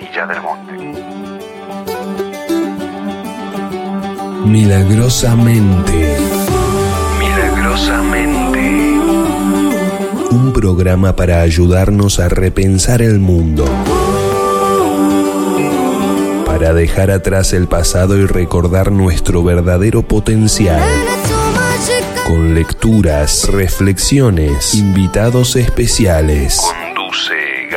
[0.00, 0.72] Capilla del Monte.
[4.46, 6.16] Milagrosamente.
[7.18, 8.98] Milagrosamente.
[10.30, 13.66] Un programa para ayudarnos a repensar el mundo.
[16.46, 20.82] Para dejar atrás el pasado y recordar nuestro verdadero potencial.
[22.26, 26.62] Con lecturas, reflexiones, invitados especiales.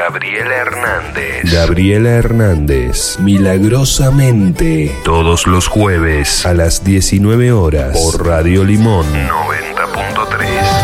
[0.04, 1.54] Gabriela Hernández.
[1.54, 10.83] Gabriela Hernández, milagrosamente, todos los jueves a las 19 horas por Radio Limón 90.3.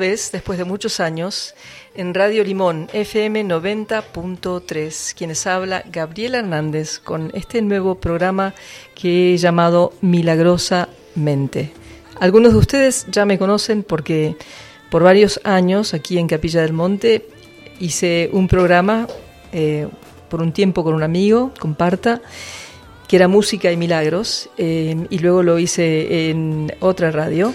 [0.00, 1.54] vez después de muchos años
[1.94, 5.14] en Radio Limón FM 90.3.
[5.14, 8.54] Quienes habla Gabriela Hernández con este nuevo programa
[8.96, 11.72] que he llamado Milagrosamente.
[12.18, 14.36] Algunos de ustedes ya me conocen porque
[14.90, 17.28] por varios años aquí en Capilla del Monte
[17.78, 19.06] hice un programa
[19.52, 19.86] eh,
[20.30, 22.22] por un tiempo con un amigo, con Parta,
[23.06, 27.52] que era música y milagros, eh, y luego lo hice en otra radio.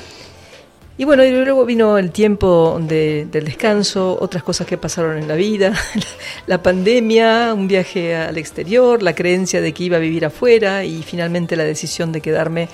[0.98, 5.28] Y bueno, y luego vino el tiempo de- del descanso, otras cosas que pasaron en
[5.28, 5.74] la vida,
[6.48, 11.04] la pandemia, un viaje al exterior, la creencia de que iba a vivir afuera y
[11.04, 12.70] finalmente la decisión de quedarme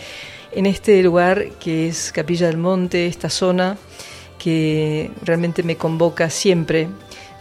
[0.52, 3.78] en este lugar que es Capilla del Monte, esta zona
[4.38, 6.90] que realmente me convoca siempre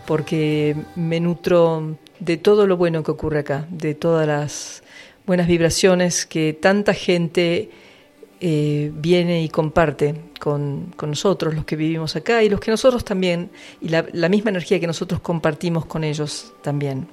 [0.06, 4.82] porque me nutro de todo lo bueno que ocurre acá, de todas las
[5.26, 7.69] buenas vibraciones que tanta gente
[8.40, 13.04] eh, viene y comparte con, con nosotros, los que vivimos acá, y los que nosotros
[13.04, 17.06] también, y la, la misma energía que nosotros compartimos con ellos también.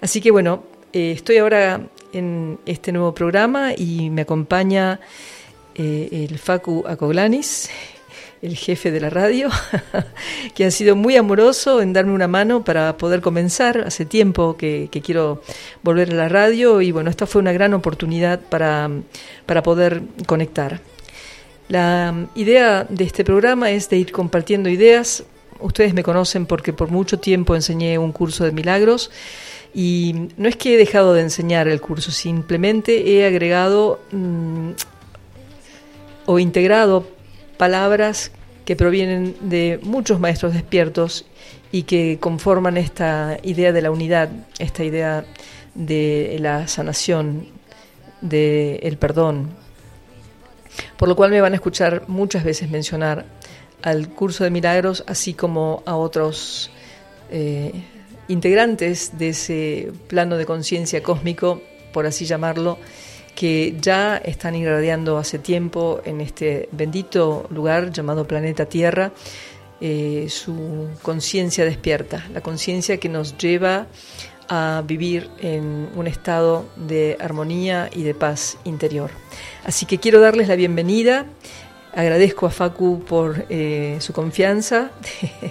[0.00, 1.80] Así que bueno, eh, estoy ahora
[2.12, 5.00] en este nuevo programa y me acompaña
[5.74, 7.68] eh, el Facu Acoglanis,
[8.44, 9.48] el jefe de la radio,
[10.54, 13.84] que ha sido muy amoroso en darme una mano para poder comenzar.
[13.86, 15.42] Hace tiempo que, quiero
[15.82, 18.90] volver a la radio y bueno, esta fue una gran oportunidad para,
[19.46, 20.80] para poder conectar.
[21.68, 25.24] La mm, idea de este programa es de ir compartiendo ideas.
[25.60, 29.10] Ustedes me conocen porque por mucho tiempo enseñé un curso de milagros
[29.72, 34.72] y no es que he dejado de enseñar el curso, simplemente he agregado mm,
[36.26, 37.13] o integrado
[37.56, 38.30] palabras
[38.64, 41.26] que provienen de muchos maestros despiertos
[41.70, 45.24] y que conforman esta idea de la unidad, esta idea
[45.74, 47.48] de la sanación,
[48.20, 49.50] del perdón.
[50.96, 53.26] Por lo cual me van a escuchar muchas veces mencionar
[53.82, 56.70] al curso de milagros, así como a otros
[57.30, 57.72] eh,
[58.28, 61.60] integrantes de ese plano de conciencia cósmico,
[61.92, 62.78] por así llamarlo,
[63.34, 69.12] que ya están irradiando hace tiempo en este bendito lugar llamado planeta Tierra
[69.80, 73.86] eh, su conciencia despierta, la conciencia que nos lleva
[74.48, 79.10] a vivir en un estado de armonía y de paz interior.
[79.64, 81.26] Así que quiero darles la bienvenida,
[81.94, 84.90] agradezco a Facu por eh, su confianza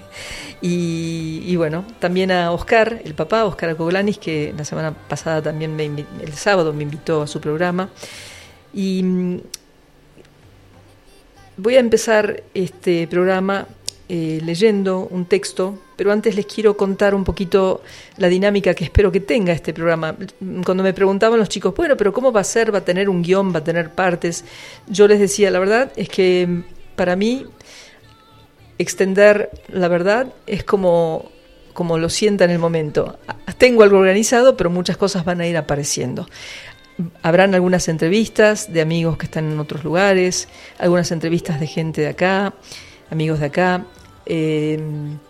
[0.61, 5.85] y, bueno, también a Oscar, el papá, Oscar Acoglanis, que la semana pasada también, me
[5.85, 7.89] el sábado me invitó a su programa.
[8.73, 9.41] Y mm,
[11.57, 13.67] voy a empezar este programa
[14.09, 17.81] eh, leyendo un texto, pero antes les quiero contar un poquito
[18.17, 20.13] la dinámica que espero que tenga este programa.
[20.65, 22.73] Cuando me preguntaban los chicos, bueno, pero ¿cómo va a ser?
[22.73, 23.55] ¿Va a tener un guion?
[23.55, 24.43] ¿Va a tener partes?
[24.85, 26.63] Yo les decía, la verdad es que
[26.97, 27.45] para mí
[28.77, 31.31] extender la verdad es como,
[31.71, 33.17] como lo sienta en el momento.
[33.57, 36.27] Tengo algo organizado, pero muchas cosas van a ir apareciendo.
[37.21, 42.07] Habrán algunas entrevistas de amigos que están en otros lugares, algunas entrevistas de gente de
[42.07, 42.55] acá,
[43.09, 43.85] amigos de acá,
[44.25, 44.79] eh,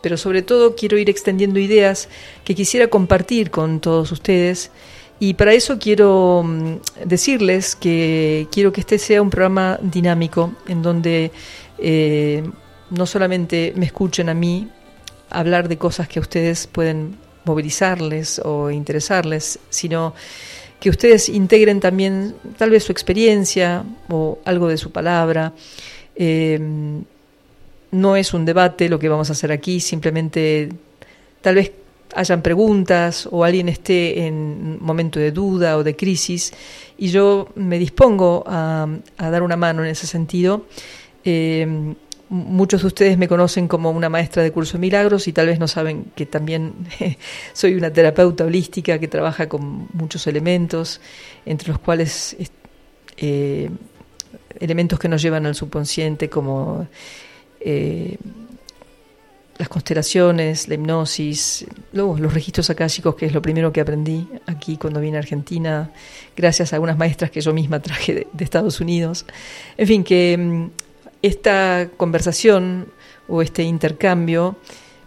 [0.01, 2.09] pero sobre todo quiero ir extendiendo ideas
[2.43, 4.71] que quisiera compartir con todos ustedes.
[5.19, 10.81] Y para eso quiero mm, decirles que quiero que este sea un programa dinámico en
[10.81, 11.31] donde
[11.77, 12.43] eh,
[12.89, 14.67] no solamente me escuchen a mí
[15.29, 20.13] hablar de cosas que a ustedes pueden movilizarles o interesarles, sino
[20.79, 25.53] que ustedes integren también tal vez su experiencia o algo de su palabra.
[26.15, 26.59] Eh,
[27.93, 30.69] no es un debate lo que vamos a hacer aquí, simplemente
[31.41, 31.71] tal vez
[32.15, 36.53] hayan preguntas o alguien esté en momento de duda o de crisis
[36.97, 38.87] y yo me dispongo a,
[39.17, 40.65] dar una mano en ese sentido.
[41.23, 41.95] Eh,
[42.29, 45.59] muchos de ustedes me conocen como una maestra de curso de milagros y tal vez
[45.59, 46.73] no saben que también
[47.53, 50.99] soy una terapeuta holística que trabaja con muchos elementos,
[51.45, 52.35] entre los cuales
[53.17, 53.69] eh,
[54.59, 56.87] elementos que nos llevan al subconsciente como
[57.63, 58.17] eh,
[59.57, 64.77] las constelaciones, la hipnosis, luego los registros akáshicos, que es lo primero que aprendí aquí
[64.77, 65.91] cuando vine a Argentina,
[66.35, 69.25] gracias a algunas maestras que yo misma traje de, Estados Unidos.
[69.77, 70.65] En fin, que mm,
[71.21, 72.87] esta conversación
[73.27, 74.57] o este intercambio,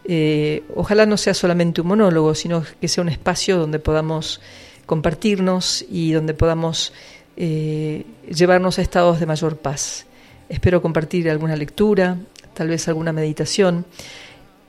[0.05, 4.41] eh, ojalá no sea solamente un monólogo, sino que sea un espacio donde podamos
[4.87, 6.93] compartirnos y donde podamos
[7.37, 10.07] eh, llevarnos a estados de mayor paz.
[10.49, 12.17] Espero compartir alguna lectura,
[12.57, 13.85] tal vez alguna meditación.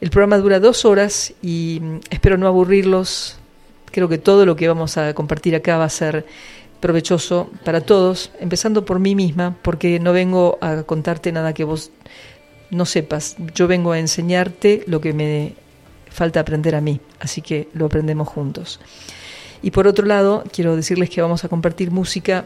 [0.02, 3.38] El programa dura dos horas y mm, espero no aburrirlos.
[3.92, 6.26] Creo que todo lo que vamos a compartir acá va a ser
[6.82, 11.92] provechoso para todos, empezando por mí misma, porque no vengo a contarte nada que vos
[12.70, 13.38] no sepas.
[13.56, 15.56] Yo vengo a enseñarte lo que me
[16.12, 18.80] falta aprender a mí, así que lo aprendemos juntos.
[19.64, 22.46] Y por otro lado, quiero decirles que vamos a compartir música,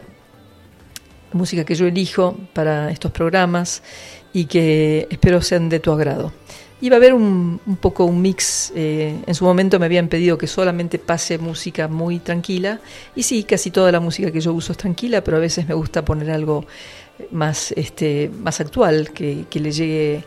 [1.32, 3.82] música que yo elijo para estos programas
[4.32, 6.32] y que espero sean de tu agrado.
[6.80, 10.48] Iba a haber un, poco un mix, eh, en su momento me habían pedido que
[10.48, 12.80] solamente pase música muy tranquila,
[13.14, 15.74] y sí, casi toda la música que yo uso es tranquila, pero a veces me
[15.74, 16.66] gusta poner algo
[17.30, 20.24] más, este, más actual, que, que le llegue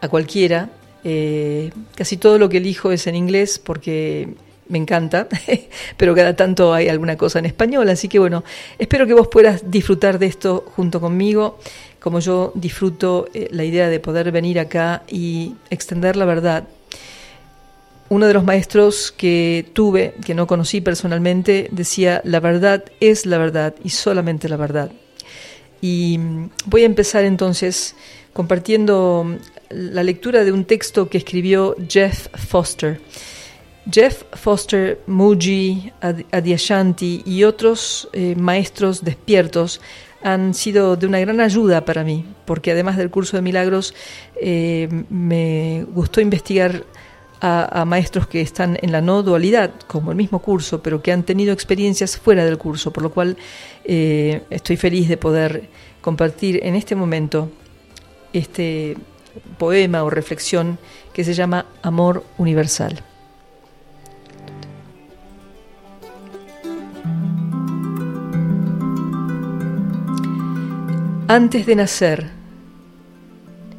[0.00, 0.70] a cualquiera.
[1.04, 4.28] Eh, casi todo lo que elijo es en inglés porque
[4.68, 5.28] me encanta,
[5.96, 8.44] pero cada tanto hay alguna cosa en español, así que bueno,
[8.78, 11.58] espero que vos puedas disfrutar de esto junto conmigo
[12.00, 16.64] como yo disfruto eh, la idea de poder venir acá y extender la verdad.
[18.10, 23.38] Uno de los maestros que tuve, que no conocí personalmente, decía, la verdad es la
[23.38, 24.90] verdad y solamente la verdad.
[25.80, 27.94] Y mm, voy a empezar entonces
[28.32, 29.36] compartiendo mm,
[29.70, 33.00] la lectura de un texto que escribió Jeff Foster.
[33.90, 35.92] Jeff Foster, Muji,
[36.30, 39.80] Adyashanti y otros eh, maestros despiertos
[40.22, 43.94] han sido de una gran ayuda para mí, porque además del curso de milagros
[44.40, 46.84] eh, me gustó investigar
[47.40, 51.22] a, maestros que están en la no dualidad, como el mismo curso, pero que han
[51.22, 53.36] tenido experiencias fuera del curso, por lo cual
[53.84, 55.68] eh, estoy feliz de poder
[56.00, 57.50] compartir en este momento
[58.32, 58.96] este
[59.56, 60.78] poema o reflexión
[61.12, 63.02] que se llama Amor Universal.
[71.30, 72.26] Antes de nacer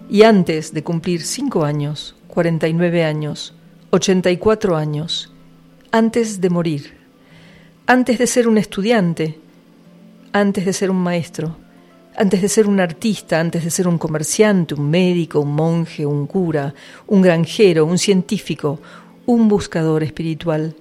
[0.07, 3.55] y antes de cumplir 5 años, 49 años,
[3.89, 5.33] 84 años,
[5.91, 6.93] antes de morir,
[7.87, 9.39] antes de ser un estudiante,
[10.31, 11.57] antes de ser un maestro,
[12.15, 16.27] antes de ser un artista, antes de ser un comerciante, un médico, un monje, un
[16.27, 16.75] cura,
[17.07, 18.79] un granjero, un científico,
[19.25, 20.75] un buscador espiritual,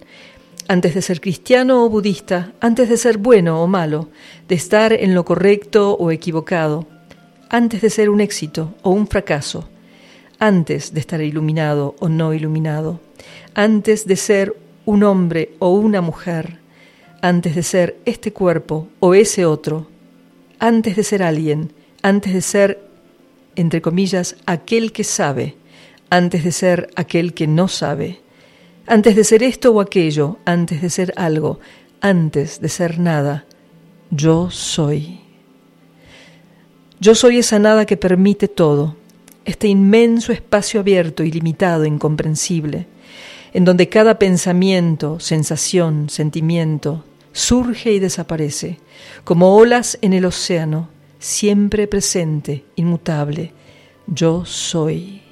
[0.68, 4.10] antes de ser cristiano o budista, antes de ser bueno o malo,
[4.46, 6.86] de estar en lo correcto o equivocado,
[7.48, 9.66] antes de ser un éxito o un fracaso,
[10.38, 13.00] antes de estar iluminado o no iluminado,
[13.54, 16.58] antes de ser un hombre o una mujer,
[17.22, 19.88] antes de ser este cuerpo o ese otro,
[20.58, 21.72] antes de ser alguien,
[22.02, 22.78] antes de ser,
[23.56, 25.56] entre comillas, aquel que sabe,
[26.10, 28.20] antes de ser aquel que no sabe,
[28.88, 31.60] antes de ser esto o aquello, antes de ser algo,
[32.00, 33.44] antes de ser nada,
[34.10, 35.20] yo soy.
[37.00, 38.96] Yo soy esa nada que permite todo,
[39.44, 42.86] este inmenso espacio abierto, ilimitado, incomprensible,
[43.52, 48.80] en donde cada pensamiento, sensación, sentimiento surge y desaparece,
[49.24, 53.52] como olas en el océano, siempre presente, inmutable.
[54.06, 55.27] Yo soy.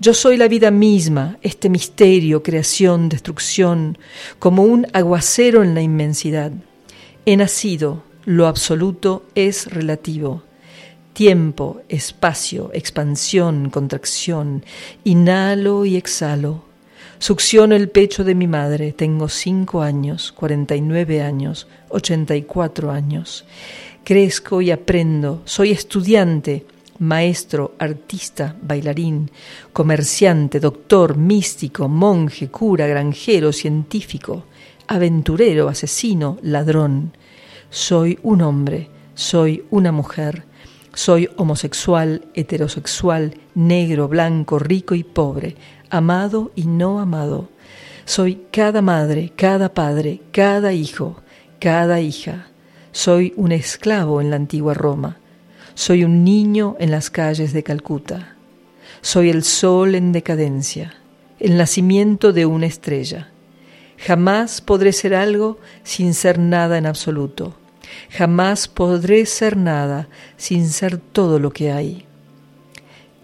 [0.00, 3.98] Yo soy la vida misma, este misterio, creación, destrucción,
[4.38, 6.50] como un aguacero en la inmensidad.
[7.24, 10.42] He nacido, lo absoluto es relativo.
[11.12, 14.64] Tiempo, espacio, expansión, contracción,
[15.04, 16.64] inhalo y exhalo.
[17.18, 22.42] Succiono el pecho de mi madre, tengo cinco años, cuarenta y nueve años, ochenta y
[22.42, 23.44] cuatro años.
[24.02, 26.66] Crezco y aprendo, soy estudiante,
[27.02, 29.28] maestro, artista, bailarín,
[29.72, 34.44] comerciante, doctor, místico, monje, cura, granjero, científico,
[34.86, 37.12] aventurero, asesino, ladrón.
[37.70, 40.44] Soy un hombre, soy una mujer,
[40.94, 45.56] soy homosexual, heterosexual, negro, blanco, rico y pobre,
[45.90, 47.48] amado y no amado.
[48.04, 51.16] Soy cada madre, cada padre, cada hijo,
[51.58, 52.46] cada hija.
[52.92, 55.18] Soy un esclavo en la antigua Roma.
[55.74, 58.36] Soy un niño en las calles de Calcuta.
[59.00, 60.94] Soy el sol en decadencia,
[61.40, 63.30] el nacimiento de una estrella.
[63.96, 67.54] Jamás podré ser algo sin ser nada en absoluto.
[68.10, 72.04] Jamás podré ser nada sin ser todo lo que hay.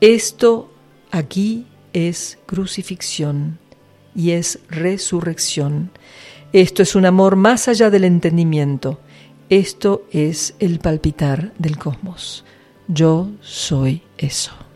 [0.00, 0.72] Esto
[1.10, 3.58] aquí es crucifixión
[4.14, 5.90] y es resurrección.
[6.54, 9.00] Esto es un amor más allá del entendimiento.
[9.50, 12.44] Esto es el palpitar del cosmos.
[12.86, 14.67] Yo soy eso.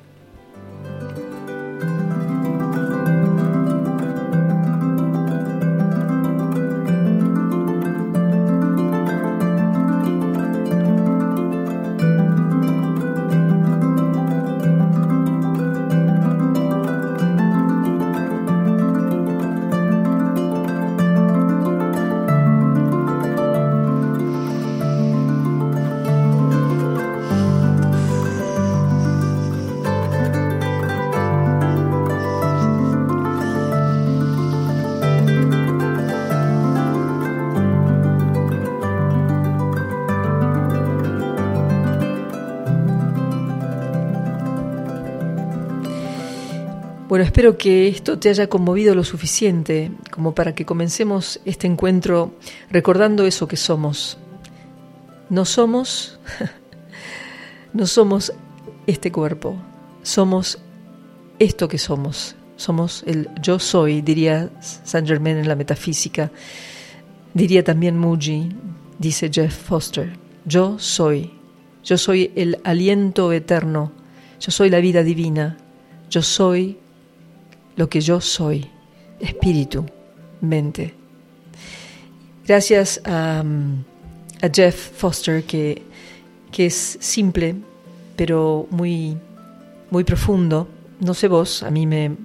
[47.23, 52.35] Espero que esto te haya conmovido lo suficiente como para que comencemos este encuentro
[52.69, 54.19] recordando eso que somos.
[55.31, 56.19] No somos,
[57.73, 58.33] no somos
[58.89, 59.57] este cuerpo,
[60.03, 60.59] somos
[61.39, 62.35] esto que somos.
[62.57, 66.33] Somos el yo soy, diría Saint Germain en la metafísica,
[67.35, 68.51] diría también Muji,
[68.99, 70.19] dice Jeff Foster.
[70.45, 71.33] Yo soy,
[71.85, 73.93] yo soy el aliento eterno,
[74.41, 75.57] yo soy la vida divina,
[76.11, 76.82] yo soy
[77.77, 78.67] lo que yo soy,
[79.21, 79.87] espíritu,
[80.41, 80.95] mente.
[82.47, 83.45] Gracias a,
[84.53, 85.83] Jeff Foster, que,
[86.51, 87.55] que, es simple,
[88.17, 89.17] pero muy,
[89.91, 90.69] muy profundo.
[90.99, 92.17] No sé vos, a mí me,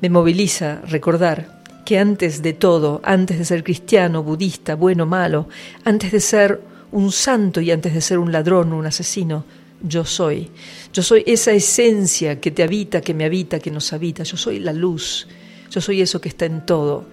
[0.00, 5.48] me moviliza recordar que antes de todo, antes de ser cristiano, budista, bueno, malo,
[5.84, 6.60] antes de ser
[6.92, 9.44] un santo y antes de ser un ladrón, un asesino,
[9.82, 10.50] yo soy.
[10.92, 14.22] Yo soy esa esencia que te habita, que me habita, que nos habita.
[14.22, 15.28] Yo soy la luz.
[15.70, 17.04] Yo soy eso que está en todo.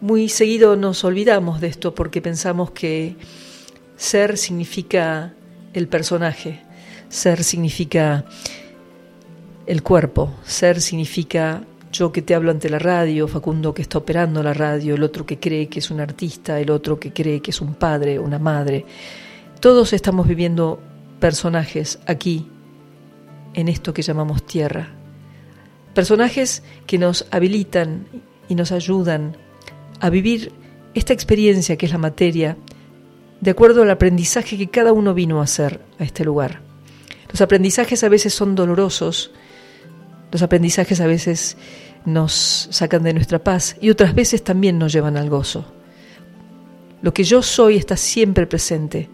[0.00, 3.16] Muy seguido nos olvidamos de esto porque pensamos que
[3.96, 5.34] ser significa
[5.72, 6.62] el personaje,
[7.08, 8.24] ser significa
[9.66, 14.42] el cuerpo, ser significa yo que te hablo ante la radio, Facundo que está operando
[14.42, 17.50] la radio, el otro que cree que es un artista, el otro que cree que
[17.50, 18.84] es un padre, una madre.
[19.60, 20.80] Todos estamos viviendo
[21.24, 22.50] personajes aquí,
[23.54, 24.90] en esto que llamamos tierra.
[25.94, 28.06] Personajes que nos habilitan
[28.46, 29.34] y nos ayudan
[30.00, 30.52] a vivir
[30.92, 32.58] esta experiencia que es la materia,
[33.40, 36.60] de acuerdo al aprendizaje que cada uno vino a hacer a este lugar.
[37.30, 39.30] Los aprendizajes a veces son dolorosos,
[40.30, 41.56] los aprendizajes a veces
[42.04, 45.64] nos sacan de nuestra paz y otras veces también nos llevan al gozo.
[47.00, 49.08] Lo que yo soy está siempre presente.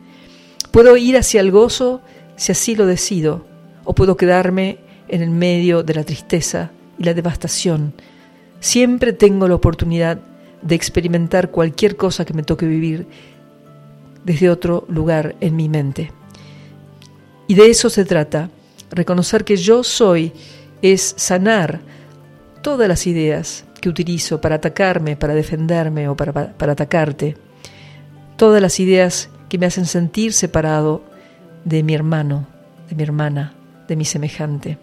[0.71, 2.01] Puedo ir hacia el gozo
[2.37, 3.45] si así lo decido,
[3.85, 7.93] o puedo quedarme en el medio de la tristeza y la devastación.
[8.61, 10.21] Siempre tengo la oportunidad
[10.63, 13.07] de experimentar cualquier cosa que me toque vivir
[14.25, 16.13] desde otro lugar en mi mente.
[17.49, 18.51] Y de eso se trata,
[18.91, 20.33] reconocer que yo soy
[20.83, 21.81] es sanar
[22.63, 27.37] todas las ideas que utilizo para atacarme, para defenderme o para, para, atacarte,
[28.37, 31.03] todas las ideas que me hacen sentir separado
[31.65, 32.47] de mi hermano,
[32.89, 33.53] de mi hermana,
[33.89, 34.79] de mi semejante.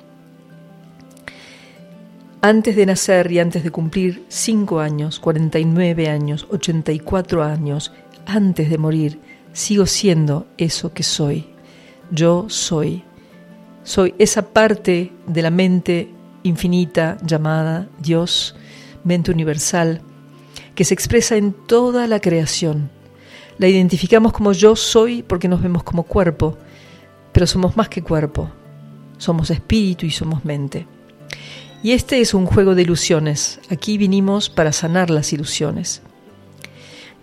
[2.42, 7.92] Antes de nacer y antes de cumplir 5 años, 49 años, 84 años,
[8.28, 9.20] antes de morir,
[9.54, 11.48] sigo siendo eso que soy.
[12.12, 13.04] Yo soy.
[13.84, 16.12] Soy esa parte de la mente
[16.44, 18.56] infinita llamada Dios,
[19.06, 20.02] mente universal,
[20.76, 22.97] que se expresa en toda la creación.
[23.58, 26.58] La identificamos como yo soy porque nos vemos como cuerpo,
[27.32, 28.52] pero somos más que cuerpo,
[29.18, 30.86] somos espíritu y somos mente.
[31.84, 33.60] Y este es un juego de ilusiones.
[33.70, 36.02] Aquí vinimos para sanar las ilusiones.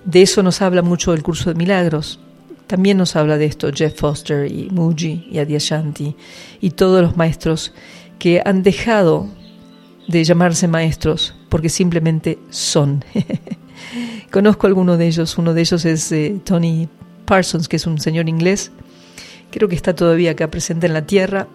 [0.04, 2.20] De eso nos habla mucho el curso de milagros.
[2.66, 6.16] También nos habla de esto Jeff Foster y Muji y Adyashanti
[6.60, 7.72] y todos los maestros
[8.18, 9.28] que han dejado
[10.08, 13.04] de llamarse maestros porque simplemente son.
[14.30, 16.88] Conozco alguno de ellos, uno de ellos es eh, Tony
[17.24, 18.72] Parsons, que es un señor inglés,
[19.50, 21.46] creo que está todavía acá presente en la tierra,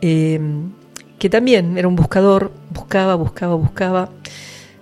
[0.00, 0.72] em,
[1.18, 4.10] que también era un buscador, buscaba, buscaba, buscaba,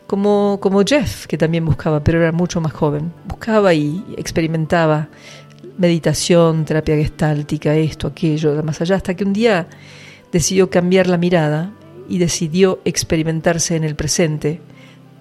[0.07, 5.09] como, como Jeff, que también buscaba, pero era mucho más joven, buscaba y experimentaba
[5.77, 9.69] meditación, terapia gestáltica, esto, aquello, más allá, hasta que un día
[10.33, 11.73] decidió cambiar la mirada
[12.09, 14.61] y decidió experimentarse en el presente,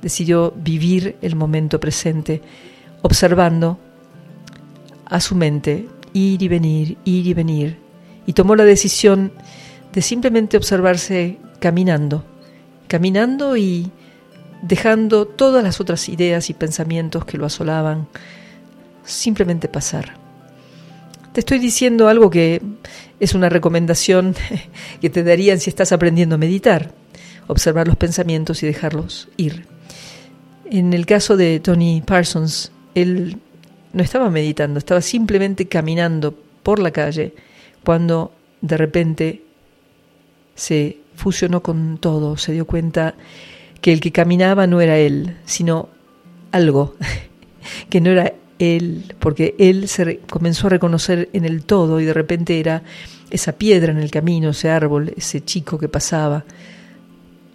[0.02, 2.42] decidió vivir el momento presente,
[3.02, 3.80] observando
[5.06, 7.78] a su mente ir y venir, ir y venir,
[8.26, 9.32] y tomó la decisión
[9.94, 12.24] de simplemente observarse caminando,
[12.88, 13.92] caminando y
[14.62, 18.08] dejando todas las otras ideas y pensamientos que lo asolaban,
[19.04, 20.16] simplemente pasar.
[21.34, 22.62] Te estoy diciendo algo que
[23.20, 24.36] es una recomendación
[25.02, 26.92] que te darían si estás aprendiendo a meditar,
[27.48, 29.77] observar los pensamientos y dejarlos ir.
[30.70, 33.38] En el caso de Tony Parsons, él
[33.94, 37.34] no estaba meditando, estaba simplemente caminando por la calle
[37.84, 39.42] cuando de repente
[40.56, 43.16] se fusionó con todo, se dio cuenta
[43.80, 45.90] que el que caminaba no era él, sino
[46.52, 46.96] algo,
[47.90, 52.14] que no era él, porque él se comenzó a reconocer en el todo y de
[52.14, 52.84] repente era
[53.30, 56.44] esa piedra en el camino, ese árbol, ese chico que pasaba.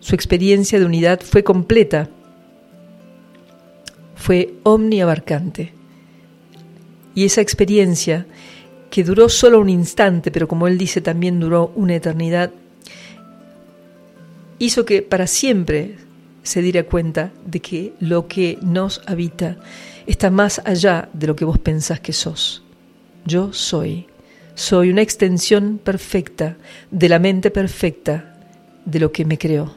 [0.00, 2.08] Su experiencia de unidad fue completa,
[4.22, 5.72] fue omniabarcante.
[7.12, 8.24] Y esa experiencia,
[8.88, 12.52] que duró solo un instante, pero como él dice también duró una eternidad,
[14.60, 15.96] hizo que para siempre
[16.44, 19.56] se diera cuenta de que lo que nos habita
[20.06, 22.62] está más allá de lo que vos pensás que sos.
[23.26, 24.06] Yo soy.
[24.54, 26.56] Soy una extensión perfecta
[26.92, 28.38] de la mente perfecta
[28.84, 29.74] de lo que me creó.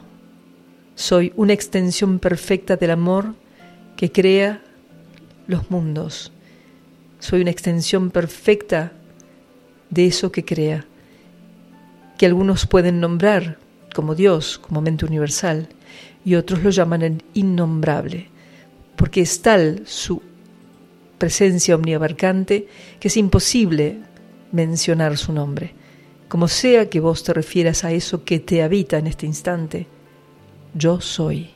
[0.94, 3.34] Soy una extensión perfecta del amor
[3.96, 4.62] que crea
[5.46, 6.32] los mundos.
[7.18, 8.92] Soy una extensión perfecta
[9.90, 10.84] de eso que crea,
[12.18, 13.58] que algunos pueden nombrar
[13.94, 15.68] como Dios, como mente universal,
[16.24, 18.28] y otros lo llaman el innombrable
[18.96, 20.22] porque es tal su
[21.18, 22.66] presencia omniabarcante
[22.98, 23.98] que es imposible
[24.52, 25.74] mencionar su nombre.
[26.28, 29.86] Como sea que vos te refieras a eso que te habita en este instante,
[30.74, 31.55] yo soy.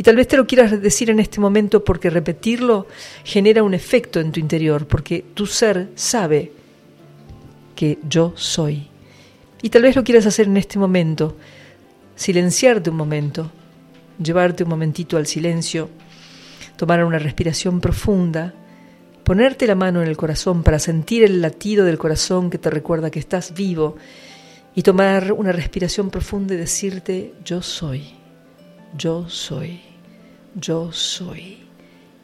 [0.00, 2.86] Y tal vez te lo quieras decir en este momento porque repetirlo
[3.22, 6.52] genera un efecto en tu interior, porque tu ser sabe
[7.76, 8.88] que yo soy.
[9.60, 11.36] Y tal vez lo quieras hacer en este momento,
[12.16, 13.52] silenciarte un momento,
[14.18, 15.90] llevarte un momentito al silencio
[16.80, 18.54] tomar una respiración profunda,
[19.22, 23.10] ponerte la mano en el corazón para sentir el latido del corazón que te recuerda
[23.10, 23.96] que estás vivo
[24.74, 28.14] y tomar una respiración profunda y decirte yo soy,
[28.96, 29.89] yo soy,
[30.54, 31.58] yo soy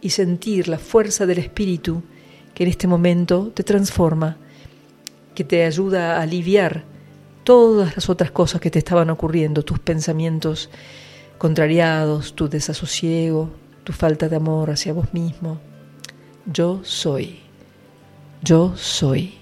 [0.00, 2.02] y sentir la fuerza del espíritu
[2.54, 4.36] que en este momento te transforma,
[5.34, 6.84] que te ayuda a aliviar
[7.44, 10.70] todas las otras cosas que te estaban ocurriendo, tus pensamientos
[11.38, 13.50] contrariados, tu desasosiego,
[13.84, 15.60] tu falta de amor hacia vos mismo.
[16.46, 17.40] Yo soy,
[18.42, 19.34] yo soy.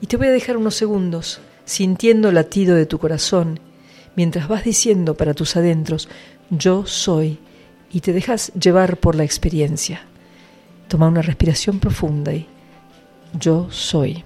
[0.00, 3.60] Y te voy a dejar unos segundos sintiendo el latido de tu corazón,
[4.16, 6.08] mientras vas diciendo para tus adentros,
[6.50, 7.38] yo soy,
[7.92, 10.02] y te dejas llevar por la experiencia.
[10.88, 12.46] Toma una respiración profunda y
[13.38, 14.24] yo soy.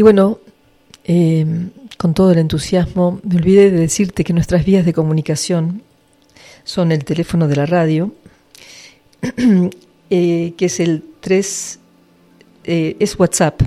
[0.00, 0.38] Y bueno,
[1.04, 1.44] eh,
[1.98, 5.82] con todo el entusiasmo, me olvidé de decirte que nuestras vías de comunicación
[6.64, 8.14] son el teléfono de la radio,
[10.08, 11.78] eh, que es el 3,
[12.64, 13.60] eh, es WhatsApp,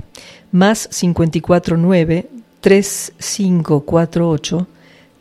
[0.50, 2.28] más 549
[2.60, 4.66] 3548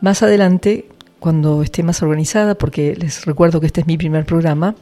[0.00, 0.86] Más adelante,
[1.18, 4.76] cuando esté más organizada, porque les recuerdo que este es mi primer programa,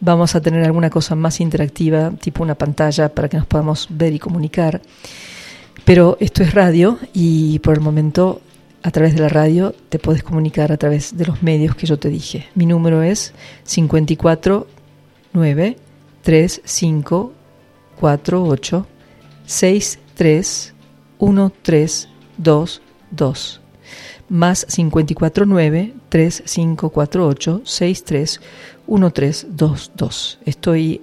[0.00, 4.14] vamos a tener alguna cosa más interactiva, tipo una pantalla para que nos podamos ver
[4.14, 4.80] y comunicar.
[5.84, 8.40] Pero esto es radio y por el momento
[8.82, 11.98] a través de la radio te puedes comunicar a través de los medios que yo
[11.98, 12.46] te dije.
[12.54, 14.66] Mi número es 54
[15.34, 15.76] 9
[16.22, 17.32] 3 5
[18.00, 18.84] 4 8
[19.46, 20.72] 6 3
[21.18, 22.08] 1 3
[22.38, 22.80] 2
[23.10, 23.60] 2
[24.28, 28.40] más 54 9 3 5 4 8 6 3
[28.86, 31.00] 1 3 2 2 estoy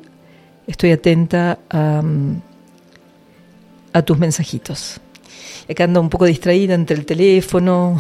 [0.68, 2.02] estoy atenta a,
[3.94, 5.02] a tus mensajitos
[5.70, 7.98] acá ando un poco distraída entre el teléfono,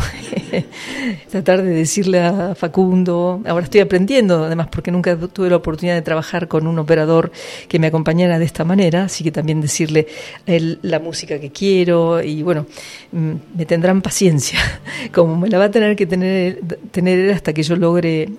[1.30, 6.02] tratar de decirle a Facundo, ahora estoy aprendiendo, además porque nunca tuve la oportunidad de
[6.02, 7.32] trabajar con un operador
[7.68, 10.08] que me acompañara de esta manera, así que también decirle
[10.48, 12.66] a él la música que quiero y bueno,
[13.12, 14.60] mm, me tendrán paciencia,
[15.14, 16.60] como me la va a tener que tener,
[16.92, 18.30] tener él hasta que yo logre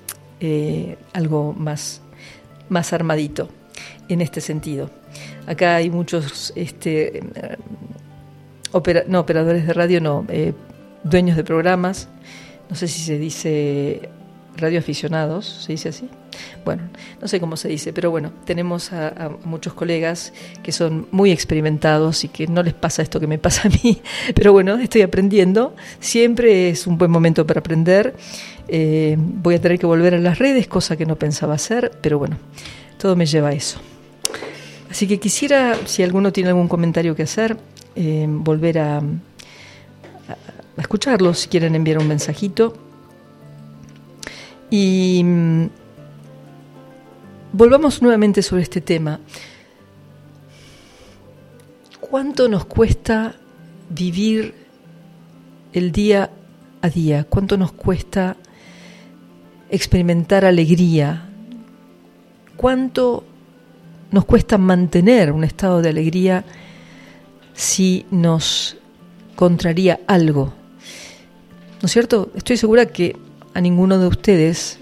[0.40, 2.02] eh, algo más,
[2.68, 3.48] más armadito
[4.08, 4.90] en este sentido.
[5.46, 7.22] Acá hay muchos este,
[9.08, 10.52] no, operadores de radio no, eh,
[11.04, 12.08] dueños de programas
[12.70, 14.08] no sé si se dice
[14.56, 16.08] radioaficionados, ¿se dice así?
[16.64, 16.84] Bueno,
[17.20, 22.24] no sé cómo se dice, pero bueno, tenemos a, muchos colegas que son muy experimentados
[22.24, 24.00] y que no les pasa esto que me pasa a mí,
[24.34, 28.14] pero bueno, estoy aprendiendo, siempre es un buen momento para aprender,
[28.68, 32.18] eh, voy a tener que volver a las redes, cosa que no pensaba hacer, pero
[32.18, 32.38] bueno,
[32.98, 33.80] todo me lleva a eso.
[34.88, 37.56] Así que quisiera, si alguno tiene algún comentario que hacer,
[37.94, 42.76] eh, volver a, a, a escucharlo, si quieren enviar un mensajito.
[44.70, 45.66] Y mm,
[47.52, 49.20] volvamos nuevamente sobre este tema.
[52.00, 53.34] ¿Cuánto nos cuesta
[53.88, 54.54] vivir
[55.72, 56.30] el día
[56.82, 57.24] a día?
[57.24, 58.36] ¿Cuánto nos cuesta
[59.70, 61.28] experimentar alegría?
[62.56, 63.24] ¿Cuánto
[64.10, 66.44] nos cuesta mantener un estado de alegría
[67.54, 68.76] si nos
[69.36, 70.52] contraría algo?
[71.80, 72.30] ¿No es cierto?
[72.34, 73.16] Estoy segura que
[73.54, 74.78] a ninguno de ustedes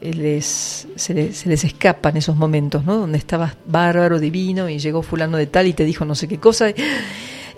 [0.00, 2.96] les, se, les, se, les, escapan esos momentos, ¿no?
[2.96, 6.38] Donde estabas bárbaro, divino, y llegó fulano de tal y te dijo no sé qué
[6.38, 6.72] cosa,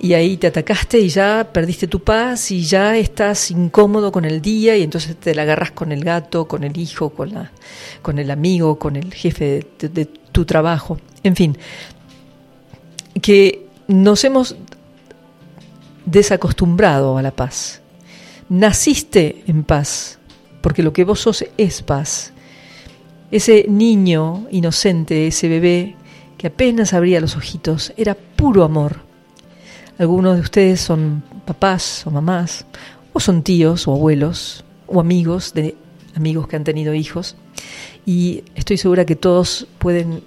[0.00, 4.40] y ahí te atacaste y ya perdiste tu paz y ya estás incómodo con el
[4.40, 7.52] día y entonces te la agarras con el gato, con el hijo, con, la,
[8.00, 11.58] con el amigo, con el jefe de, de, de tu trabajo, en fin,
[13.20, 14.56] que nos hemos
[16.06, 17.80] desacostumbrado a la paz.
[18.48, 20.18] Naciste en paz,
[20.60, 22.32] porque lo que vos sos es paz.
[23.30, 25.96] Ese niño inocente, ese bebé
[26.38, 29.00] que apenas abría los ojitos, era puro amor.
[29.98, 32.64] Algunos de ustedes son papás o mamás,
[33.12, 35.76] o son tíos o abuelos, o amigos de
[36.16, 37.36] amigos que han tenido hijos,
[38.06, 40.22] y estoy segura que todos pueden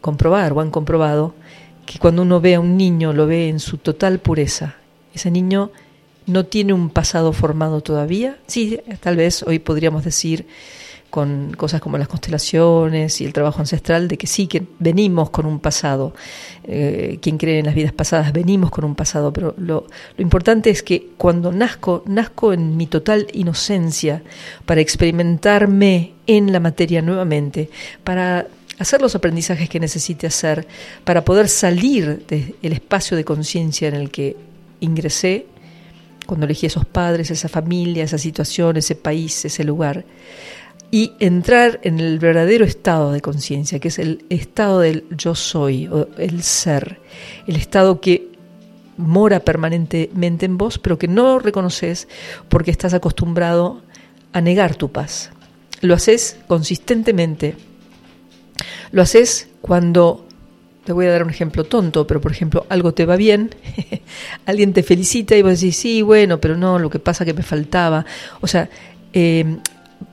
[0.00, 1.34] comprobar o han comprobado
[1.86, 4.76] que cuando uno ve a un niño lo ve en su total pureza.
[5.14, 5.70] Ese niño
[6.26, 8.38] no tiene un pasado formado todavía.
[8.46, 10.46] Sí, tal vez hoy podríamos decir
[11.12, 15.44] con cosas como las constelaciones y el trabajo ancestral, de que sí, que venimos con
[15.44, 16.14] un pasado.
[16.64, 20.70] Eh, quien cree en las vidas pasadas, venimos con un pasado, pero lo, lo, importante
[20.70, 24.22] es que cuando nazco, nazco en mi total inocencia
[24.64, 27.68] para experimentarme en la materia nuevamente,
[28.04, 28.46] para
[28.82, 30.66] hacer los aprendizajes que necesite hacer,
[31.04, 34.36] para poder salir del espacio de conciencia en el que
[34.80, 35.46] ingresé
[36.26, 40.04] cuando elegí esos padres, esa familia, esa situación, ese país, ese lugar,
[40.90, 45.88] y entrar en el verdadero estado de conciencia, que es el estado del yo soy,
[45.88, 47.00] o el ser,
[47.46, 48.30] el estado que
[48.96, 52.08] mora permanentemente en vos, pero que no reconoces
[52.48, 53.80] porque estás acostumbrado
[54.32, 55.30] a negar tu paz.
[55.80, 57.56] Lo haces consistentemente.
[58.90, 60.26] Lo haces cuando
[60.84, 63.54] te voy a dar un ejemplo tonto, pero por ejemplo, algo te va bien,
[64.46, 67.42] alguien te felicita y vos decís, sí, bueno, pero no, lo que pasa que me
[67.42, 68.04] faltaba.
[68.40, 68.68] O sea,
[69.12, 69.58] eh,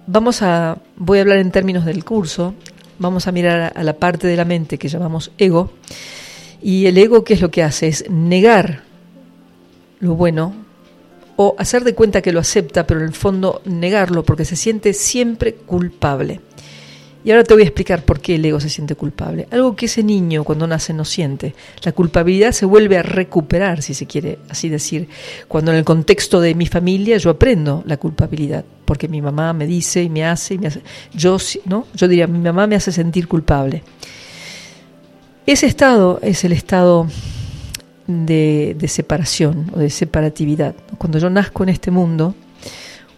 [0.06, 2.54] vamos a, voy a hablar en términos del curso,
[3.00, 5.72] vamos a mirar a la parte de la mente que llamamos ego,
[6.62, 7.88] y el ego, ¿qué es lo que hace?
[7.88, 8.84] Es negar
[10.00, 10.54] lo bueno
[11.42, 14.94] o hacer de cuenta que lo acepta, pero en el fondo negarlo porque se siente
[14.94, 16.42] siempre culpable.
[17.24, 19.48] Y ahora te voy a explicar por qué el ego se siente culpable.
[19.52, 21.54] Algo que ese niño cuando nace no siente.
[21.84, 25.10] La culpabilidad se vuelve a recuperar, si se quiere así decir,
[25.50, 29.68] cuando en el contexto de mi familia yo aprendo la culpabilidad, porque mi mamá me
[29.68, 30.58] dice y me hace.
[31.14, 31.88] Yo, ¿no?
[31.94, 33.84] Yo diría, mi mamá me hace sentir culpable.
[35.46, 37.08] Ese estado es el estado
[38.08, 40.74] de, de separación o de separatividad.
[40.98, 42.34] Cuando yo nazco en este mundo,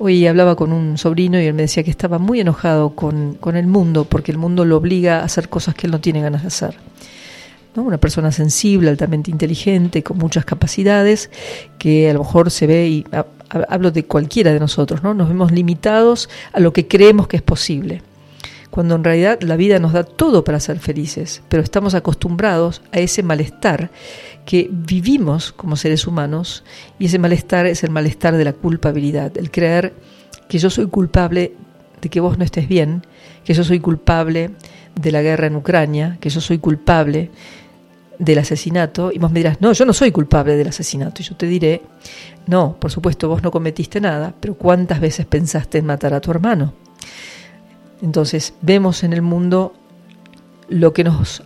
[0.04, 3.56] Hoy hablaba con un sobrino y él me decía que estaba muy enojado con, con,
[3.56, 6.42] el mundo porque el mundo lo obliga a hacer cosas que él no tiene ganas
[6.42, 6.74] de hacer.
[7.76, 7.84] ¿no?
[7.84, 11.30] Una persona sensible, altamente inteligente, con muchas capacidades,
[11.78, 13.06] que a lo mejor se ve, y
[13.70, 15.14] hablo de cualquiera de nosotros, ¿no?
[15.14, 18.02] nos vemos limitados a lo que creemos que es posible
[18.72, 23.00] cuando en realidad la vida nos da todo para ser felices, pero estamos acostumbrados a
[23.00, 23.92] ese malestar
[24.46, 26.64] que vivimos como seres humanos
[27.00, 29.94] y ese malestar es el malestar de la culpabilidad, el creer
[30.48, 31.54] que yo soy culpable
[32.02, 33.06] de que vos no estés bien,
[33.44, 34.52] que yo soy culpable
[34.96, 37.32] de la guerra en Ucrania, que yo soy culpable
[38.20, 41.36] del asesinato, y vos me dirás, no, yo no soy culpable del asesinato, y yo
[41.36, 41.82] te diré,
[42.48, 46.30] no, por supuesto, vos no cometiste nada, pero ¿cuántas veces pensaste en matar a tu
[46.30, 46.74] hermano?
[48.02, 49.74] Entonces vemos en el mundo
[50.70, 51.44] lo que nos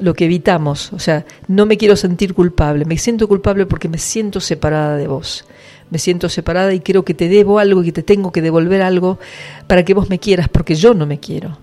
[0.00, 3.98] lo que evitamos, o sea, no me quiero sentir culpable, me siento culpable porque me
[3.98, 5.44] siento separada de vos.
[5.90, 8.80] Me siento separada y creo que te debo algo y que te tengo que devolver
[8.80, 9.18] algo
[9.66, 11.58] para que vos me quieras porque yo no me quiero.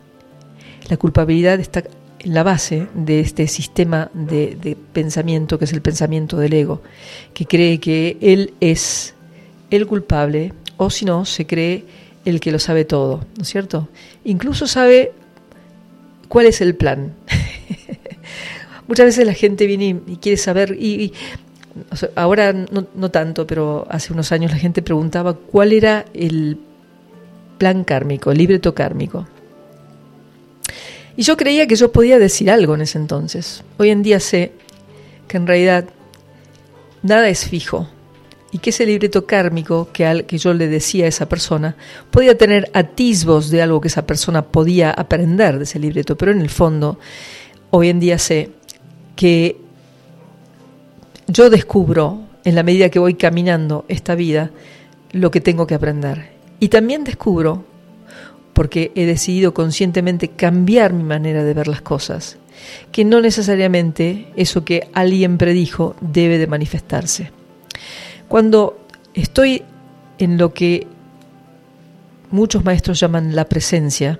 [0.89, 1.83] La culpabilidad está
[2.19, 6.81] en la base de este sistema de, de pensamiento que es el pensamiento del ego,
[7.33, 9.13] que cree que él es
[9.69, 11.85] el culpable o si no, se cree
[12.25, 13.87] el que lo sabe todo, ¿no es cierto?
[14.25, 15.13] Incluso sabe
[16.27, 17.13] cuál es el plan.
[18.87, 21.13] Muchas veces la gente viene y, quiere saber, y,
[22.15, 26.57] ahora no, tanto, pero hace unos años la gente preguntaba cuál era el
[27.57, 29.27] plan kármico, el libreto kármico.
[31.15, 33.63] Y yo creía que yo podía decir algo en ese entonces.
[33.77, 34.51] Hoy en día sé
[35.27, 35.85] que en realidad
[37.01, 37.87] nada es fijo
[38.51, 41.75] y que ese libreto kármico que, al, que yo le decía a esa persona
[42.11, 46.39] podía tener atisbos de algo que esa persona podía aprender de ese libreto, pero en
[46.39, 46.99] el fondo
[47.71, 48.51] hoy en día sé
[49.17, 49.57] que
[51.27, 54.51] yo descubro en la medida que voy caminando esta vida
[55.11, 56.29] lo que tengo que aprender.
[56.61, 57.65] Y también descubro,
[58.53, 62.37] porque he decidido conscientemente cambiar mi manera de ver las cosas,
[62.93, 67.31] que no necesariamente eso que alguien predijo debe de manifestarse.
[68.29, 68.79] Cuando
[69.13, 69.63] estoy
[70.19, 70.87] en lo que
[72.31, 74.19] muchos maestros llaman la presencia,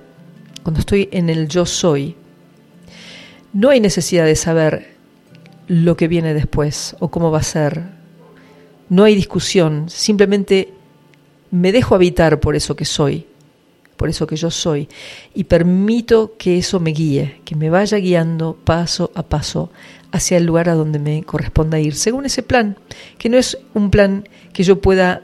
[0.62, 2.16] cuando estoy en el yo soy,
[3.58, 4.94] no hay necesidad de saber
[5.66, 7.82] lo que viene después o cómo va a ser.
[8.88, 10.72] No hay discusión, simplemente
[11.50, 13.26] me dejo habitar por eso que soy,
[13.96, 14.88] por eso que yo soy,
[15.34, 19.72] y permito que eso me guíe, que me vaya guiando paso a paso
[20.12, 22.76] hacia el lugar a donde me corresponda ir, según ese plan,
[23.18, 25.22] que no es un plan que yo pueda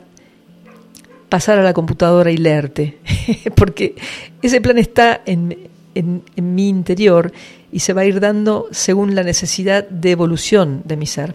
[1.29, 2.99] pasar a la computadora y leerte,
[3.55, 3.95] porque
[4.43, 7.33] ese plan está en, en, mi interior
[7.75, 11.35] y se va a ir dando según la necesidad de evolución de mi ser.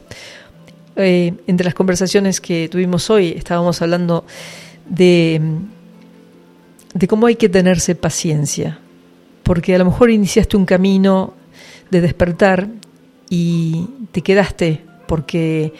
[0.95, 4.23] Eh, entre las conversaciones que tuvimos hoy estábamos hablando
[4.87, 5.41] de,
[6.93, 8.79] de cómo hay que tenerse paciencia,
[9.43, 11.33] porque a lo mejor iniciaste un camino
[11.91, 12.69] de despertar
[13.29, 15.73] y te quedaste porque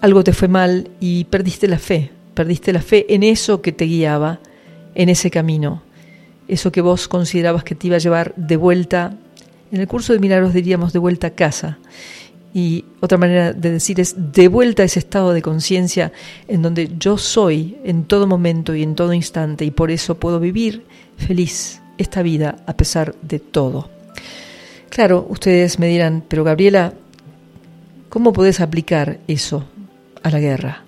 [0.00, 3.84] algo te fue mal y perdiste la fe, perdiste la fe en eso que te
[3.84, 4.40] guiaba,
[4.94, 5.82] en ese camino,
[6.48, 9.14] eso que vos considerabas que te iba a llevar de vuelta,
[9.70, 11.78] en el curso de milagros diríamos de vuelta a casa.
[12.54, 16.12] Y otra manera de decir es de vuelta a ese estado de conciencia
[16.48, 20.40] en donde yo soy en todo momento y en todo instante y por eso puedo
[20.40, 20.84] vivir
[21.18, 23.90] feliz esta vida a pesar de todo.
[24.88, 26.94] Claro, ustedes me dirán, pero Gabriela,
[28.08, 29.64] ¿cómo podés aplicar eso
[30.22, 30.87] a la guerra?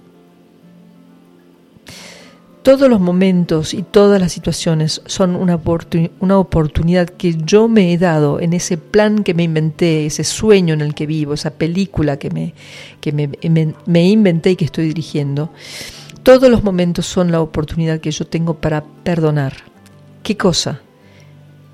[2.62, 8.38] Todos los momentos y todas las situaciones son una, oportunidad que yo me he dado
[8.38, 12.28] en ese plan que me inventé, ese sueño en el que vivo, esa película que
[12.28, 12.52] me,
[13.00, 15.50] que me inventé y que estoy dirigiendo.
[16.22, 19.54] Todos los momentos son la oportunidad que yo tengo para perdonar.
[20.22, 20.82] ¿Qué cosa?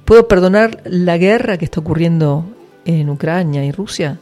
[0.04, 2.44] ¿Puedo perdonar la guerra que está ocurriendo
[2.84, 4.20] en Ucrania y Rusia?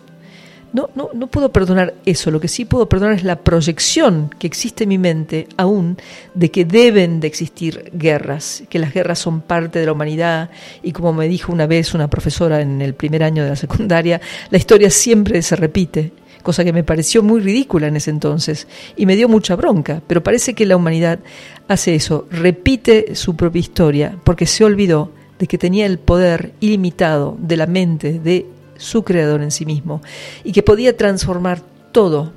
[0.75, 2.33] No, no, no puedo perdonar eso.
[2.33, 5.97] Lo que sí puedo perdonar es la proyección que existe en mi mente aún
[6.35, 10.51] de que deben de existir guerras, que las guerras son parte de la humanidad
[10.83, 14.21] y como me dijo una vez una profesora en el primer año de la secundaria,
[14.51, 19.07] la historia siempre se repite cosa que me pareció muy ridícula en ese entonces y
[19.07, 21.21] me dio mucha bronca, pero parece que la humanidad
[21.69, 27.37] hace eso, repite su propia historia porque se olvidó de que tenía el poder ilimitado
[27.41, 30.03] de la mente de su creador en sí mismo
[30.43, 31.61] y que podía transformar
[31.93, 32.33] todo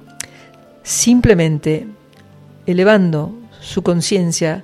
[0.83, 1.87] simplemente
[2.65, 4.63] elevando su conciencia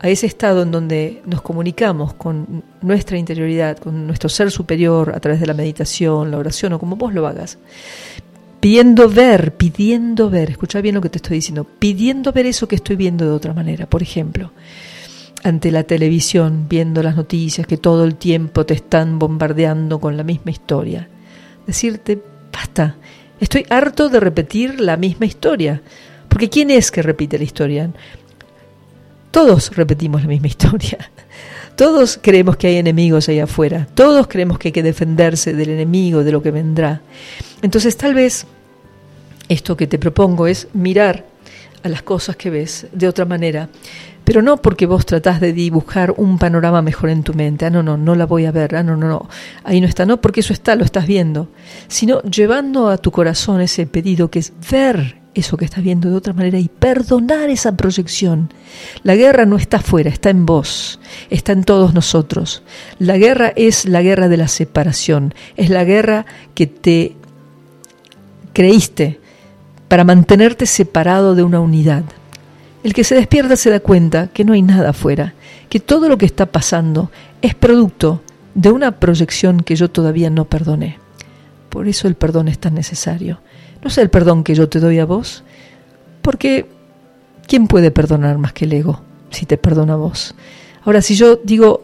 [0.00, 5.20] a ese estado en donde nos comunicamos con nuestra interioridad, con nuestro ser superior a
[5.20, 7.58] través de la meditación, la oración o como vos lo hagas,
[8.60, 12.76] pidiendo ver, pidiendo ver, escucha bien lo que te estoy diciendo, pidiendo ver eso que
[12.76, 14.52] estoy viendo de otra manera, por ejemplo
[15.42, 20.24] ante la televisión viendo las noticias que todo el tiempo te están bombardeando con la
[20.24, 21.08] misma historia.
[21.66, 22.20] Decirte,
[22.52, 22.96] basta,
[23.40, 25.82] estoy harto de repetir la misma historia.
[26.28, 27.90] Porque ¿quién es que repite la historia?
[29.30, 31.10] Todos repetimos la misma historia.
[31.76, 33.86] Todos creemos que hay enemigos ahí afuera.
[33.94, 37.02] Todos creemos que hay que defenderse del enemigo, de lo que vendrá.
[37.62, 38.46] Entonces tal vez
[39.48, 41.24] esto que te propongo es mirar
[41.82, 43.68] a las cosas que ves de otra manera
[44.28, 47.82] pero no porque vos tratás de dibujar un panorama mejor en tu mente, ah, no,
[47.82, 49.26] no, no la voy a ver, ah, no, no, no,
[49.64, 51.48] ahí no está, no, porque eso está, lo estás viendo,
[51.86, 56.16] sino llevando a tu corazón ese pedido que es ver eso que estás viendo de
[56.16, 58.52] otra manera y perdonar esa proyección.
[59.02, 61.00] La guerra no está afuera, está en vos,
[61.30, 62.62] está en todos nosotros.
[62.98, 67.16] La guerra es la guerra de la separación, es la guerra que te
[68.52, 69.20] creíste
[69.88, 72.04] para mantenerte separado de una unidad.
[72.88, 75.34] El que se despierta se da cuenta que no hay nada afuera,
[75.68, 77.10] que todo lo que está pasando
[77.42, 78.22] es producto
[78.54, 80.96] de una proyección que yo todavía no perdoné.
[81.68, 83.42] Por eso el perdón es tan necesario.
[83.82, 85.44] No es el perdón que yo te doy a vos,
[86.22, 86.66] porque
[87.46, 90.34] ¿Quién puede perdonar más que el ego si te perdona vos?
[90.84, 91.82] Ahora, si yo digo,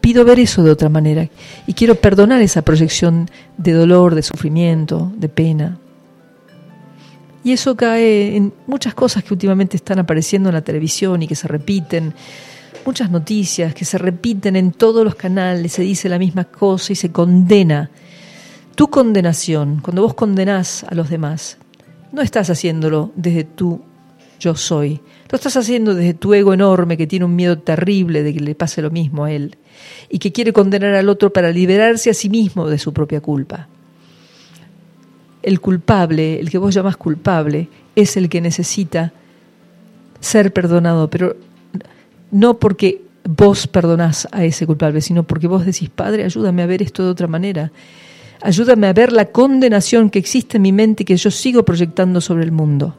[0.00, 1.28] pido ver eso de otra manera
[1.68, 5.78] y quiero perdonar esa proyección de dolor, de sufrimiento, de pena.
[7.44, 11.36] Y eso cae en muchas cosas que últimamente están apareciendo en la televisión y que
[11.36, 12.14] se repiten,
[12.86, 16.96] muchas noticias que se repiten en todos los canales, se dice la misma cosa y
[16.96, 17.90] se condena.
[18.74, 21.58] Tu condenación, cuando vos condenás a los demás,
[22.12, 23.82] no estás haciéndolo desde tu
[24.40, 28.34] yo soy, lo estás haciendo desde tu ego enorme que tiene un miedo terrible de
[28.34, 29.56] que le pase lo mismo a él
[30.08, 33.68] y que quiere condenar al otro para liberarse a sí mismo de su propia culpa.
[35.44, 39.12] El culpable, el que vos llamás culpable, es el que necesita
[40.20, 41.36] ser perdonado, pero
[42.30, 46.80] no porque vos perdonás a ese culpable, sino porque vos decís, Padre, ayúdame a ver
[46.80, 47.70] esto de otra manera.
[48.40, 52.22] Ayúdame a ver la condenación que existe en mi mente y que yo sigo proyectando
[52.22, 52.96] sobre el mundo.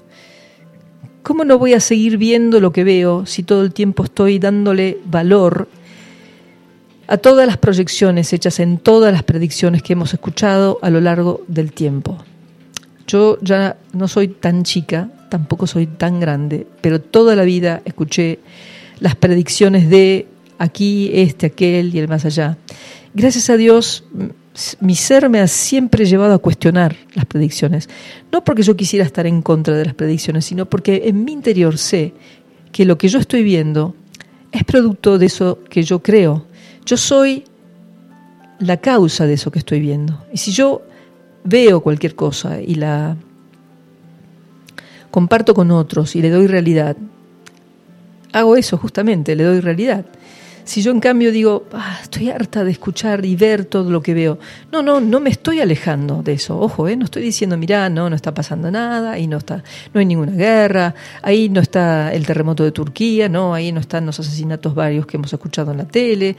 [1.23, 4.99] ¿Cómo no voy a seguir viendo lo que veo si todo el tiempo estoy dándole
[5.05, 5.67] valor
[7.07, 11.41] a todas las proyecciones hechas en todas las predicciones que hemos escuchado a lo largo
[11.47, 12.23] del tiempo?
[13.07, 18.39] Yo ya no soy tan chica, tampoco soy tan grande, pero toda la vida escuché
[18.99, 20.27] las predicciones de
[20.57, 22.57] aquí, este, aquel y el más allá.
[23.13, 24.03] Gracias a Dios,
[24.79, 27.89] mi ser me ha siempre llevado a cuestionar las predicciones.
[28.31, 31.77] No porque yo quisiera estar en contra de las predicciones, sino porque en mi interior
[31.77, 32.13] sé
[32.71, 33.95] que lo que yo estoy viendo
[34.51, 36.45] es producto de eso que yo creo.
[36.85, 37.43] Yo soy
[38.59, 40.25] la causa de eso que estoy viendo.
[40.33, 40.83] Y si yo
[41.45, 43.15] veo cualquier cosa y la
[45.11, 46.97] comparto con otros y le doy realidad,
[48.33, 50.05] hago eso justamente, le doy realidad.
[50.65, 54.15] Si yo en cambio digo, ah, estoy harta de escuchar y ver todo lo que
[54.15, 54.39] veo,
[54.71, 56.59] no, no, no me estoy alejando de eso.
[56.59, 56.95] Ojo, ¿eh?
[56.95, 60.31] no estoy diciendo, mirá, no, no está pasando nada, ahí no está, no hay ninguna
[60.31, 65.05] guerra, ahí no está el terremoto de Turquía, no, ahí no están los asesinatos varios
[65.05, 66.35] que hemos escuchado en la tele.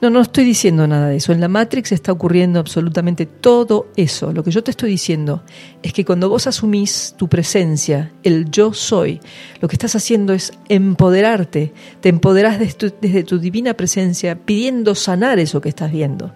[0.00, 1.32] No, no estoy diciendo nada de eso.
[1.32, 4.32] En la Matrix está ocurriendo absolutamente todo eso.
[4.32, 5.42] Lo que yo te estoy diciendo
[5.82, 9.20] es que cuando vos asumís tu presencia, el yo soy,
[9.60, 11.74] lo que estás haciendo es empoderarte.
[12.00, 16.32] Te empoderás desde tu, divina presencia pidiendo sanar eso que estás viendo.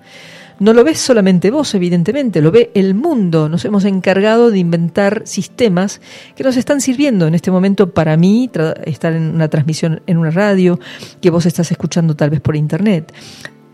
[0.60, 3.48] No lo ves solamente vos, evidentemente, lo ve el mundo.
[3.48, 6.00] Nos hemos encargado de inventar sistemas
[6.36, 8.50] que nos están sirviendo en este momento para mí,
[8.84, 10.78] estar en una transmisión en una radio,
[11.20, 13.12] que vos estás escuchando tal vez por internet.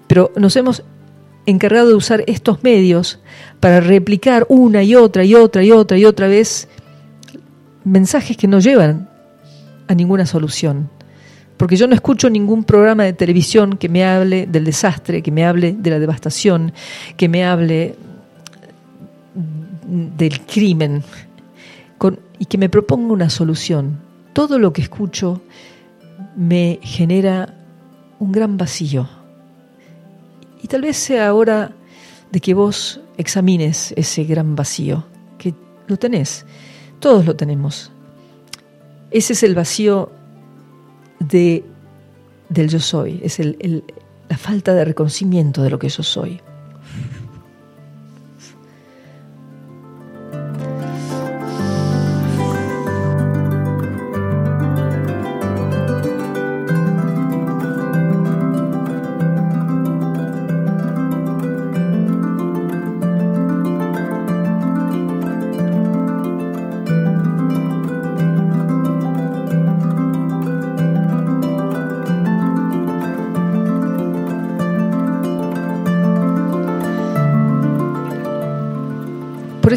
[0.06, 0.82] Pero nos hemos
[1.46, 3.20] encargado de usar estos medios
[3.60, 6.68] para replicar una y otra y otra y otra y otra vez
[7.84, 9.10] mensajes que no llevan
[9.86, 10.88] a ninguna solución.
[11.60, 15.44] Porque yo no escucho ningún programa de televisión que me hable del desastre, que me
[15.44, 16.72] hable de la devastación,
[17.18, 17.96] que me hable
[19.84, 21.02] del crimen
[22.38, 23.98] y que me proponga una solución.
[24.32, 25.42] Todo lo que escucho
[26.34, 27.54] me genera
[28.20, 29.06] un gran vacío
[30.62, 31.72] y tal vez sea hora
[32.32, 35.04] de que vos examines ese gran vacío,
[35.36, 35.52] que
[35.88, 36.46] lo tenés,
[37.00, 37.92] todos lo tenemos.
[39.10, 40.19] Ese es el vacío
[41.20, 41.64] de,
[42.48, 46.40] del yo soy, es la falta de reconocimiento de lo que yo soy.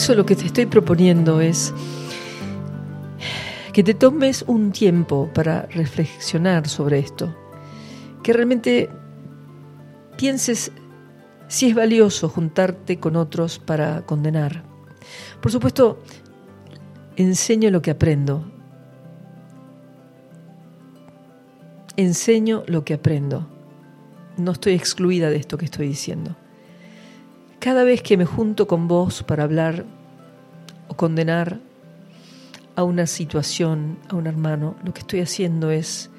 [0.03, 1.73] Eso lo que te estoy proponiendo es
[3.71, 7.33] que te tomes un tiempo para reflexionar sobre esto,
[8.21, 8.89] que realmente
[10.17, 10.73] pienses
[11.47, 14.65] si es valioso juntarte con otros para condenar.
[15.41, 16.03] Por supuesto,
[17.15, 18.43] enseño lo que aprendo.
[21.95, 23.47] Enseño lo que aprendo.
[24.35, 26.35] No estoy excluida de esto que estoy diciendo.
[27.63, 29.85] Cada vez que me junto con vos para hablar
[30.89, 31.61] o condenar
[32.75, 36.09] a una situación, a un hermano, lo que estoy haciendo es,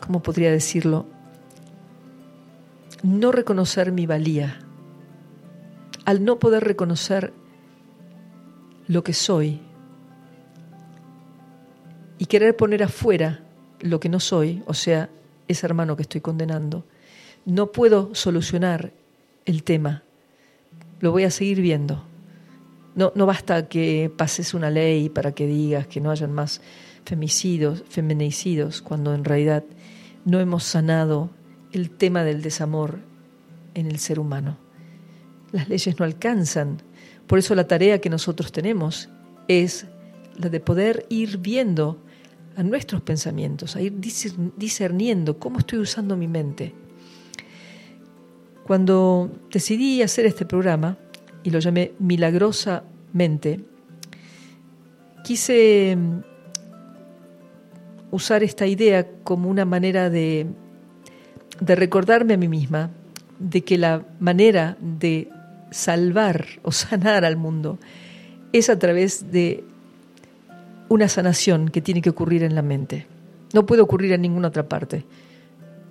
[0.00, 1.06] ¿cómo podría decirlo?
[3.02, 4.60] No reconocer mi valía.
[6.04, 7.32] Al no poder reconocer
[8.86, 9.60] lo que soy
[12.18, 13.40] y querer poner afuera
[13.80, 15.10] lo que no soy, o sea,
[15.48, 16.84] ese hermano que estoy condenando,
[17.46, 18.92] no puedo solucionar
[19.46, 20.02] el tema,
[21.00, 22.04] lo voy a seguir viendo.
[22.94, 26.60] No, no basta que pases una ley para que digas que no hayan más
[27.04, 29.64] femicidios, feminicidios, cuando en realidad
[30.24, 31.30] no hemos sanado
[31.72, 32.98] el tema del desamor
[33.74, 34.56] en el ser humano.
[35.52, 36.78] Las leyes no alcanzan.
[37.26, 39.08] Por eso la tarea que nosotros tenemos
[39.46, 39.86] es
[40.36, 41.98] la de poder ir viendo
[42.56, 43.94] a nuestros pensamientos, a ir
[44.56, 46.74] discerniendo cómo estoy usando mi mente.
[48.66, 50.96] Cuando decidí hacer este programa,
[51.44, 53.60] y lo llamé Milagrosamente,
[55.22, 56.20] quise mm,
[58.10, 60.48] usar esta idea como una manera de,
[61.60, 62.90] de recordarme a mí misma
[63.38, 65.28] de que la manera de
[65.70, 67.78] salvar o sanar al mundo
[68.52, 69.62] es a través de
[70.88, 73.06] una sanación que tiene que ocurrir en la mente.
[73.54, 75.04] No puede ocurrir en ninguna otra parte.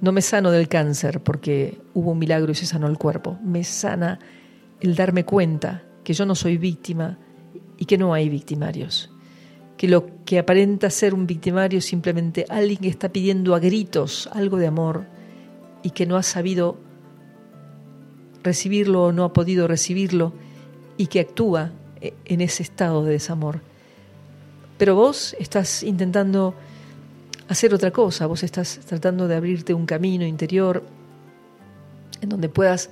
[0.02, 3.38] No me sano del cáncer porque hubo un milagro y se sanó el cuerpo.
[3.44, 4.20] Me sana
[4.82, 7.18] el darme cuenta que yo no soy víctima
[7.78, 9.12] y que no hay victimarios.
[9.78, 14.30] Que lo que aparenta ser un victimario es simplemente alguien que está pidiendo a gritos
[14.34, 15.06] algo de amor
[15.84, 16.78] y que no ha sabido
[18.44, 20.34] recibirlo o no ha podido recibirlo
[20.98, 21.72] y que actúa
[22.02, 23.62] en ese estado de desamor.
[24.78, 26.54] Pero vos estás intentando
[27.48, 30.84] hacer otra cosa, vos estás tratando de abrirte un camino interior
[32.22, 32.90] en donde puedas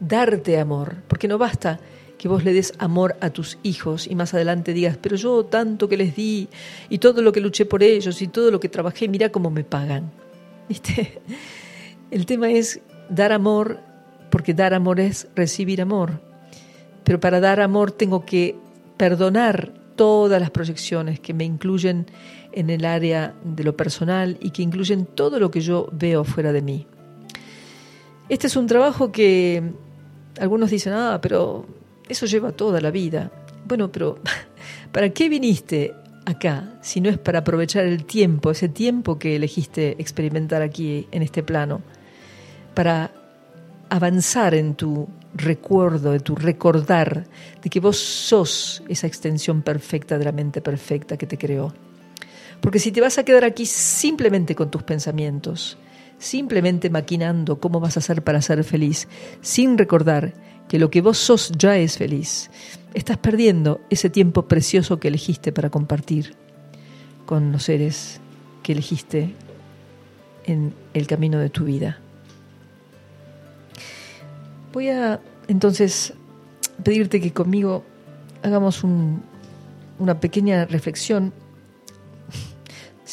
[0.00, 1.78] darte amor, porque no basta
[2.18, 5.88] que vos le des amor a tus hijos y más adelante digas, pero yo tanto
[5.88, 6.48] que les di
[6.88, 9.64] y todo lo que luché por ellos y todo lo que trabajé, mira cómo me
[9.64, 10.10] pagan.
[12.10, 13.80] El tema es dar amor,
[14.30, 16.20] porque dar amor es recibir amor.
[17.04, 18.56] Pero para dar amor tengo que
[18.96, 22.06] perdonar todas las proyecciones que me incluyen
[22.54, 26.52] en el área de lo personal y que incluyen todo lo que yo veo fuera
[26.52, 26.86] de mí.
[28.28, 29.62] Este es un trabajo que
[30.40, 31.66] algunos dicen, ah, pero
[32.08, 33.30] eso lleva toda la vida.
[33.66, 34.18] Bueno, pero
[34.92, 35.94] ¿para qué viniste
[36.24, 41.22] acá si no es para aprovechar el tiempo, ese tiempo que elegiste experimentar aquí en
[41.22, 41.82] este plano,
[42.74, 43.12] para
[43.90, 47.26] avanzar en tu recuerdo, de tu recordar
[47.62, 51.72] de que vos sos esa extensión perfecta de la mente perfecta que te creó.
[52.64, 55.76] Porque si te vas a quedar aquí simplemente con tus pensamientos,
[56.16, 59.06] simplemente maquinando cómo vas a hacer para ser feliz,
[59.42, 60.32] sin recordar
[60.66, 62.50] que lo que vos sos ya es feliz,
[62.94, 66.36] estás perdiendo ese tiempo precioso que elegiste para compartir
[67.26, 68.18] con los seres
[68.62, 69.34] que elegiste
[70.46, 71.98] en el camino de tu vida.
[74.72, 76.14] Voy a entonces
[76.82, 77.84] pedirte que conmigo
[78.42, 78.84] hagamos
[79.98, 81.43] una pequeña reflexión.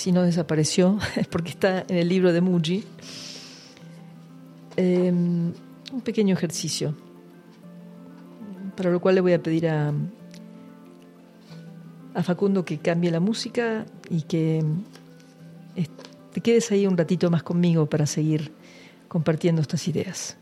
[0.01, 2.83] Si no desapareció, es porque está en el libro de Muji.
[4.75, 5.53] Em,
[5.93, 6.95] un pequeño ejercicio,
[8.75, 9.93] para lo cual le voy a pedir a,
[12.15, 14.65] a Facundo que cambie la música y que
[16.33, 18.51] te quedes ahí un ratito más conmigo para seguir
[19.07, 20.35] compartiendo estas ideas.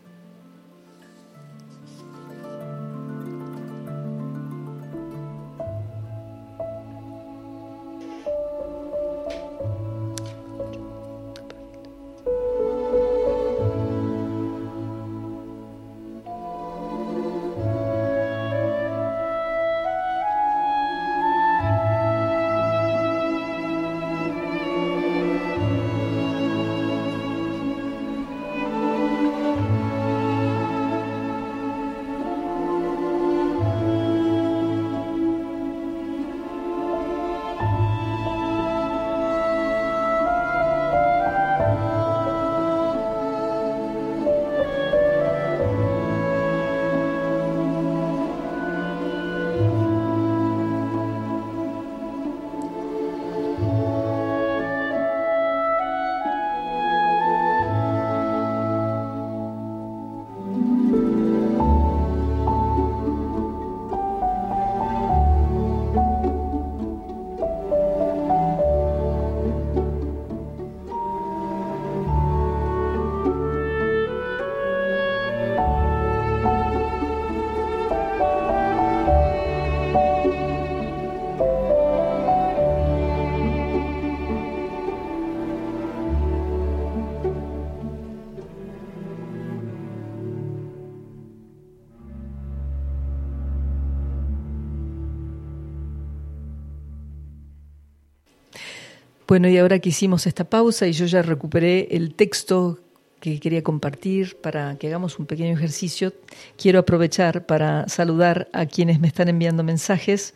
[99.30, 102.80] Bueno, y ahora que hicimos esta pausa y yo ya recuperé el texto
[103.20, 106.14] que quería compartir para que hagamos un pequeño ejercicio.
[106.58, 110.34] Quiero aprovechar para saludar a quienes me están enviando mensajes.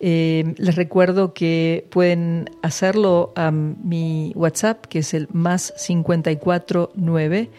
[0.00, 7.50] Eh, les recuerdo que pueden hacerlo a mi WhatsApp, que es el más 549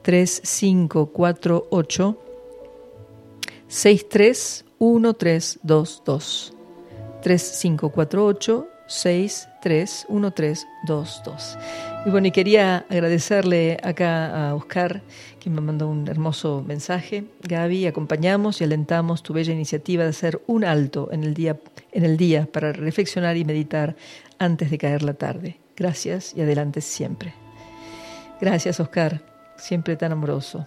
[0.00, 2.18] 3548
[3.68, 6.54] 631322
[7.20, 9.53] 3548 631322.
[12.06, 15.02] Y bueno, y quería agradecerle acá a Oscar,
[15.40, 17.24] que me mandó un hermoso mensaje.
[17.42, 21.58] Gaby, acompañamos y alentamos tu bella iniciativa de hacer un alto en el día,
[21.92, 23.96] en el día para reflexionar y meditar
[24.38, 25.58] antes de caer la tarde.
[25.76, 27.34] Gracias y adelante siempre.
[28.40, 29.22] Gracias, Oscar,
[29.56, 30.66] siempre tan amoroso.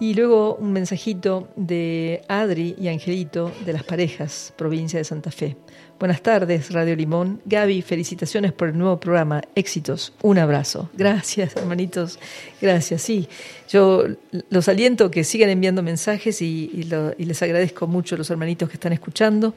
[0.00, 5.56] Y luego un mensajito de Adri y Angelito de las parejas, provincia de Santa Fe.
[5.98, 7.40] Buenas tardes, Radio Limón.
[7.46, 9.40] Gaby, felicitaciones por el nuevo programa.
[9.54, 10.12] Éxitos.
[10.20, 10.90] Un abrazo.
[10.92, 12.18] Gracias, hermanitos.
[12.60, 13.00] Gracias.
[13.00, 13.28] Sí,
[13.70, 14.04] yo
[14.50, 16.86] los aliento que sigan enviando mensajes y,
[17.16, 19.54] les agradezco mucho a los hermanitos que están escuchando.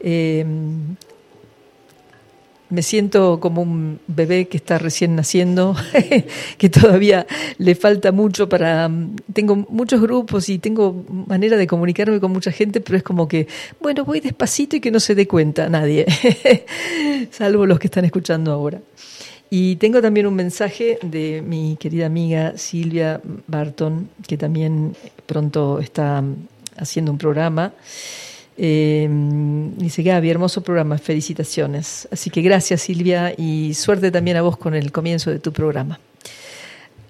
[0.00, 0.46] Eh,
[2.74, 5.76] me siento como un bebé que está recién naciendo,
[6.58, 7.26] que todavía
[7.58, 8.90] le falta mucho para...
[9.32, 13.46] Tengo muchos grupos y tengo manera de comunicarme con mucha gente, pero es como que,
[13.80, 16.04] bueno, voy despacito y que no se dé cuenta nadie,
[17.30, 18.80] salvo los que están escuchando ahora.
[19.50, 24.96] Y tengo también un mensaje de mi querida amiga Silvia Barton, que también
[25.26, 26.24] pronto está
[26.76, 27.72] haciendo un programa.
[28.56, 29.08] Eh,
[29.76, 32.08] dice Gaby, hermoso programa, felicitaciones.
[32.12, 35.98] Así que gracias Silvia y suerte también a vos con el comienzo de tu programa.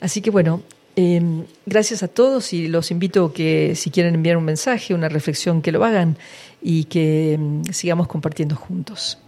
[0.01, 0.63] Así que bueno,
[0.97, 5.63] em, gracias a todos y los invito que si quieren enviar un mensaje, una reflexión,
[5.63, 6.17] que lo hagan
[6.63, 9.19] y que em, sigamos compartiendo juntos.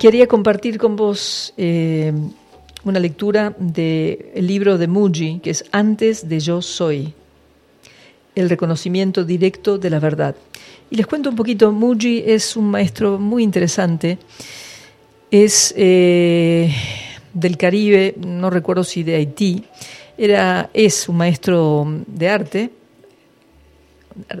[0.00, 2.10] Quería compartir con vos eh,
[2.84, 7.12] una lectura del libro de Muji, que es Antes de Yo Soy,
[8.34, 10.34] el reconocimiento directo de la verdad.
[10.88, 14.16] Y les cuento un poquito, Muji es un maestro muy interesante,
[15.30, 16.74] es eh,
[17.34, 19.62] del Caribe, no recuerdo si de Haití,
[20.16, 22.70] era, es un maestro de arte,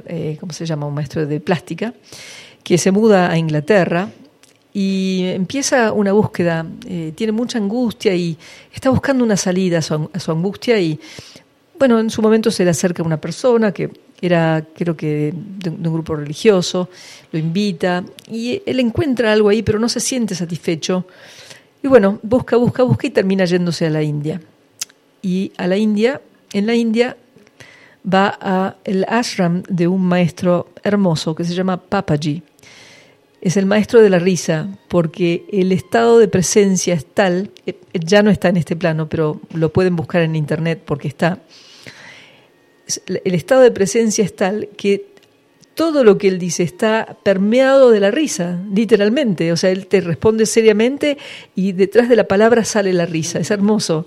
[0.06, 0.86] eh, ¿cómo se llama?
[0.86, 1.92] Un maestro de plástica,
[2.64, 4.08] que se muda a Inglaterra
[4.72, 8.36] y empieza una búsqueda, eh, tiene mucha angustia y
[8.72, 10.98] está buscando una salida a su, angustia y
[11.78, 13.90] bueno, en su momento se le acerca una persona que
[14.22, 16.88] era creo que de, un grupo religioso,
[17.32, 21.06] lo invita y él encuentra algo ahí pero no se siente satisfecho
[21.82, 24.40] y bueno, busca, busca, busca y termina yéndose a la India.
[25.22, 26.20] Y a la India,
[26.52, 27.16] en la India
[28.04, 32.42] va a el ashram de un maestro hermoso que se llama Papaji
[33.40, 38.22] es el maestro de la risa, porque el estado de presencia es tal, eh, ya
[38.22, 41.38] no está en este plano, pero lo pueden buscar en internet porque está.
[43.06, 45.06] El estado de presencia es tal que
[45.74, 49.52] todo lo que él dice está permeado de la risa, literalmente.
[49.52, 51.16] O sea, él te responde seriamente
[51.54, 53.38] y detrás de la palabra sale la risa.
[53.38, 54.06] Es hermoso.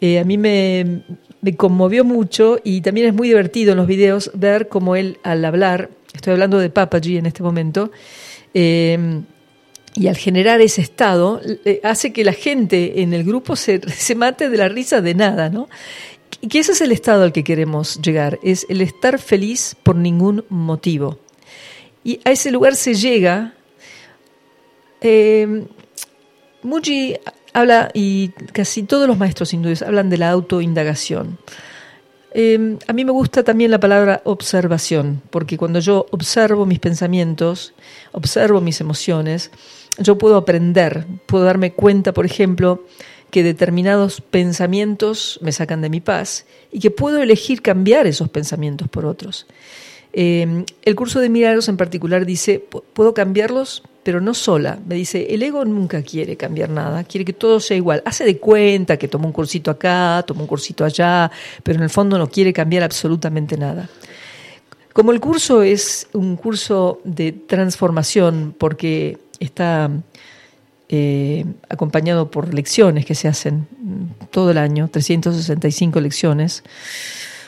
[0.00, 1.02] Eh, a mí me,
[1.40, 5.44] me conmovió mucho y también es muy divertido en los videos ver cómo él al
[5.44, 7.90] hablar, estoy hablando de Papaji en este momento,
[8.54, 9.24] Em,
[9.94, 11.40] y al generar ese estado,
[11.82, 15.50] hace que la gente en el grupo se, se, mate de la risa de nada,
[15.50, 15.68] ¿no?
[16.40, 19.96] Y que ese es el estado al que queremos llegar, es el estar feliz por
[19.96, 21.18] ningún motivo.
[22.02, 23.54] Y a ese lugar se llega.
[25.02, 25.66] Eh,
[26.62, 27.16] Muji
[27.52, 31.38] habla, y casi todos los maestros hindúes hablan de la autoindagación.
[32.32, 37.74] Em, a mí me gusta también la palabra observación, porque cuando yo observo mis pensamientos,
[38.12, 39.50] observo mis emociones,
[39.98, 42.84] yo puedo aprender, puedo darme cuenta, por ejemplo,
[43.30, 48.88] que determinados pensamientos me sacan de mi paz y que puedo elegir cambiar esos pensamientos
[48.88, 49.46] por otros.
[50.12, 54.78] Eh, el curso de milagros en particular dice, puedo cambiarlos, pero no sola.
[54.86, 58.02] Me dice, el ego nunca quiere cambiar nada, quiere que todo sea igual.
[58.04, 61.30] Hace de cuenta que toma un cursito acá, toma un cursito allá,
[61.62, 63.88] pero en el fondo no quiere cambiar absolutamente nada.
[64.92, 69.90] Como el curso es un curso de transformación, porque está
[70.88, 73.68] eh, acompañado por lecciones que se hacen
[74.30, 76.64] todo el año, 365 lecciones,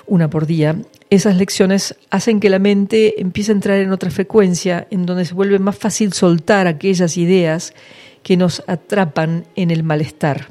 [0.07, 0.77] una por día,
[1.11, 5.35] esas lecciones hacen que la mente empiece a entrar en otra frecuencia, en donde se
[5.35, 7.75] vuelve más fácil soltar aquellas ideas
[8.23, 10.49] que nos atrapan en el malestar.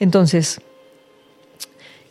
[0.00, 0.60] Entonces,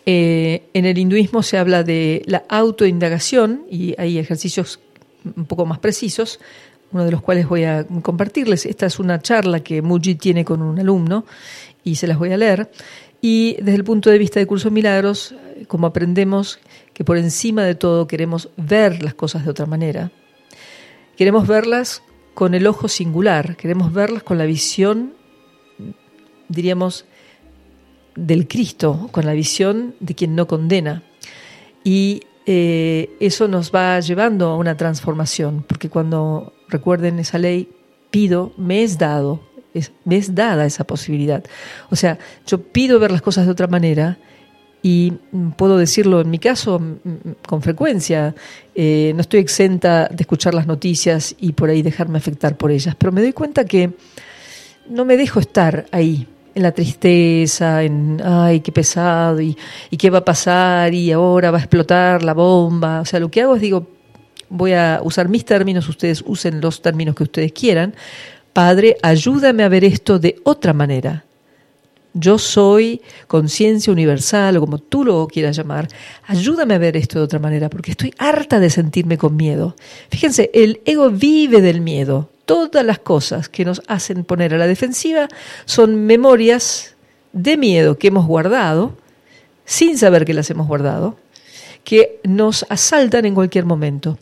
[0.05, 4.79] eh, en el hinduismo se habla de la autoindagación y hay ejercicios
[5.35, 6.39] un poco más precisos,
[6.91, 8.65] uno de los cuales voy a compartirles.
[8.65, 11.25] Esta es una charla que Muji tiene con un alumno
[11.83, 12.69] y se las voy a leer.
[13.21, 15.35] Y desde el punto de vista de Curso Milagros,
[15.67, 16.59] como aprendemos
[16.93, 20.11] que por encima de todo queremos ver las cosas de otra manera,
[21.15, 22.01] queremos verlas
[22.33, 25.13] con el ojo singular, queremos verlas con la visión,
[26.49, 27.05] diríamos,
[28.15, 31.03] del Cristo, con la visión de quien no condena.
[31.83, 37.69] Y eh, eso nos va llevando a una transformación, porque cuando recuerden esa ley,
[38.09, 39.41] pido, me es dado,
[40.05, 41.43] me es dada esa posibilidad.
[41.89, 44.17] O sea, yo pido ver las cosas de otra manera
[44.83, 45.13] y
[45.57, 46.81] puedo decirlo en mi caso
[47.47, 48.33] con frecuencia,
[48.73, 52.95] eh, no estoy exenta de escuchar las noticias y por ahí dejarme afectar por ellas,
[52.97, 53.91] pero me doy cuenta que
[54.89, 59.57] no me dejo estar ahí, en la tristeza, en, ay, qué pesado, y,
[59.89, 63.01] y qué va a pasar, y ahora va a explotar la bomba.
[63.01, 63.87] O sea, lo que hago es digo,
[64.49, 67.95] voy a usar mis términos, ustedes usen los términos que ustedes quieran.
[68.53, 71.25] Padre, ayúdame a ver esto de otra manera.
[72.13, 75.87] Yo soy conciencia universal, o como tú lo quieras llamar.
[76.27, 79.75] Ayúdame a ver esto de otra manera, porque estoy harta de sentirme con miedo.
[80.09, 84.67] Fíjense, el ego vive del miedo todas las cosas que nos hacen poner a la
[84.67, 85.29] defensiva
[85.63, 86.95] son memorias
[87.31, 88.97] de miedo que hemos guardado,
[89.63, 91.15] sin saber que las hemos guardado,
[91.85, 94.17] que nos asaltan en cualquier momento.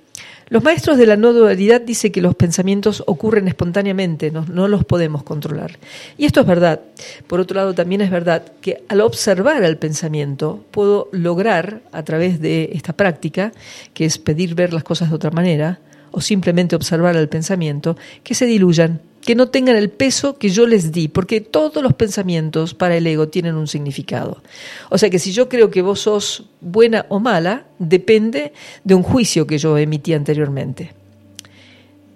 [0.49, 5.21] Los maestros de la no dualidad dicen que los pensamientos ocurren espontáneamente, no, los podemos
[5.21, 5.77] controlar.
[6.17, 6.81] Y esto es verdad.
[7.27, 12.41] Por otro lado, también es verdad que al observar el pensamiento puedo lograr, a través
[12.41, 13.51] de esta práctica,
[13.93, 15.79] que es pedir ver las cosas de otra manera,
[16.11, 20.65] o simplemente observar el pensamiento, que se diluyan, que no tengan el peso que yo
[20.65, 24.41] les di, porque todos los pensamientos para el ego tienen un significado.
[24.89, 28.53] O sea que si yo creo que vos sos buena o mala, depende
[28.83, 30.93] de un juicio que yo emití anteriormente.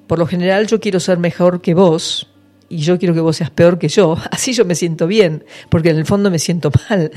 [0.08, 2.28] Por lo general yo quiero ser mejor que vos,
[2.70, 5.90] y yo quiero que vos seas peor que yo, así yo me siento bien, porque
[5.90, 7.12] en el fondo me siento mal.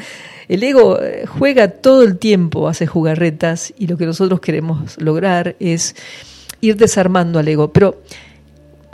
[0.49, 5.57] El ego eh, juega todo el tiempo, hace jugarretas, y lo que nosotros queremos lograr
[5.59, 5.97] es
[6.61, 7.73] ir desarmando al ego.
[7.73, 8.03] Pero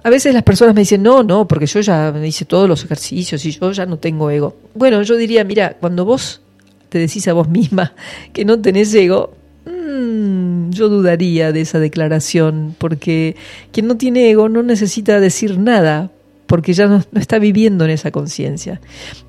[0.05, 3.44] a veces las personas me dicen, no, no, porque yo ya hice todos los ejercicios
[3.44, 4.57] y yo ya no tengo ego.
[4.74, 6.40] Bueno, yo diría, mira, cuando vos
[6.88, 7.94] te decís a vos misma
[8.32, 9.34] que no tenés ego,
[9.64, 13.36] mmm, yo dudaría de esa declaración, porque
[13.70, 16.11] quien no tiene ego no necesita decir nada,
[16.46, 18.80] porque ya no, no está viviendo en esa conciencia.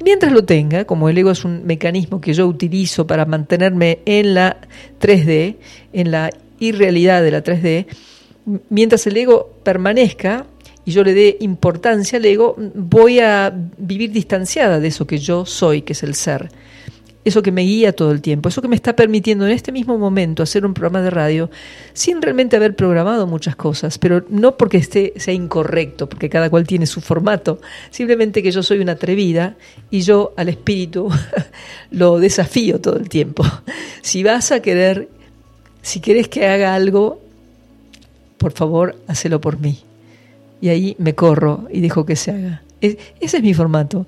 [0.04, 4.34] Mientras lo tenga, como el ego es un mecanismo que yo utilizo para mantenerme en
[4.34, 4.58] la
[5.00, 5.58] 3D,
[5.94, 7.86] en la irrealidad de la 3D,
[8.70, 10.48] mientras el ego permanezca
[10.86, 15.46] y yo le dé importancia al ego, voy a vivir distanciada de eso que yo
[15.46, 16.50] soy, que es el ser.
[17.26, 19.98] Eso que me guía todo el tiempo, eso que me está permitiendo en este mismo
[19.98, 21.50] momento hacer un programa de radio
[21.94, 26.68] sin realmente haber programado muchas cosas, pero no porque esté, sea incorrecto, porque cada cual
[26.68, 27.62] tiene su formato,
[27.92, 29.56] simplemente que yo soy una atrevida
[29.90, 31.10] y yo al espíritu
[31.92, 33.46] lo desafío todo el tiempo.
[34.02, 35.08] Si vas a querer,
[35.82, 37.22] si querés que haga algo,
[38.38, 39.80] por favor, hacelo por mí.
[40.64, 42.62] Y ahí me corro y dejo que se haga.
[42.80, 44.08] ese es mi formato.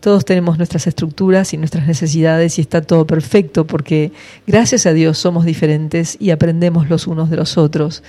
[0.00, 4.10] Todos tenemos nuestras estructuras y nuestras necesidades y está todo perfecto porque
[4.46, 8.02] gracias a Dios somos diferentes y aprendemos los unos de los otros.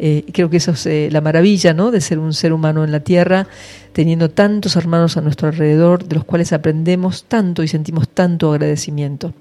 [0.00, 1.92] Eh, creo que eso es eh, la maravilla ¿no?
[1.92, 3.46] de ser un ser humano en la tierra,
[3.92, 9.32] teniendo tantos hermanos a nuestro alrededor, de los cuales aprendemos tanto y sentimos tanto agradecimiento.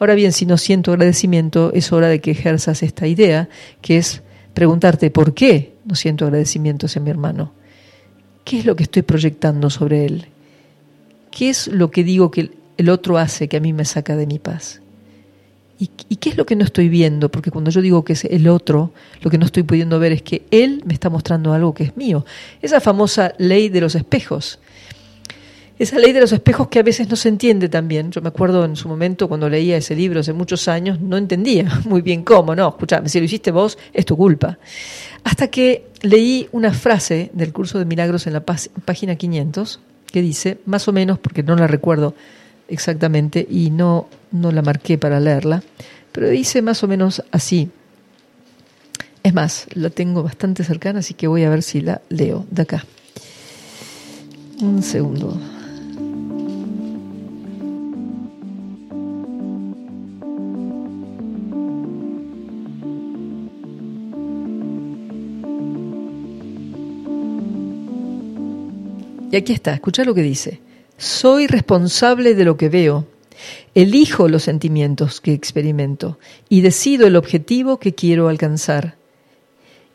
[0.00, 3.48] Ahora bien, si no siento agradecimiento, es hora de que ejerzas esta idea,
[3.80, 4.22] que es
[4.54, 7.52] preguntarte por qué no siento agradecimiento hacia mi hermano.
[8.44, 10.26] ¿Qué es lo que estoy proyectando sobre él?
[11.30, 14.26] ¿Qué es lo que digo que el otro hace que a mí me saca de
[14.26, 14.82] mi paz?
[15.80, 15.86] ¿Y,
[16.16, 17.30] qué es lo que no estoy viendo?
[17.30, 20.22] Porque cuando yo digo que es el otro, lo que no estoy pudiendo ver es
[20.22, 22.26] que él me está mostrando algo que es mío.
[22.60, 24.58] Esa famosa ley de los espejos.
[25.78, 28.10] Esa ley de los espejos que a veces no se entiende también.
[28.10, 31.80] Yo me acuerdo en su momento cuando leía ese libro hace muchos años, no entendía
[31.84, 34.58] muy bien cómo, no, escuchame, si lo hiciste vos, es tu culpa.
[35.22, 40.58] Hasta que leí una frase del curso de milagros en la página 500 que dice,
[40.66, 42.14] más o menos, porque no la recuerdo
[42.66, 45.62] exactamente y no, no la marqué para leerla,
[46.10, 47.70] pero dice más o menos así.
[49.22, 52.62] Es más, la tengo bastante cercana, así que voy a ver si la leo de
[52.62, 52.84] acá.
[54.60, 55.38] Un segundo.
[69.30, 70.60] Y aquí está, escucha lo que dice.
[70.96, 73.06] Soy responsable de lo que veo.
[73.74, 76.18] Elijo los sentimientos que experimento
[76.48, 78.96] y decido el objetivo que quiero alcanzar.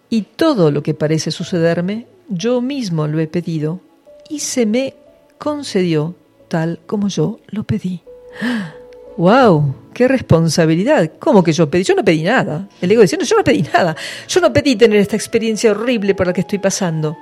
[0.09, 3.81] Y todo lo que parece sucederme, yo mismo lo he pedido
[4.29, 4.93] y se me
[5.37, 6.15] concedió
[6.47, 8.01] tal como yo lo pedí.
[9.17, 9.75] ¡Wow!
[9.93, 11.11] ¡Qué responsabilidad!
[11.19, 11.83] ¿Cómo que yo pedí?
[11.83, 12.67] Yo no pedí nada.
[12.81, 13.95] El ego diciendo, yo no pedí nada.
[14.27, 17.17] Yo no pedí tener esta experiencia horrible por la que estoy pasando.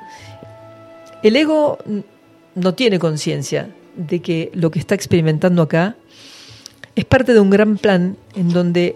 [1.24, 1.78] El ego
[2.56, 5.96] no tiene conciencia de que lo que está experimentando acá
[6.96, 8.96] es parte de un gran plan en donde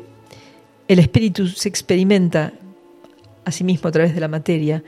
[0.88, 2.54] el espíritu se experimenta
[3.46, 4.84] a sí mismo a través de la materia.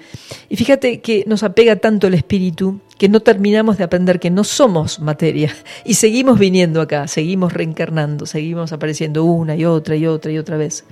[0.49, 4.43] Y fíjate que nos apega tanto el espíritu que no terminamos de aprender que no
[4.43, 5.53] somos materia
[5.85, 10.57] y seguimos viniendo acá, seguimos reencarnando, seguimos apareciendo una y otra y otra y otra
[10.57, 10.85] vez.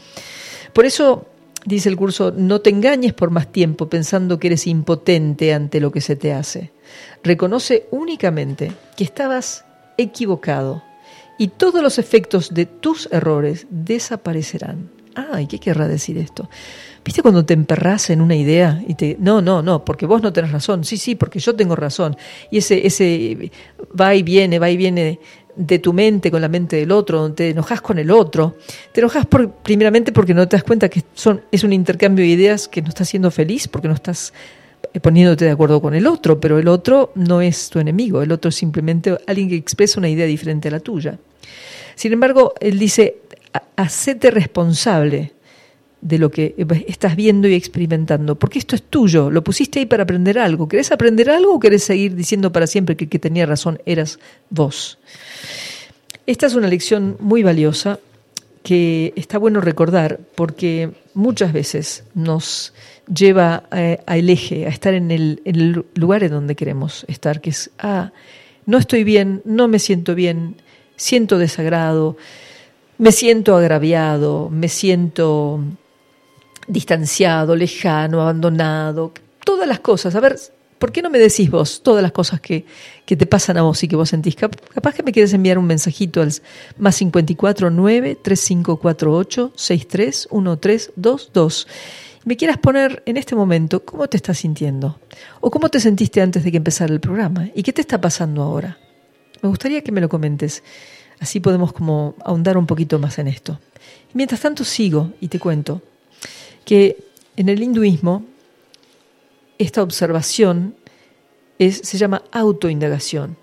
[0.73, 1.25] Por eso
[1.65, 5.91] dice el curso, no te engañes por más tiempo pensando que eres impotente ante lo
[5.91, 6.71] que se te hace.
[7.23, 9.65] Reconoce únicamente que estabas
[9.97, 10.83] equivocado
[11.37, 14.89] y todos los efectos de tus errores desaparecerán.
[15.15, 16.49] Ay, ¿qué querrá decir esto?
[17.03, 19.15] ¿Viste cuando te emperras en una idea y te...
[19.19, 20.83] No, no, no, porque vos no tenés razón.
[20.83, 22.17] Sí, sí, porque yo tengo razón.
[22.51, 23.51] Y ese, ese
[23.99, 25.19] va y viene, va y viene
[25.55, 28.57] de tu mente con la mente del otro, donde te enojas con el otro.
[28.91, 32.29] Te enojas por, primeramente porque no te das cuenta que son, es un intercambio de
[32.29, 34.33] ideas que no estás siendo feliz, porque no estás
[34.93, 38.31] eh, poniéndote de acuerdo con el otro, pero el otro no es tu enemigo, el
[38.31, 41.17] otro es simplemente alguien que expresa una idea diferente a la tuya.
[41.95, 43.17] Sin embargo, él dice,
[43.75, 45.34] hacete responsable
[46.05, 46.53] de lo que
[46.87, 50.67] estás viendo y experimentando, porque esto es tuyo, lo pusiste ahí para aprender algo.
[50.67, 54.19] ¿Querés aprender algo o querés seguir diciendo para siempre que el que tenía razón eras
[54.51, 54.99] vos?
[56.27, 57.99] Esta es una lección muy valiosa
[58.61, 62.75] que está bueno recordar porque muchas veces nos
[63.11, 63.63] lleva
[64.05, 67.71] al eje, a estar en el, en el lugar en donde queremos estar, que es,
[67.79, 68.11] ah,
[68.67, 70.57] no estoy bien, no me siento bien,
[70.97, 72.15] siento desagrado,
[72.99, 75.61] me siento agraviado, me siento
[76.67, 79.13] distanciado, lejano, abandonado,
[79.43, 80.15] todas las cosas.
[80.15, 80.37] A ver,
[80.79, 82.65] ¿por qué no me decís vos todas las cosas que,
[83.05, 84.35] que te pasan a vos y que vos sentís?
[84.35, 86.33] Capaz que me quieres enviar un mensajito al
[86.77, 91.67] más 54 9 3548 631322.
[92.25, 94.99] Me quieras poner en este momento cómo te estás sintiendo
[95.41, 98.41] o cómo te sentiste antes de que empezara el programa y qué te está pasando
[98.41, 98.79] ahora.
[99.43, 100.63] Me gustaría que me lo comentes.
[101.19, 103.59] Así podemos como ahondar un poquito más en esto.
[104.13, 105.81] mientras tanto sigo y te cuento
[106.65, 106.97] que
[107.37, 108.25] en el hinduismo
[109.57, 110.75] esta observación
[111.57, 113.37] se llama autoindagación.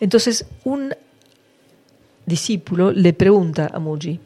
[0.00, 0.94] Entonces, un
[2.26, 4.20] discípulo le pregunta a Muji,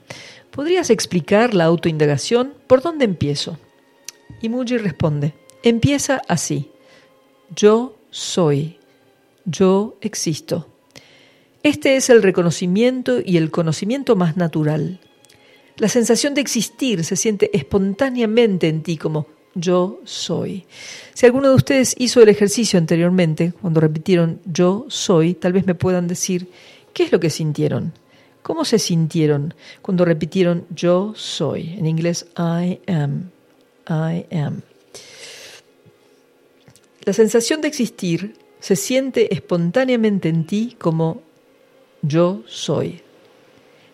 [0.50, 2.54] ¿podrías explicar la autoindagación?
[2.66, 3.58] ¿Por dónde empiezo?
[4.42, 6.70] Y Muji responde, empieza así,
[7.54, 8.78] yo soy,
[9.44, 10.66] yo existo.
[11.62, 15.00] Este es el reconocimiento y el conocimiento más natural.
[15.78, 20.64] La sensación de existir se siente espontáneamente en ti como yo soy.
[21.14, 25.74] Si alguno de ustedes hizo el ejercicio anteriormente, cuando repitieron yo soy, tal vez me
[25.74, 26.48] puedan decir
[26.92, 27.92] qué es lo que sintieron.
[28.42, 31.74] ¿Cómo se sintieron cuando repitieron yo soy?
[31.78, 33.30] En inglés, I am.
[33.88, 34.62] I am.
[37.04, 41.22] La sensación de existir se siente espontáneamente en ti como
[42.02, 43.00] yo soy.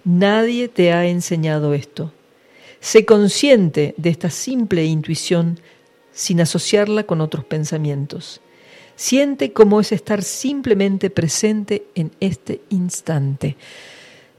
[0.05, 2.13] Nadie te ha enseñado esto.
[2.79, 5.59] Sé consciente de esta simple intuición
[6.13, 8.43] sin asociarla con otros pensamientos.
[8.97, 13.57] Siente cómo es estar simplemente presente en este instante.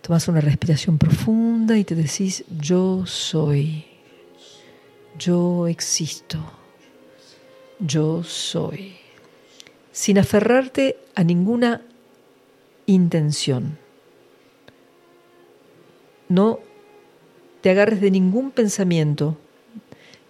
[0.01, 3.86] Tomas una respiración profunda y te decís, yo soy,
[5.18, 6.38] yo existo,
[7.80, 8.95] yo soy,
[9.91, 11.82] sin aferrarte a ninguna
[12.86, 13.80] intención
[16.30, 16.59] no
[17.61, 19.38] te agarres de ningún pensamiento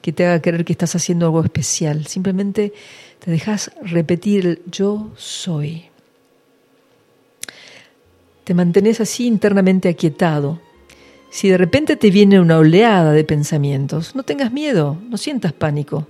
[0.01, 2.05] que te haga creer que estás haciendo algo especial.
[2.05, 2.73] Simplemente
[3.19, 5.85] te dejas repetir el yo soy.
[8.43, 10.61] te mantenés así internamente aquietado.
[11.31, 16.07] Si de repente te viene una oleada de pensamientos, no tengas miedo, no sientas pánico.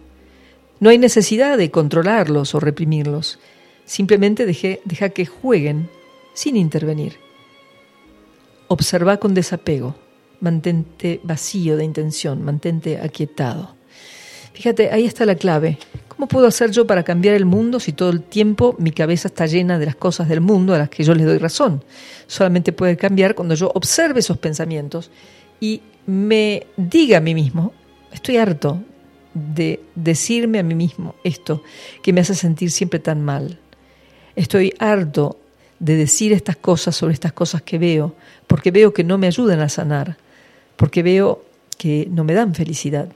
[0.80, 3.40] No hay necesidad de controlarlos o reprimirlos.
[3.86, 5.90] Simplemente deja que jueguen
[6.34, 7.14] sin intervenir.
[8.68, 9.96] Observa con desapego,
[10.40, 13.76] mantente vacío de intención, mantente aquietado.
[14.54, 15.78] Fíjate, ahí está la clave.
[16.08, 19.46] ¿Cómo puedo hacer yo para cambiar el mundo si todo el tiempo mi cabeza está
[19.48, 21.84] llena de las cosas del mundo a las que yo les doy razón?
[22.26, 25.12] Solamente puede cambiar cuando yo observe esos pensamientos
[25.60, 27.74] y me diga a mí mismo,
[28.14, 28.82] estoy harto
[29.34, 31.62] de decirme a mí mismo esto
[32.02, 33.60] que me hace sentir siempre tan mal.
[34.38, 35.38] Estoy harto
[35.80, 38.16] de decir estas cosas sobre estas cosas que veo,
[38.48, 40.18] porque veo que no me ayudan a sanar,
[40.76, 41.44] porque veo
[41.78, 43.10] que no me dan felicidad.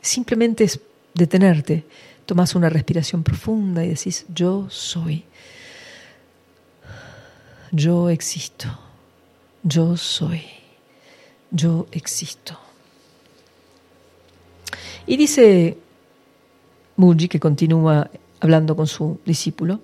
[0.00, 0.80] Simplemente es
[1.14, 1.84] detenerte,
[2.26, 5.24] tomas una respiración profunda y decís, yo soy,
[7.70, 8.68] yo existo,
[9.62, 10.42] yo soy,
[11.50, 12.58] yo existo.
[15.06, 15.78] Y dice
[16.96, 19.80] Muji, que continúa hablando con su discípulo,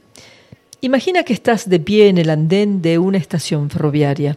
[0.81, 4.37] imagina que estás de pie en el andén de una estación ferroviaria.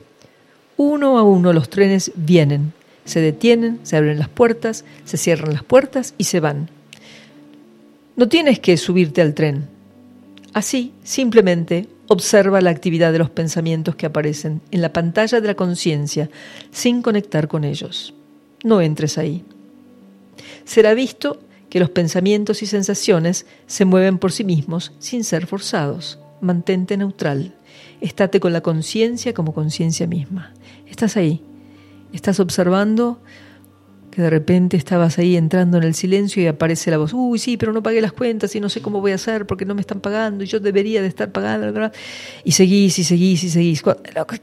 [0.78, 2.74] Uno a uno los trenes vienen,
[3.06, 6.70] se detienen, se abren las puertas, se cierran las puertas y se van.
[8.16, 9.68] No tienes que subirte al tren.
[10.54, 15.56] Así, simplemente observa la actividad de los pensamientos que aparecen en la pantalla de la
[15.56, 16.30] conciencia
[16.72, 18.14] sin conectar con ellos.
[18.64, 19.44] No entres ahí.
[20.66, 21.40] Será visto
[21.70, 26.20] que los pensamientos y sensaciones se mueven por sí mismos sin ser forzados.
[26.42, 27.54] Mantente neutral.
[28.02, 30.54] Estate con la conciencia como conciencia misma.
[30.88, 31.44] Estás ahí,
[32.14, 33.22] Estás observando
[34.12, 37.56] que de repente estabas ahí entrando en el silencio y aparece la voz, uy, sí,
[37.56, 39.80] pero no pagué las cuentas y no sé cómo voy a hacer porque no me
[39.80, 41.92] están pagando y yo debería de estar pagando.
[42.44, 43.82] Y seguís y seguís y seguís.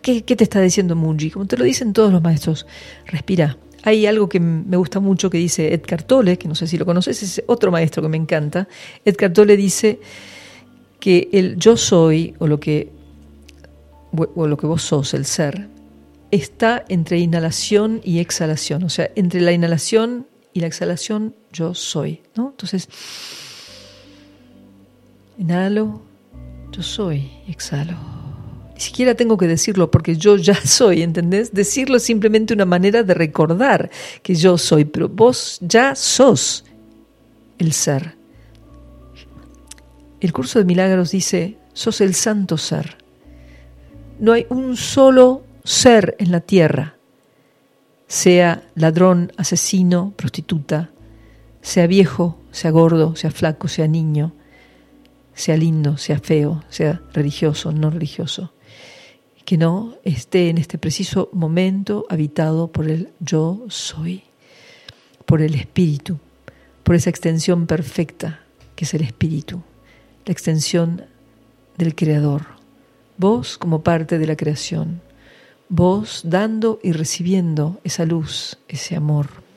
[0.00, 1.30] ¿Qué, te está diciendo Munji?
[1.30, 2.66] Como te lo dicen todos los maestros,
[3.06, 3.58] respira.
[3.82, 6.86] Hay algo que me gusta mucho que dice Edgar Tolle, que no sé si lo
[6.86, 8.66] conoces, es otro maestro que me encanta.
[9.04, 10.00] Edgar Tolle dice
[11.00, 12.90] que el yo soy o lo que,
[14.12, 15.68] o lo que vos sos, el ser,
[16.30, 22.22] está entre inhalación y exhalación, o sea, entre la inhalación y la exhalación yo soy,
[22.34, 22.50] ¿no?
[22.50, 22.88] Entonces,
[25.38, 26.02] inhalo,
[26.72, 27.96] yo soy, exhalo.
[28.74, 31.52] Ni siquiera tengo que decirlo porque yo ya soy, ¿entendés?
[31.52, 33.90] Decirlo es simplemente una manera de recordar
[34.22, 36.64] que yo soy, pero vos ya sos
[37.58, 38.17] el ser.
[40.20, 42.96] El curso de milagros dice, sos el santo ser.
[44.18, 46.96] No hay un solo ser en la tierra,
[48.08, 50.90] sea ladrón, asesino, prostituta,
[51.60, 54.32] sea viejo, sea gordo, sea flaco, sea niño,
[55.34, 58.52] sea lindo, sea feo, sea religioso, no religioso,
[59.44, 64.24] que no esté en este preciso momento habitado por el yo soy,
[65.26, 66.18] por el espíritu,
[66.82, 68.40] por esa extensión perfecta
[68.74, 69.62] que es el espíritu,
[70.28, 71.02] la extensión
[71.76, 72.42] del creador,
[73.16, 75.00] vos como parte de la creación
[75.68, 79.47] vos dando y recibiendo esa luz, ese amor.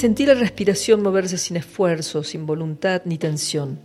[0.00, 3.78] Sentir la respiración moverse sin esfuerzo, sin voluntad ni tensión.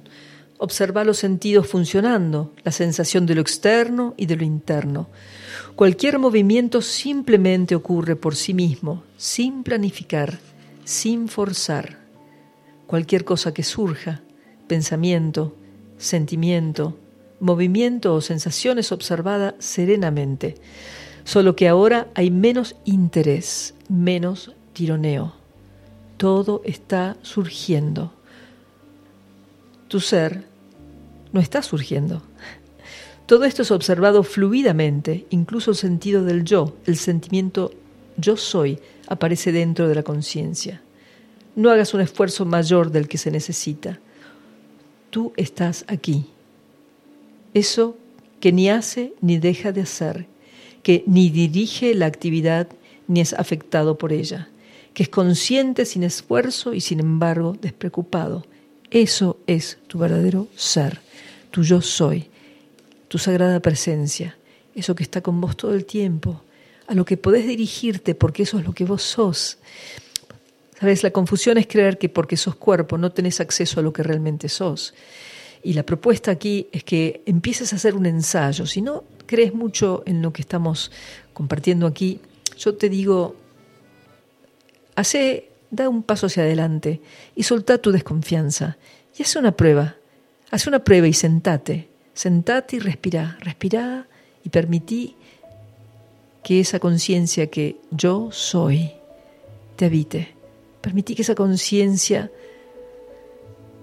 [0.57, 5.09] Observar los sentidos funcionando, la sensación de lo externo y de lo interno.
[5.75, 10.39] Cualquier movimiento simplemente ocurre por sí mismo, sin planificar,
[10.85, 11.97] sin forzar.
[12.87, 14.21] Cualquier cosa que surja,
[14.67, 15.53] pensamiento,
[15.97, 16.97] sentimiento,
[17.41, 20.55] movimiento o sensación es observada serenamente,
[21.25, 25.43] solo que ahora hay menos interés, menos tironeo
[26.17, 28.13] todo está surgiendo.
[29.87, 30.45] Tu ser
[31.33, 32.21] no está surgiendo.
[33.25, 37.71] Todo esto es observado fluidamente, incluso el sentido del yo, el sentimiento
[38.17, 40.81] yo soy, aparece dentro de la conciencia.
[41.55, 43.99] No hagas un esfuerzo mayor del que se necesita.
[45.09, 46.27] Tú estás aquí.
[47.53, 47.97] Eso
[48.39, 50.27] que ni hace ni deja de hacer,
[50.83, 52.67] que ni dirige la actividad
[53.07, 54.49] ni es afectado por ella
[54.95, 58.45] que es consciente sin esfuerzo y sin embargo despreocupado.
[58.89, 61.01] Eso es tu verdadero ser,
[61.51, 62.29] tu yo soy,
[63.09, 64.37] tu sagrada presencia,
[64.73, 66.41] eso que está con vos todo el tiempo,
[66.87, 69.57] a lo que podés dirigirte porque eso es lo que vos sos.
[70.79, 71.03] ¿Sabes?
[71.03, 74.47] La confusión es creer que porque sos cuerpo no tenés acceso a lo que realmente
[74.47, 74.93] sos.
[75.61, 78.65] Y la propuesta aquí es que empieces a hacer un ensayo.
[78.65, 80.91] Si no crees mucho en lo que estamos
[81.33, 82.21] compartiendo aquí,
[82.57, 83.35] yo te digo,
[84.95, 87.01] hace, da un paso hacia adelante
[87.35, 88.77] y solta tu desconfianza
[89.17, 89.95] y haz una prueba.
[90.51, 91.89] Haz una prueba y sentate.
[92.13, 93.37] Sentate y respira.
[93.41, 94.07] Respira
[94.43, 95.15] y permití
[96.43, 98.91] que esa conciencia que yo soy
[99.75, 100.35] te habite.
[100.81, 102.31] Permití que esa conciencia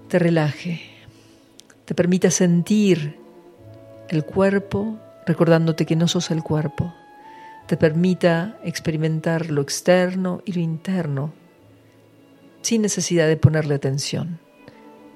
[0.07, 0.81] te relaje,
[1.85, 3.17] te permita sentir
[4.09, 6.93] el cuerpo, recordándote que no sos el cuerpo,
[7.67, 11.33] te permita experimentar lo externo y lo interno,
[12.61, 14.39] sin necesidad de ponerle atención.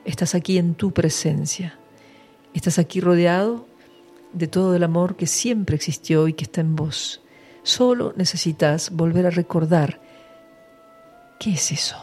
[0.05, 1.77] Estás aquí en tu presencia,
[2.53, 3.67] estás aquí rodeado
[4.33, 7.21] de todo el amor que siempre existió y que está en vos.
[7.63, 9.99] Solo necesitas volver a recordar
[11.39, 11.95] ¿Qué es eso?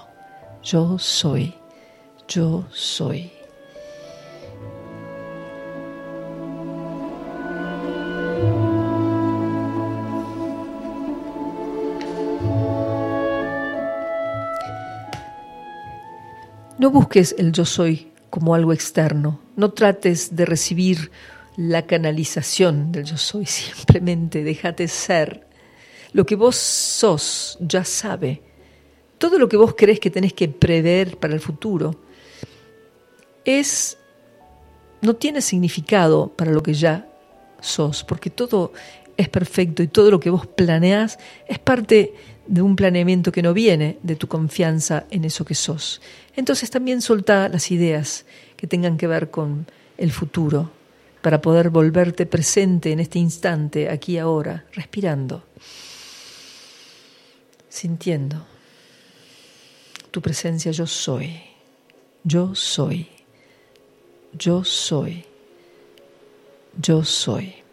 [0.63, 1.55] Yo soy,
[2.29, 3.34] yo soy.
[16.85, 21.11] No busques el yo soy como algo externo, no trates de recibir
[21.57, 25.47] la canalización del yo soy, simplemente déjate ser.
[26.13, 28.43] Lo que vos sos ya sabe.
[29.17, 32.03] Todo lo que vos crees que tenés que prever para el futuro
[33.47, 33.97] es
[35.01, 37.09] no tiene significado para lo que ya
[37.63, 38.75] sos, porque todo
[39.17, 41.19] es perfecto y todo lo que vos planeás
[41.49, 42.13] es parte
[42.47, 46.01] de un planeamiento que no viene de tu confianza en eso que sos.
[46.37, 48.27] Entonces también soltá las ideas
[48.57, 49.67] que tengan que ver con
[49.97, 50.71] el futuro
[51.23, 55.43] para poder volverte presente en este instante, aquí ahora, respirando,
[57.69, 58.47] sintiendo
[60.11, 61.41] tu presencia yo soy,
[62.23, 63.09] yo soy,
[64.33, 65.25] yo soy,
[66.81, 67.64] yo soy.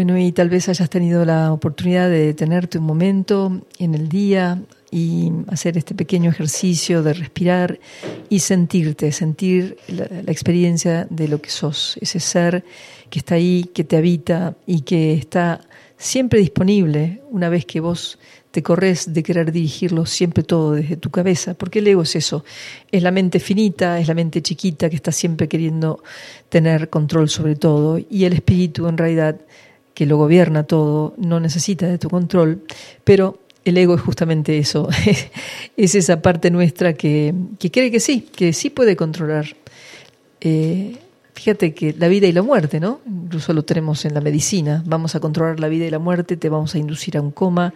[0.00, 4.62] Bueno, y tal vez hayas tenido la oportunidad de detenerte un momento en el día
[4.90, 7.78] y hacer este pequeño ejercicio de respirar
[8.30, 12.64] y sentirte, sentir la, la, experiencia de lo que sos, ese ser
[13.10, 15.60] que está ahí, que te habita y que está
[15.98, 18.18] siempre disponible una vez que vos
[18.52, 22.42] te corres de querer dirigirlo siempre todo desde tu cabeza, porque el ego es eso,
[22.90, 26.02] es la mente finita, es la mente chiquita que está siempre queriendo
[26.48, 29.36] tener control sobre todo, y el espíritu en realidad
[30.00, 32.62] que lo gobierna todo, no necesita de tu control,
[33.04, 34.88] pero el ego es justamente eso,
[35.76, 39.54] es esa parte nuestra que, que cree que sí, que sí puede controlar.
[40.40, 40.96] Eh,
[41.34, 43.00] Fíjate que la vida y la muerte, ¿no?
[43.06, 44.82] Incluso lo tenemos en la medicina.
[44.86, 47.72] Vamos a controlar la vida y la muerte, te vamos a inducir a un coma,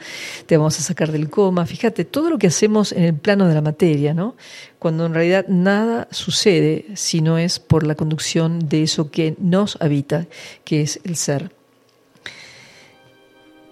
[0.46, 1.64] te vamos a sacar del coma.
[1.64, 4.34] Fíjate, todo lo que hacemos en el plano de la materia, ¿no?
[4.78, 9.78] Cuando en realidad nada sucede si no es por la conducción de eso que nos
[9.80, 10.26] habita,
[10.64, 11.53] que es el ser.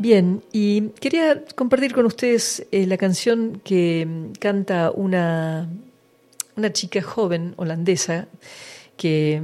[0.03, 5.69] Bien, y quería compartir con ustedes eh, la canción que canta una,
[6.57, 8.27] una chica joven holandesa
[8.97, 9.41] que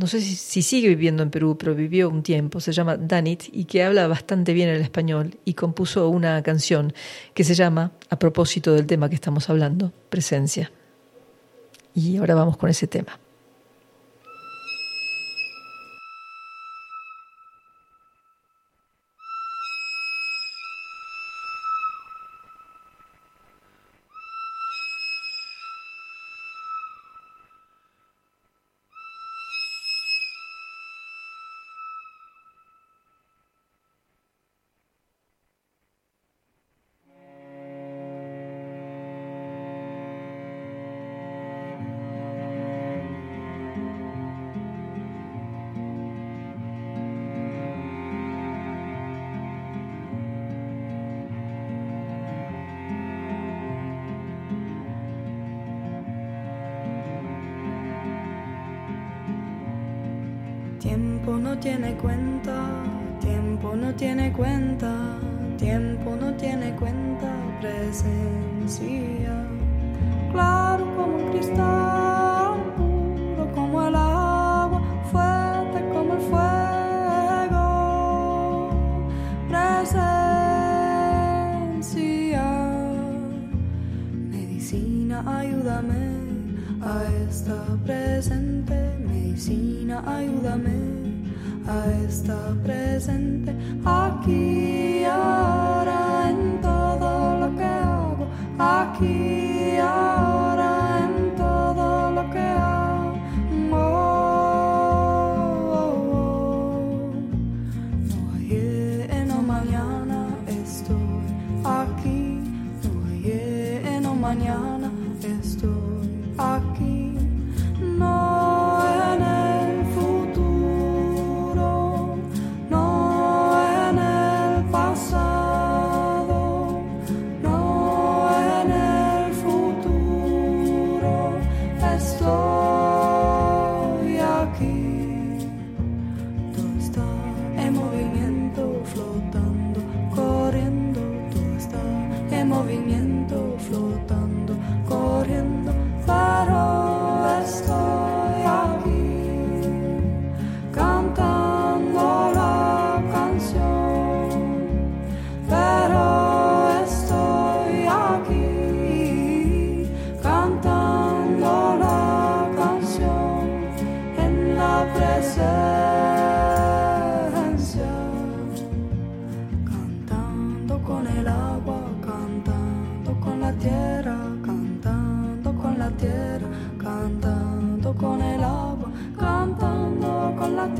[0.00, 3.42] no sé si, si, sigue viviendo en Perú, pero vivió un tiempo, se llama Danit
[3.52, 6.94] y que habla bastante bien el español y compuso una canción
[7.34, 10.72] que se llama, a propósito del tema que estamos hablando, Presencia.
[11.94, 13.20] Y ahora vamos con ese tema.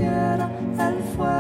[0.01, 1.39] Cantando con la tierra, el fuego,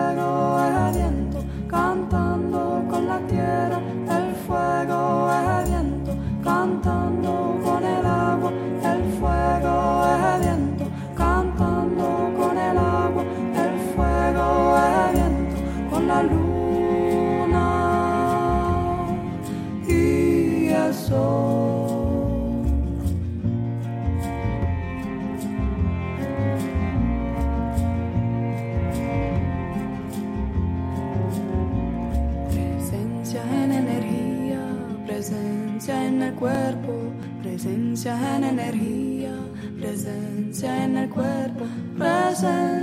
[38.00, 39.34] presencia en energía,
[39.78, 41.66] presencia en el cuerpo,
[41.98, 42.79] presencia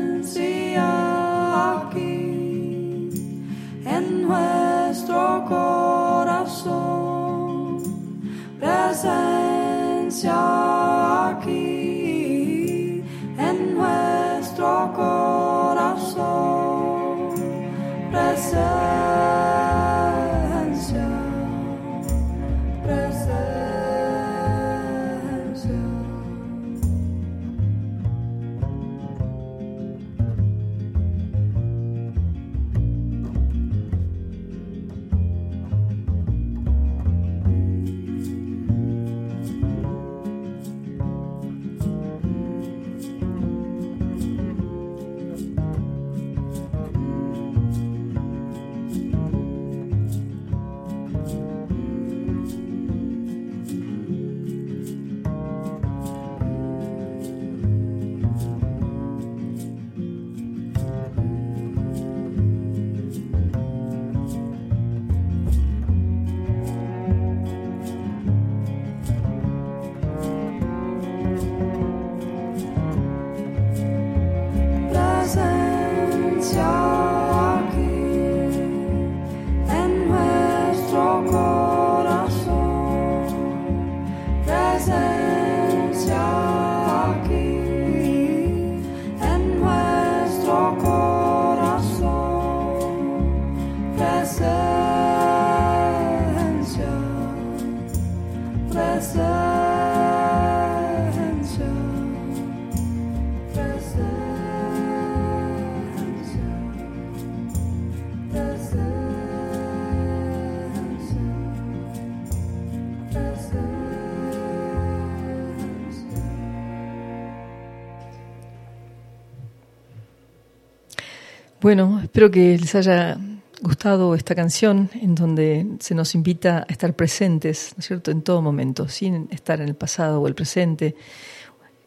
[121.67, 123.17] Bueno, espero que les haya
[123.61, 128.21] gustado esta canción en donde se nos invita a estar presentes, ¿no es cierto?, en
[128.21, 130.95] todo momento, sin estar en el pasado o el presente,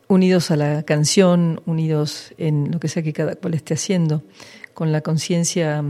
[0.06, 4.22] unidos a la canción, unidos en lo que sea que cada cual esté haciendo,
[4.74, 5.82] con la conciencia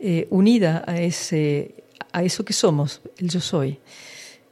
[0.00, 1.76] eh, unida a ese
[2.12, 3.78] a eso que somos, el yo soy.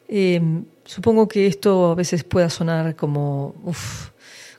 [0.06, 0.40] Eh,
[0.84, 4.10] supongo que esto a veces pueda sonar como, uff,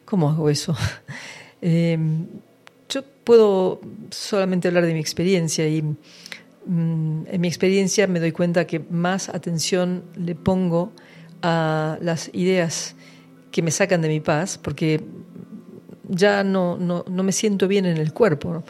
[0.04, 0.76] ¿cómo hago eso?
[1.62, 1.70] Yo
[3.26, 3.82] puedo
[4.12, 9.28] solamente hablar de mi experiencia y mm, en mi experiencia me doy cuenta que más
[9.30, 10.94] atención le pongo
[11.42, 12.96] a las ideas
[13.52, 15.04] que me sacan de mi paz, porque
[16.08, 18.64] ya no, no, no me siento bien en el cuerpo.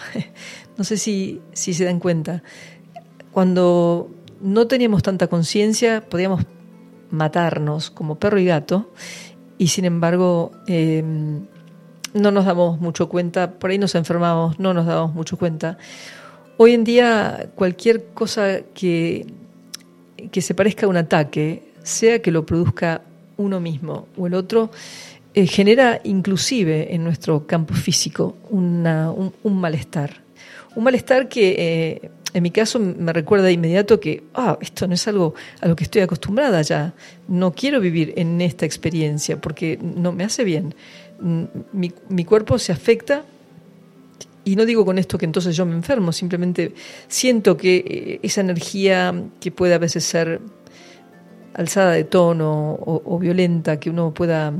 [0.77, 0.84] ¿no?
[0.84, 2.44] sé si, si se dan cuenta.
[3.32, 4.10] Cuando
[4.41, 6.45] no teníamos tanta conciencia, podíamos
[7.11, 8.91] matarnos como perro y gato,
[9.57, 11.03] y sin embargo eh,
[12.16, 15.78] no nos damos mucho cuenta, por ahí nos enfermamos, no nos damos mucho cuenta.
[16.58, 19.28] Hoy en día cualquier cosa que,
[20.32, 23.02] que se parezca a un ataque, sea que lo produzca
[23.38, 24.72] uno mismo o el otro,
[25.34, 30.24] eh, genera inclusive en nuestro campo físico una, un, un, malestar.
[30.74, 34.94] Un malestar que eh, en mi caso me recuerda de inmediato que, ah, esto no
[34.94, 36.94] es algo a lo que estoy acostumbrada ya,
[37.28, 40.76] no quiero vivir en esta experiencia porque no me hace bien
[41.20, 43.24] mi, mi cuerpo se afecta
[44.46, 46.74] y no digo con esto que entonces yo me enfermo, simplemente
[47.08, 50.40] siento que eh, esa energía que puede a veces ser
[51.56, 54.54] alzada de tono o, o, violenta, que uno pueda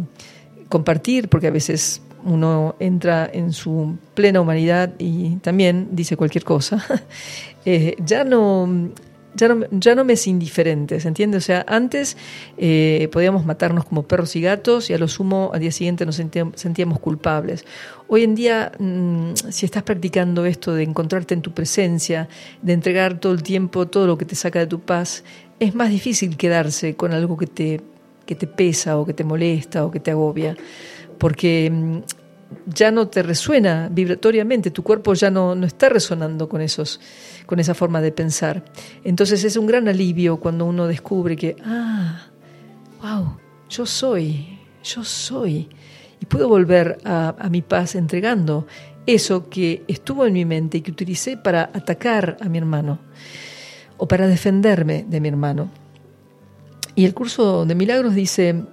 [0.70, 6.84] compartir, porque a veces uno entra en su plena humanidad y también dice cualquier cosa,
[7.66, 8.90] eh, ya no
[9.36, 11.38] ya no, ya no me es indiferente, ¿se entiende?
[11.38, 12.18] O sea, antes
[12.58, 16.16] eh, podíamos matarnos como perros y gatos y a lo sumo al día siguiente nos
[16.16, 17.66] sentíamos, culpables.
[18.08, 22.30] Hoy en día, mmm, si estás practicando esto de encontrarte en tu presencia,
[22.62, 25.24] de entregar todo el tiempo todo lo que te saca de tu paz,
[25.60, 27.82] es más difícil quedarse con algo que te,
[28.26, 30.56] que te pesa o que te molesta o que te agobia,
[31.18, 32.00] porque mmm,
[32.66, 37.00] ya no te resuena vibratoriamente, tu cuerpo ya no, no está resonando con esos
[37.46, 38.64] con esa forma de pensar.
[39.04, 42.28] Entonces es un gran alivio cuando uno descubre que, ah,
[43.02, 43.38] wow,
[43.70, 45.70] yo soy, yo soy.
[46.20, 48.66] Y puedo volver a, a mi paz entregando
[49.06, 53.00] eso que estuvo en mi mente y que utilicé para atacar a mi hermano
[53.98, 55.70] o para defenderme de mi hermano.
[56.96, 58.64] Y el curso de milagros dice,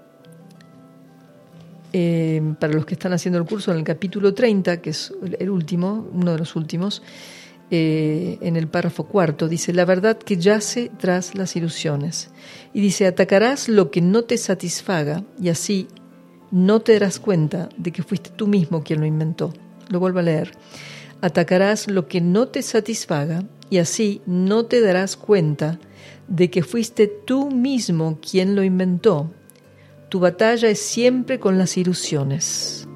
[1.93, 5.51] eh, para los que están haciendo el curso, en el capítulo 30, que es el
[5.51, 7.03] último, uno de los últimos,
[7.71, 12.31] eh, en el párrafo cuarto, dice, la verdad que yace tras las ilusiones.
[12.75, 15.89] Y dice, atacarás lo que no te satisfaga y así
[16.51, 19.55] no te darás cuenta de que fuiste tú mismo quien lo inventó.
[19.89, 20.53] Lo vuelvo a leer.
[21.23, 25.79] Atacarás lo que no te satisfaga y así no te darás cuenta
[26.29, 29.31] de que fuiste tú mismo quien lo inventó.
[30.13, 32.87] Tu batalla es siempre con las ilusiones.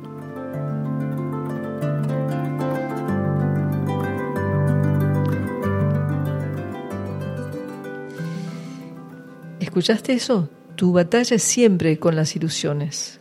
[9.61, 10.51] ¿Escuchaste eso?
[10.75, 13.19] Tu batalla es siempre con las ilusiones.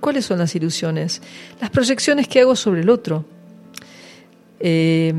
[0.00, 1.22] ¿Cuáles son las ilusiones?
[1.60, 3.24] Las proyecciones que hago sobre el otro.
[4.58, 5.14] Eh,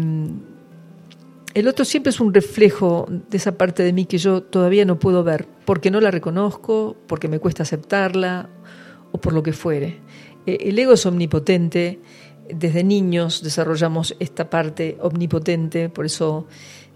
[1.53, 4.99] el otro siempre es un reflejo de esa parte de mí que yo todavía no
[4.99, 8.49] puedo ver, porque no la reconozco, porque me cuesta aceptarla
[9.11, 9.99] o por lo que fuere.
[10.45, 11.99] Eh, el ego es omnipotente,
[12.53, 16.47] desde niños desarrollamos esta parte omnipotente, por eso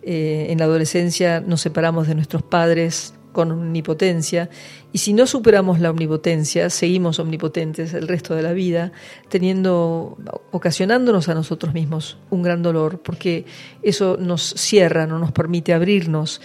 [0.01, 4.49] eh, en la adolescencia nos separamos de nuestros padres con omnipotencia,
[4.93, 8.93] y si no superamos la omnipotencia, seguimos omnipotentes el resto de la vida,
[9.27, 10.18] teniendo,
[10.51, 13.45] ocasionándonos a nosotros mismos un gran dolor, porque
[13.81, 16.39] eso nos cierra, no nos permite abrirnos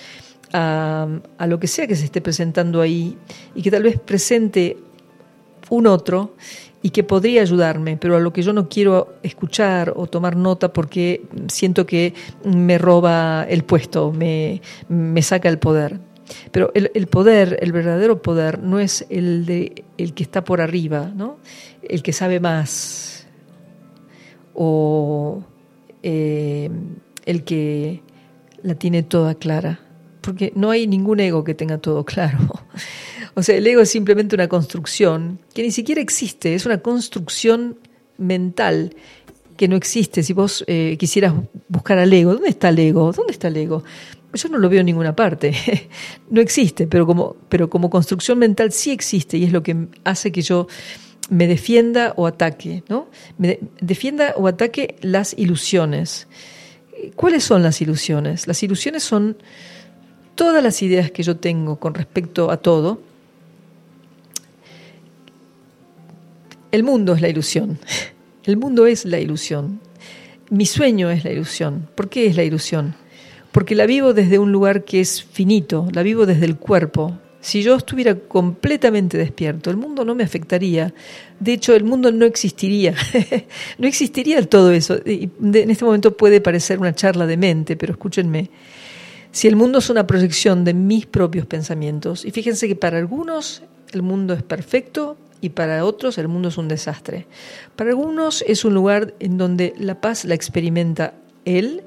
[0.53, 1.07] a,
[1.39, 3.17] a lo que sea que se esté presentando ahí,
[3.55, 4.79] y que tal vez presente
[5.71, 6.35] un otro
[6.83, 10.73] y que podría ayudarme, pero a lo que yo no quiero escuchar o tomar nota
[10.73, 15.99] porque siento que me roba el puesto, me, me saca el poder.
[16.51, 21.13] Pero el, poder, el verdadero poder, no es el de el que está por arriba,
[21.15, 21.39] ¿no?
[21.83, 23.27] El que sabe más.
[24.55, 25.45] O
[26.03, 26.71] eh,
[27.25, 28.03] el que
[28.63, 29.81] la tiene toda clara.
[30.21, 32.39] Porque no hay ningún ego que tenga todo claro.
[33.35, 37.79] O sea, el ego es simplemente una construcción que ni siquiera existe, es una construcción
[38.17, 38.97] mental
[39.57, 40.25] que no existe.
[40.25, 41.35] Si vos eh, quisieras
[41.69, 43.13] buscar al ego, ¿dónde está el ego?
[43.13, 43.85] ¿Dónde está el ego?
[44.35, 45.55] Yo no lo veo en ninguna parte,
[46.31, 50.33] no existe, pero como, pero como construcción mental sí existe y es lo que hace
[50.33, 50.67] que yo
[51.31, 53.09] me defienda o ataque, ¿no?
[53.39, 56.27] Me defienda o ataque las ilusiones.
[57.17, 58.47] ¿Cuáles son las ilusiones?
[58.47, 59.37] Las ilusiones son
[60.35, 63.01] todas las ideas que yo tengo con respecto a todo.
[66.71, 67.79] El mundo es la ilusión.
[68.45, 69.81] El mundo es la ilusión.
[70.51, 71.89] Mi sueño es la ilusión.
[71.95, 72.95] ¿Por qué es la ilusión?
[73.59, 77.19] Porque la vivo desde un lugar que es finito, la vivo desde el cuerpo.
[77.41, 80.95] Si yo estuviera completamente despierto, el mundo no me afectaría.
[81.41, 82.95] De hecho, el mundo no existiría.
[83.79, 85.01] no existiría todo eso.
[85.05, 88.49] En este momento puede parecer una charla de mente, pero escúchenme.
[89.33, 93.65] Si el mundo es una proyección de mis propios pensamientos, y fíjense que para algunos
[93.91, 97.27] el mundo es perfecto y para otros el mundo es un desastre.
[97.75, 101.15] Para algunos es un lugar en donde la paz la experimenta
[101.45, 101.83] él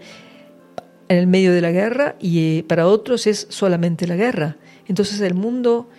[1.12, 4.56] en el medio de la guerra y eh, para otros es solamente la guerra.
[4.88, 5.90] Entonces el mundo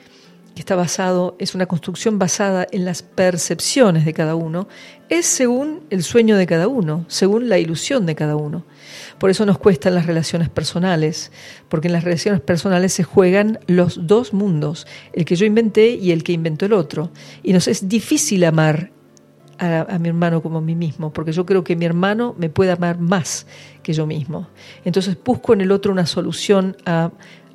[0.55, 4.69] que está basado, es una construcción basada en las percepciones de cada uno,
[5.09, 8.65] es según el sueño de cada uno, según la ilusión de cada uno.
[9.19, 11.33] Por eso nos cuestan las relaciones personales,
[11.69, 16.13] porque en las relaciones personales se juegan los dos mundos, el que yo inventé y
[16.13, 17.11] el que inventó el otro.
[17.43, 18.91] Y nos es difícil amar
[19.59, 22.73] a, mi hermano como a mí mismo, porque yo creo que mi hermano me puede
[22.73, 23.47] amar más
[23.83, 24.49] que yo mismo.
[24.85, 27.11] Entonces busco en el otro una solución a,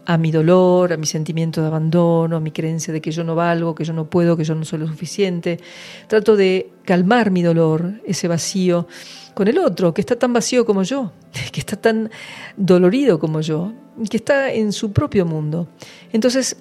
[0.08, 3.36] a mi dolor, a mi sentimiento de abandono, a mi creencia de que yo no
[3.36, 5.60] valgo, que yo no puedo, que yo no soy lo suficiente.
[6.08, 8.88] Trato de calmar mi dolor, ese vacío,
[9.34, 11.12] con el otro, que está tan vacío como yo,
[11.52, 12.10] que está tan
[12.56, 13.74] dolorido como yo,
[14.10, 15.68] que está en su propio mundo.
[16.14, 16.56] Entonces,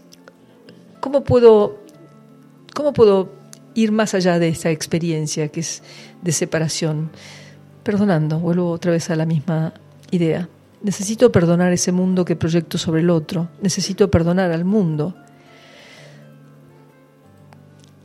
[0.98, 1.78] ¿cómo puedo,
[2.74, 3.30] cómo puedo
[3.74, 5.84] ir más allá de esta experiencia que es
[6.20, 7.10] de separación,
[7.86, 9.72] perdonando, vuelvo otra vez a la misma
[10.10, 10.48] idea.
[10.82, 15.14] Necesito perdonar ese mundo que proyecto sobre el otro, necesito perdonar al mundo,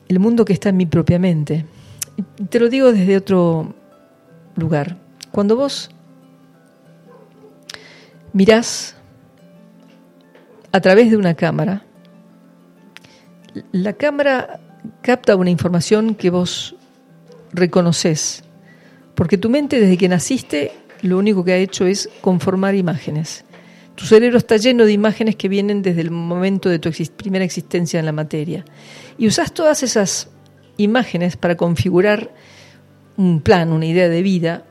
[0.08, 1.66] el mundo que está en mi propia mente.
[2.52, 3.74] Te lo digo desde otro
[4.56, 4.98] lugar.
[5.32, 5.90] Cuando vos
[8.34, 8.96] mirás
[10.72, 11.86] a través de una cámara,
[13.72, 14.60] la cámara
[15.02, 16.76] capta una información que vos
[17.52, 18.44] reconoces,
[19.16, 20.72] porque tu mente desde que naciste
[21.02, 23.44] lo único que ha hecho es conformar imágenes.
[23.96, 28.00] Tu cerebro está lleno de imágenes que vienen desde el momento de tu primera existencia
[28.00, 28.66] en la materia.
[29.18, 30.30] Y usas todas esas
[30.78, 32.34] imágenes para configurar
[33.18, 34.66] un plan, una idea de vida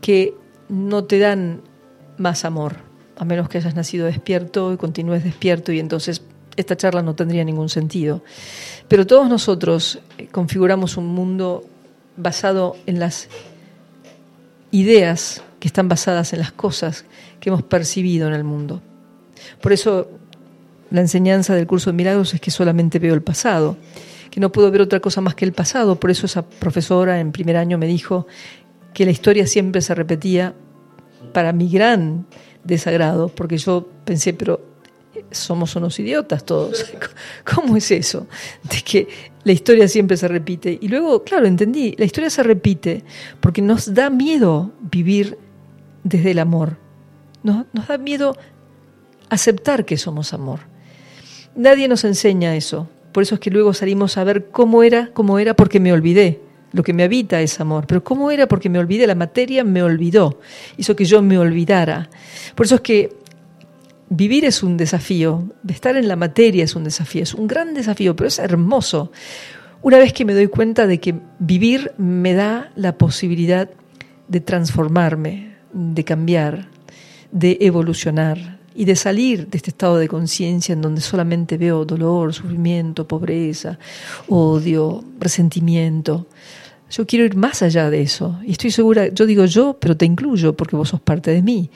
[0.00, 0.34] que
[0.68, 1.62] no te dan
[2.18, 2.76] más amor,
[3.16, 6.22] a menos que hayas nacido despierto y continúes despierto y entonces
[6.56, 8.22] esta charla no tendría ningún sentido.
[8.88, 11.64] Pero todos nosotros eh, configuramos un mundo
[12.16, 13.28] basado en las
[14.70, 17.04] ideas que están basadas en las cosas
[17.40, 18.82] que hemos percibido en el mundo.
[19.60, 20.10] Por eso
[20.90, 23.76] la enseñanza del curso de milagros es que solamente veo el pasado,
[24.30, 25.98] que no puedo ver otra cosa más que el pasado.
[25.98, 28.26] Por eso esa profesora en primer año me dijo
[28.94, 30.54] que la historia siempre se repetía
[31.32, 32.26] para mi gran
[32.64, 34.60] desagrado, porque yo pensé, pero
[35.30, 36.84] somos unos idiotas todos.
[37.54, 38.26] ¿Cómo es eso?
[38.62, 39.08] De que
[39.44, 40.78] la historia siempre se repite.
[40.80, 43.04] Y luego, claro, entendí, la historia se repite
[43.40, 45.38] porque nos da miedo vivir
[46.04, 46.78] desde el amor.
[47.42, 48.36] Nos, nos da miedo
[49.28, 50.60] aceptar que somos amor.
[51.54, 52.88] Nadie nos enseña eso.
[53.12, 56.40] Por eso es que luego salimos a ver cómo era, cómo era porque me olvidé.
[56.72, 57.86] Lo que me habita es amor.
[57.86, 59.06] Pero cómo era porque me olvidé.
[59.06, 60.38] La materia me olvidó.
[60.76, 62.10] Hizo que yo me olvidara.
[62.54, 63.16] Por eso es que
[64.08, 65.44] vivir es un desafío.
[65.68, 67.22] Estar en la materia es un desafío.
[67.22, 69.12] Es un gran desafío, pero es hermoso.
[69.82, 73.70] Una vez que me doy cuenta de que vivir me da la posibilidad
[74.28, 76.68] de transformarme, de cambiar,
[77.30, 82.34] de evolucionar, y de salir de este estado de conciencia en donde solamente veo dolor,
[82.34, 83.78] sufrimiento, pobreza,
[84.28, 86.26] odio, resentimiento.
[86.90, 88.38] Yo quiero ir más allá de eso.
[88.44, 91.70] Y estoy segura, yo digo yo, pero te incluyo porque vos sos parte de mí.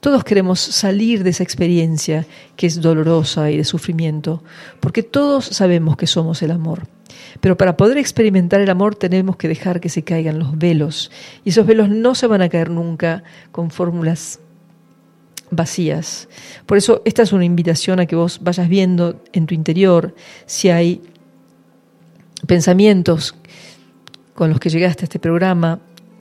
[0.00, 2.26] Todos queremos salir de esa experiencia
[2.56, 4.42] que es dolorosa y de sufrimiento,
[4.80, 6.86] porque todos sabemos que somos el amor.
[7.40, 11.10] Pero para poder experimentar el amor tenemos que dejar que se caigan los velos.
[11.44, 14.40] Y esos velos no se van a caer nunca con fórmulas
[15.50, 16.28] vacías.
[16.66, 20.14] Por eso esta es una invitación a que vos vayas viendo en tu interior
[20.46, 21.02] si hay
[22.46, 23.34] pensamientos
[24.34, 25.80] con los que llegaste a este programa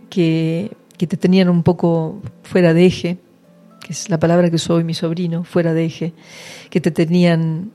[0.10, 3.18] que, que te tenían un poco fuera de eje,
[3.88, 6.14] que es la palabra que soy mi sobrino, fuera de eje,
[6.70, 7.72] que te tenían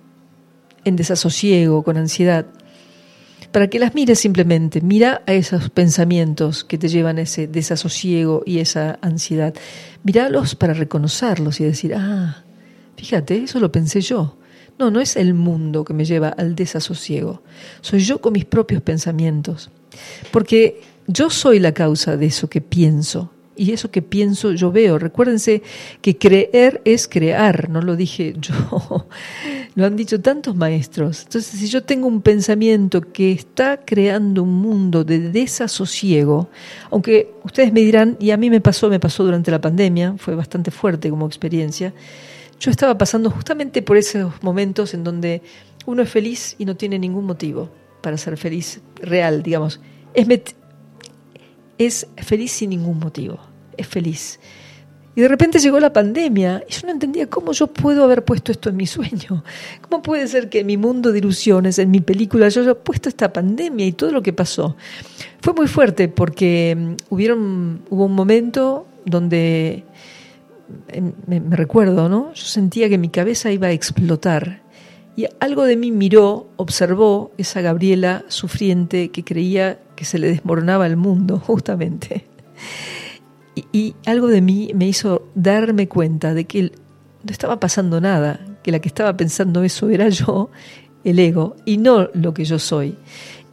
[0.85, 2.45] en desasosiego, con ansiedad
[3.51, 4.83] para que las mires simplemente.
[4.83, 9.55] Mira a esos pensamientos que te llevan a ese desasosiego y esa ansiedad.
[10.03, 12.45] Míralos para reconocerlos y decir, ah,
[12.97, 14.37] fíjate, eso lo pensé yo.
[14.79, 17.43] No, no es el mundo que me lleva al desasosiego.
[17.81, 19.71] Soy yo con mis propios pensamientos.
[20.31, 24.99] Porque yo soy la causa de eso que pienso y eso que pienso yo veo.
[24.99, 25.62] Recuérdense
[26.01, 29.07] que creer es crear, no lo dije yo,
[29.74, 31.23] lo han dicho tantos maestros.
[31.24, 36.49] Entonces, si yo tengo un pensamiento que está creando un mundo de desasosiego,
[36.91, 40.35] aunque ustedes me dirán, y a mí me pasó, me pasó durante la pandemia, fue
[40.35, 41.93] bastante fuerte como experiencia,
[42.61, 45.43] yo estaba pasando justamente por esos momentos en donde
[45.85, 47.70] uno es feliz y no tiene ningún motivo
[48.03, 49.81] para ser feliz real, digamos.
[50.15, 50.29] Es
[51.87, 53.39] es feliz sin ningún motivo,
[53.77, 54.39] es feliz.
[55.15, 58.51] Y de repente llegó la pandemia y yo no entendía cómo yo puedo haber puesto
[58.51, 59.45] esto en mi sueño.
[59.83, 63.11] ¿Cómo puede ser que en mi mundo de ilusiones, en mi película, yo haya puesto
[63.11, 64.77] esta pandemia y todo lo que pasó?
[65.41, 69.85] Fue muy fuerte porque mm, hubieron, hubo un momento donde,
[70.89, 72.33] em, me, recuerdo, ¿no?
[72.33, 74.63] Yo sentía que mi cabeza iba a explotar.
[75.15, 80.85] Y algo de mí miró, observó esa Gabriela sufriente que creía que se le desmoronaba
[80.89, 82.27] el mundo, justamente.
[83.73, 88.73] Y, algo de mí me hizo darme cuenta de que no estaba pasando nada, que
[88.73, 90.51] la que estaba pensando eso era yo,
[91.05, 92.97] el ego, y no lo que yo soy.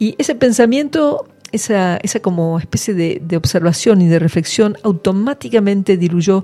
[0.00, 6.42] Y ese pensamiento, esa, esa como especie de, de observación y de reflexión, automáticamente diluyó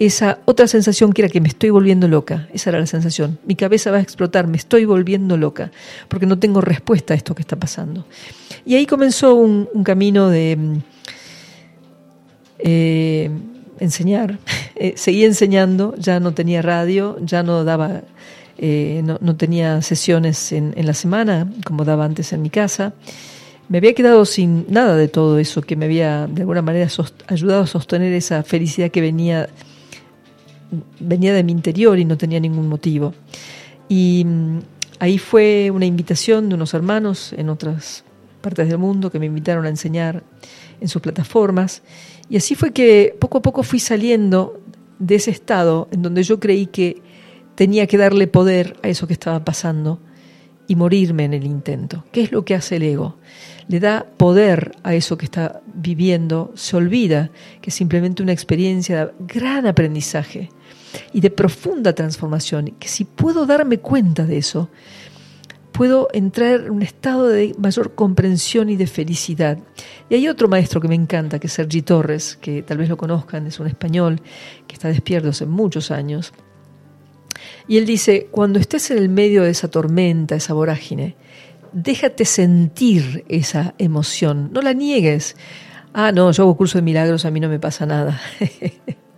[0.00, 2.48] esa otra sensación que era que me estoy volviendo loca.
[2.54, 3.38] Esa era la sensación.
[3.44, 5.70] Mi cabeza va a explotar, me estoy volviendo loca,
[6.08, 8.06] porque no tengo respuesta a esto que está pasando.
[8.64, 10.78] Y ahí comenzó un, camino de mm,
[12.58, 13.30] eh,
[13.78, 14.38] enseñar.
[14.82, 18.00] Eh, seguí enseñando, ya no tenía radio, ya no daba,
[18.56, 22.94] eh, no, tenía sesiones en, en la semana, como daba antes en mi casa
[23.68, 26.88] me había quedado sin nada de todo eso que me había de alguna manera
[27.28, 29.50] ayudado a sostener esa felicidad que venía
[30.98, 33.14] venía de mi interior y no tenía ningún motivo.
[33.88, 34.58] Y mm,
[34.98, 38.04] ahí fue una invitación de unos hermanos en otras
[38.40, 40.22] partes del mundo que me invitaron a enseñar
[40.80, 41.82] en sus plataformas.
[42.28, 44.60] Y así fue que poco a poco fui saliendo
[44.98, 47.02] de ese estado en donde yo creí que
[47.54, 50.00] tenía que darle poder a eso que estaba pasando
[50.66, 52.04] y morirme en el intento.
[52.12, 53.16] ¿Qué es lo que hace el ego?
[53.66, 57.30] Le da poder a eso que está viviendo, se olvida
[57.60, 60.48] que es simplemente una experiencia de gran aprendizaje
[61.12, 64.70] y de profunda transformación, que si puedo darme cuenta de eso,
[65.72, 69.58] puedo entrar en un estado de mayor comprensión y de felicidad.
[70.08, 72.96] Y hay otro maestro que me encanta, que es Sergi Torres, que tal vez lo
[72.96, 74.20] conozcan, es un español
[74.66, 76.32] que está despierto hace muchos años.
[77.66, 81.16] Y él dice, cuando estés en el medio de esa tormenta, esa vorágine,
[81.72, 85.36] déjate sentir esa emoción, no la niegues.
[85.92, 88.20] Ah, no, yo hago curso de milagros, a mí no me pasa nada.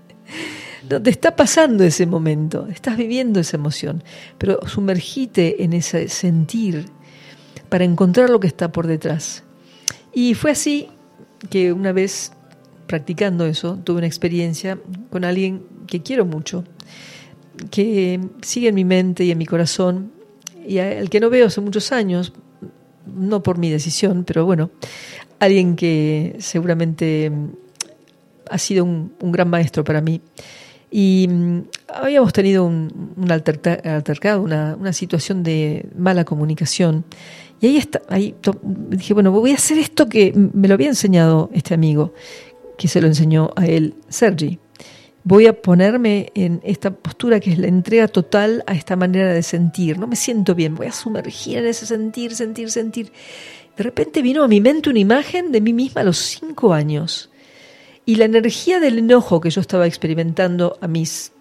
[1.01, 4.03] te está pasando ese momento, estás viviendo esa emoción,
[4.39, 6.87] pero sumergite en ese sentir
[7.69, 9.45] para encontrar lo que está por detrás.
[10.13, 10.89] Y fue así
[11.49, 12.33] que una vez
[12.87, 14.79] practicando eso, tuve una experiencia
[15.11, 16.65] con alguien que quiero mucho,
[17.71, 20.13] que sigue en mi mente y en mi corazón,
[20.67, 22.33] y al que no veo hace muchos años,
[23.07, 24.71] no por mi decisión, pero bueno,
[25.39, 27.33] alguien que seguramente
[28.51, 30.21] ha sido un, gran maestro para mí.
[30.95, 37.05] Y mm, habíamos tenido un, altercado, una, una, situación de mala comunicación.
[37.63, 38.35] Y ahí, está, ahí
[38.91, 42.13] dije, bueno, voy a hacer esto que me lo había enseñado este amigo,
[42.77, 44.59] que se lo enseñó a él, Sergi.
[45.25, 49.43] Voy a ponerme en esta postura que es la entrega total a esta manera de
[49.43, 49.99] sentir.
[49.99, 53.13] No me siento bien, voy a sumergir en ese sentir, sentir, sentir.
[53.77, 57.31] De repente vino a mi mente una imagen de mí misma a los cinco años.
[58.05, 61.33] Y la energía del enojo que yo estaba experimentando a mis,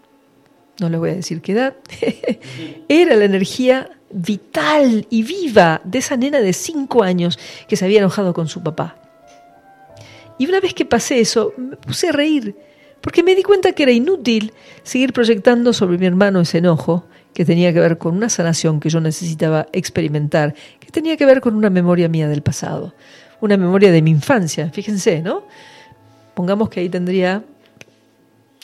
[0.80, 1.76] no les voy a decir qué edad,
[2.88, 8.00] era la energía vital y viva de esa nena de cinco años que se había
[8.00, 8.98] enojado con su papá.
[10.38, 12.56] Y una vez que pasé eso, me puse a reír,
[13.00, 17.46] porque me di cuenta que era inútil seguir proyectando sobre mi hermano ese enojo, que
[17.46, 21.56] tenía que ver con una sanación que yo necesitaba experimentar, que tenía que ver con
[21.56, 22.94] una memoria mía del pasado,
[23.40, 25.46] una memoria de mi infancia, fíjense, ¿no?
[26.34, 27.44] Pongamos que ahí tendría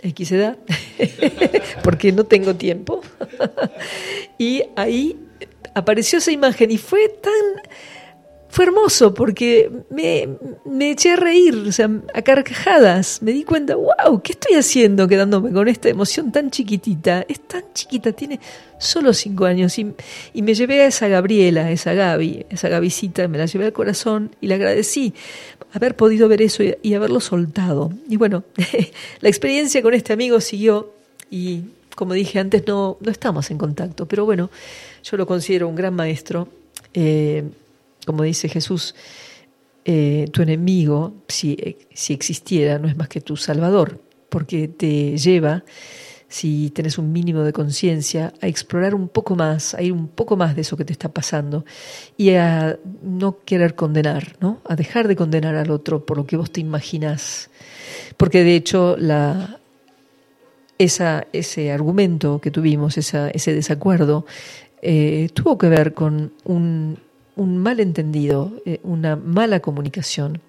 [0.01, 0.57] X edad,
[1.83, 3.01] porque no tengo tiempo.
[4.37, 5.19] y ahí
[5.73, 7.33] apareció esa imagen y fue tan
[8.49, 10.29] fue hermoso porque me,
[10.65, 13.21] me, eché a reír, o sea, a carcajadas.
[13.21, 17.25] Me di cuenta, wow, ¿qué estoy haciendo quedándome con esta emoción tan chiquitita?
[17.27, 18.39] Es tan chiquita, tiene
[18.79, 19.77] solo cinco años.
[19.77, 19.93] Y,
[20.33, 24.35] y me llevé a esa Gabriela, esa Gaby, esa Gabicita, me la llevé al corazón
[24.39, 25.13] y le agradecí
[25.73, 27.91] haber podido ver eso y, y haberlo soltado.
[28.09, 28.43] Y bueno,
[29.21, 30.93] la experiencia con este amigo siguió
[31.29, 31.63] y
[31.97, 34.51] como dije antes, no, no estamos en contacto, pero bueno,
[35.03, 36.47] yo lo considero un gran maestro.
[36.93, 37.43] Eh,
[38.07, 38.95] como dice Jesús,
[39.85, 45.63] eh, tu enemigo, si, si existiera, no es más que tu salvador, porque te lleva,
[46.27, 50.35] si tienes un mínimo de conciencia, a explorar un poco más, a ir un poco
[50.35, 51.63] más de eso que te está pasando
[52.17, 54.61] y a no querer condenar, ¿no?
[54.65, 57.49] a dejar de condenar al otro por lo que vos te imaginas.
[58.17, 59.59] Porque de hecho la,
[60.77, 64.25] esa, ese argumento que tuvimos, ese desacuerdo,
[64.81, 66.99] eh, tuvo que ver con un,
[67.37, 70.41] un malentendido, eh, una mala comunicación.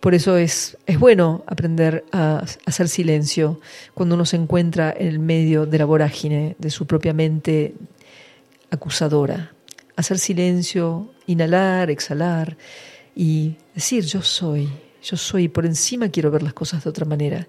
[0.00, 3.60] Por eso es, es bueno aprender a, hacer silencio
[3.92, 7.74] cuando uno se encuentra en el medio de la vorágine de su propia mente
[8.70, 9.52] acusadora.
[9.96, 12.56] Hacer silencio, inhalar, exhalar
[13.14, 14.68] y decir yo soy,
[15.02, 17.48] yo soy, por encima quiero ver las cosas de otra manera.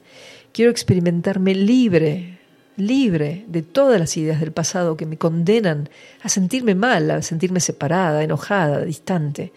[0.51, 2.36] Quiero experimentarme libre,
[2.77, 5.89] libre de todas las ideas del pasado que me condenan
[6.21, 9.51] a sentirme mal, a sentirme separada, enojada, distante.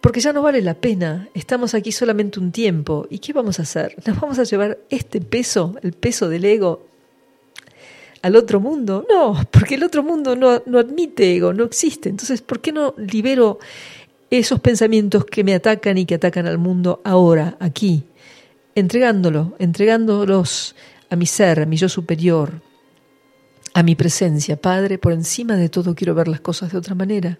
[0.00, 3.06] Porque ya no vale la pena, estamos aquí solamente un tiempo.
[3.10, 3.96] ¿Y qué vamos a hacer?
[4.06, 6.86] ¿Nos vamos a llevar este peso, el peso del ego,
[8.22, 9.04] al otro mundo?
[9.10, 12.08] No, porque el otro mundo no, no admite ego, no existe.
[12.08, 13.58] Entonces, ¿por qué no libero
[14.30, 18.04] esos pensamientos que me atacan y que atacan al mundo ahora, aquí?
[18.78, 20.74] entregándolo, entregándolos
[21.10, 22.62] a mi ser, a mi yo superior,
[23.74, 24.60] a mi presencia.
[24.60, 27.38] Padre, por encima de todo quiero ver las cosas de otra manera.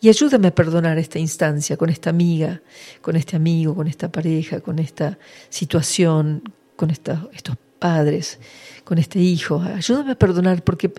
[0.00, 2.62] Y ayúdame a perdonar esta instancia con esta amiga,
[3.00, 5.18] con este amigo, con esta pareja, con esta
[5.48, 6.42] situación,
[6.76, 8.38] con estos padres,
[8.84, 9.60] con este hijo.
[9.60, 10.92] Ayúdame a perdonar porque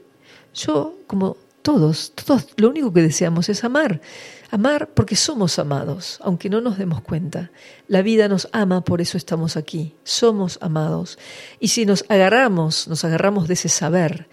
[0.53, 4.01] yo, como todos, todos lo único que deseamos es amar.
[4.51, 7.51] Amar porque somos amados, aunque no nos demos cuenta.
[7.87, 9.93] La vida nos ama, por eso estamos aquí.
[10.03, 11.19] Somos amados.
[11.59, 14.27] Y si nos agarramos, nos agarramos de ese saber,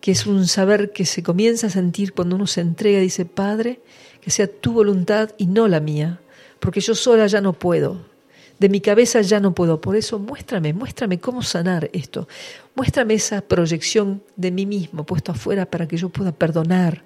[0.00, 3.24] que es un saber que se comienza a sentir cuando uno se entrega y dice,
[3.24, 3.80] Padre,
[4.20, 6.20] que sea tu voluntad y no la mía,
[6.58, 8.10] porque yo sola ya no puedo.
[8.58, 9.80] De mi cabeza ya no puedo.
[9.80, 12.26] Por eso muéstrame, muéstrame cómo sanar esto.
[12.74, 17.04] Muéstrame esa proyección de mí mismo puesto afuera para que yo pueda perdonar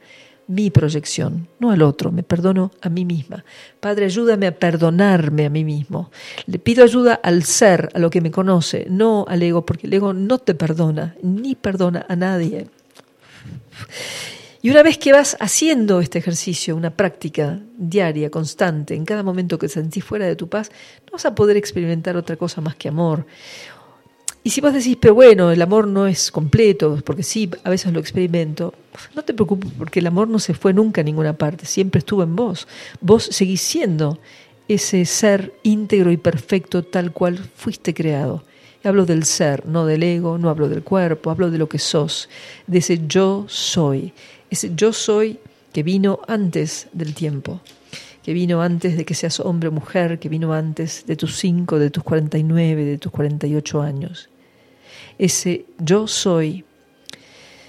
[0.48, 3.44] mi proyección, no al otro, me perdono a mí misma.
[3.80, 6.10] Padre, ayúdame a perdonarme a mí mismo.
[6.46, 9.94] Le pido ayuda al ser, a lo que me conoce, no al ego, porque el
[9.94, 12.68] ego no te perdona, ni perdona a nadie.
[14.62, 19.58] Y una vez que vas haciendo este ejercicio, una práctica diaria, constante, en cada momento
[19.58, 20.70] que sentís fuera de tu paz,
[21.06, 23.26] no vas a poder experimentar otra cosa más que amor,
[24.46, 27.92] y si vos decís, pero bueno, el amor no es completo, porque sí, a veces
[27.92, 28.74] lo experimento,
[29.16, 32.22] no te preocupes porque el amor no se fue nunca a ninguna parte, siempre estuvo
[32.22, 32.68] en vos.
[33.00, 34.20] Vos seguís siendo
[34.68, 38.44] ese ser íntegro y perfecto tal cual fuiste creado.
[38.84, 42.28] Hablo del ser, no del ego, no hablo del cuerpo, hablo de lo que sos,
[42.68, 44.12] de ese yo soy,
[44.48, 45.40] ese yo soy
[45.72, 47.62] que vino antes del tiempo,
[48.22, 51.80] que vino antes de que seas hombre o mujer, que vino antes de tus 5,
[51.80, 54.28] de tus 49, de tus 48 años.
[55.18, 56.64] Ese yo soy,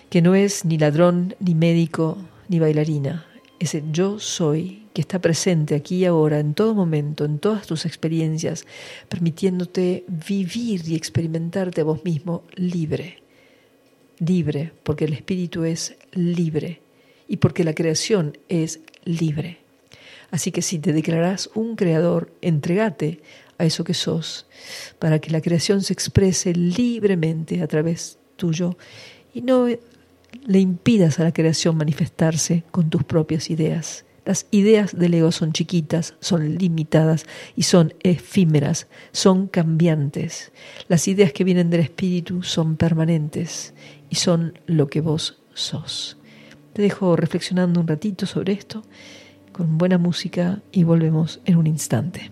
[0.09, 2.17] que no es ni ladrón, ni médico,
[2.49, 3.25] ni bailarina,
[3.59, 7.85] ese yo soy que está presente aquí y ahora, en todo momento, en todas tus
[7.85, 8.65] experiencias,
[9.09, 13.21] permitiéndote vivir y experimentarte a vos mismo libre.
[14.19, 16.81] Libre, porque el espíritu es libre
[17.27, 19.59] y porque la creación es libre.
[20.31, 23.21] Así que si te declarás un creador, entregate
[23.57, 24.45] a eso que sos,
[24.99, 28.77] para que la creación se exprese libremente a través tuyo
[29.33, 34.05] y no le impidas a la creación manifestarse con tus propias ideas.
[34.25, 37.25] Las ideas del ego son chiquitas, son limitadas
[37.55, 40.51] y son efímeras, son cambiantes.
[40.89, 43.73] Las ideas que vienen del espíritu son permanentes
[44.09, 46.17] y son lo que vos sos.
[46.73, 48.83] Te dejo reflexionando un ratito sobre esto
[49.57, 52.31] con buena música y volvemos en un instante.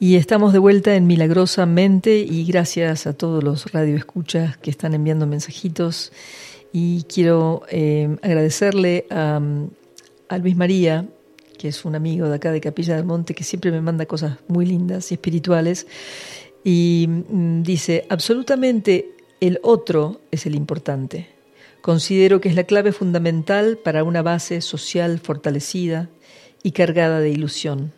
[0.00, 5.26] Y estamos de vuelta en Milagrosamente y gracias a todos los radioescuchas que están enviando
[5.26, 6.12] mensajitos.
[6.72, 9.40] Y quiero eh, agradecerle a,
[10.28, 11.06] a, Luis María,
[11.56, 14.38] que es un amigo de acá de Capilla del Monte, que siempre me manda cosas
[14.48, 15.86] muy lindas y espirituales.
[16.64, 21.28] Y mm, dice, absolutamente el otro es el importante.
[21.82, 26.08] Considero que es la clave fundamental para una base social fortalecida
[26.64, 27.92] y cargada de ilusión.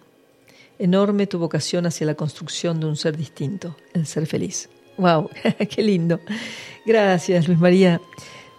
[0.78, 4.68] Enorme tu vocación hacia la construcción de un ser distinto, el ser feliz.
[4.98, 5.30] ¡Wow!
[5.70, 6.20] ¡Qué lindo!
[6.84, 8.00] Gracias, Luis María.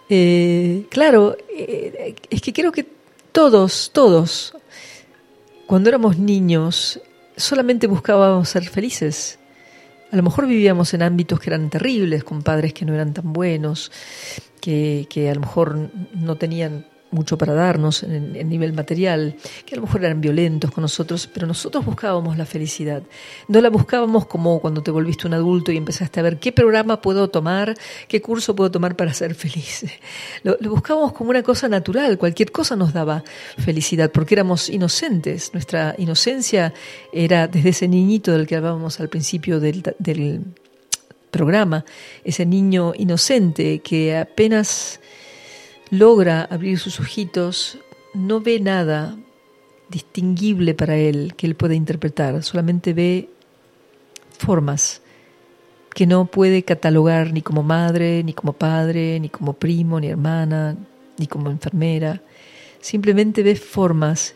[0.08, 2.86] Eh, claro, eh, es que creo que
[3.32, 4.54] todos, todos
[5.68, 7.00] cuando éramos niños
[7.36, 9.38] solamente buscábamos ser felices.
[10.10, 13.34] A lo mejor vivíamos en ámbitos que eran terribles, con padres que no eran tan
[13.34, 13.92] buenos,
[14.62, 19.74] que, que a lo mejor no tenían mucho para darnos en el nivel material, que
[19.74, 23.02] a lo mejor eran violentos con nosotros, pero nosotros buscábamos la felicidad.
[23.48, 27.00] No la buscábamos como cuando te volviste un adulto y empezaste a ver qué programa
[27.00, 27.74] puedo tomar,
[28.08, 29.86] qué curso puedo tomar para ser feliz.
[30.42, 33.24] Lo, lo buscábamos como una cosa natural, cualquier cosa nos daba
[33.58, 35.52] felicidad, porque éramos inocentes.
[35.52, 36.72] Nuestra inocencia
[37.12, 40.44] era desde ese niñito del que hablábamos al principio del, del
[41.30, 41.84] programa,
[42.24, 45.00] ese niño inocente que apenas
[45.90, 47.78] logra abrir sus ojitos,
[48.14, 49.16] no ve nada
[49.88, 53.28] distinguible para él que él pueda interpretar, solamente ve
[54.38, 55.02] formas
[55.94, 60.76] que no puede catalogar ni como madre, ni como padre, ni como primo, ni hermana,
[61.16, 62.22] ni como enfermera.
[62.80, 64.34] Simplemente ve formas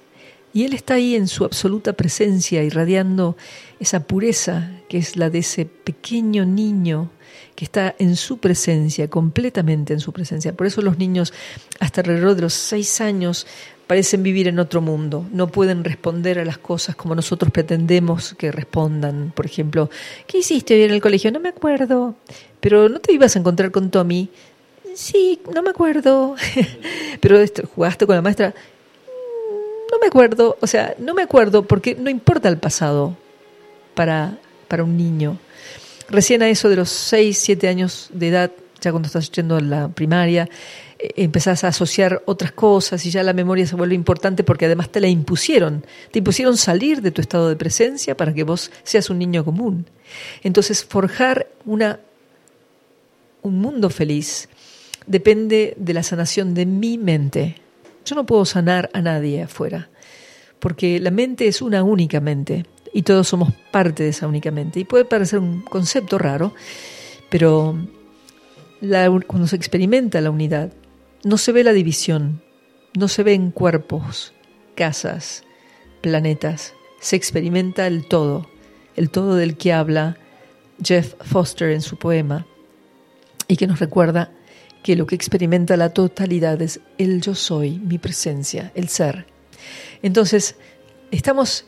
[0.52, 3.36] y él está ahí en su absoluta presencia, irradiando
[3.80, 7.10] esa pureza que es la de ese pequeño niño
[7.54, 10.52] que está en su presencia, completamente en su presencia.
[10.52, 11.32] Por eso los niños
[11.80, 13.46] hasta alrededor de los seis años
[13.86, 18.50] parecen vivir en otro mundo, no pueden responder a las cosas como nosotros pretendemos que
[18.50, 19.32] respondan.
[19.34, 19.90] Por ejemplo,
[20.26, 21.30] ¿qué hiciste hoy en el colegio?
[21.30, 22.14] No me acuerdo,
[22.60, 24.30] pero no te ibas a encontrar con Tommy.
[24.94, 26.36] Sí, no me acuerdo.
[27.20, 28.54] pero esto, jugaste con la maestra.
[29.92, 33.16] "Mm, No me acuerdo, o sea, no me acuerdo porque no importa el pasado
[33.94, 34.38] para,
[34.68, 35.38] para un niño.
[36.08, 38.50] Recién a eso de los 6, 7 años de edad,
[38.80, 40.48] ya cuando estás yendo a la primaria,
[40.98, 44.90] eh, empezás a asociar otras cosas y ya la memoria se vuelve importante porque además
[44.90, 45.84] te la impusieron.
[46.10, 49.86] Te impusieron salir de tu estado de presencia para que vos seas un niño común.
[50.42, 52.00] Entonces, forjar una,
[53.42, 54.48] un mundo feliz
[55.06, 57.61] depende de la sanación de mi mente.
[58.04, 59.90] Yo no puedo sanar a nadie afuera,
[60.58, 64.80] porque la mente es una única mente y todos somos parte de esa única mente.
[64.80, 66.54] Y puede parecer un concepto raro,
[67.30, 67.76] pero
[68.80, 70.72] la- cuando se experimenta la unidad,
[71.24, 72.42] no se ve la división,
[72.94, 74.34] no se ven cuerpos,
[74.74, 75.44] casas,
[76.00, 78.48] planetas, se experimenta el todo,
[78.96, 80.16] el todo del que habla
[80.82, 82.46] Jeff Foster en su poema
[83.48, 84.32] y que nos recuerda
[84.82, 89.26] que lo que experimenta la totalidad es el yo soy, mi presencia, el ser.
[90.02, 90.56] Entonces,
[91.10, 91.66] estamos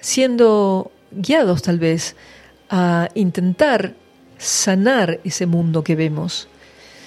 [0.00, 2.16] siendo guiados tal vez
[2.68, 3.94] a intentar
[4.38, 6.48] sanar ese mundo que vemos.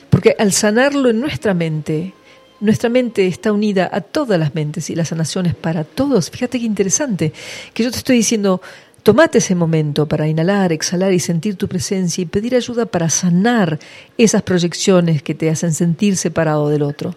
[0.09, 2.13] Porque al sanarlo en nuestra mente,
[2.59, 6.29] nuestra mente está unida a todas las mentes y la sanación es para todos.
[6.29, 7.33] Fíjate qué interesante,
[7.73, 8.61] que yo te estoy diciendo,
[9.05, 13.77] tomate ese momento para inhalar, exhalar y sentir tu presencia y pedir ayuda para sanar
[14.17, 17.13] esas proyecciones que te hacen sentir separado del otro.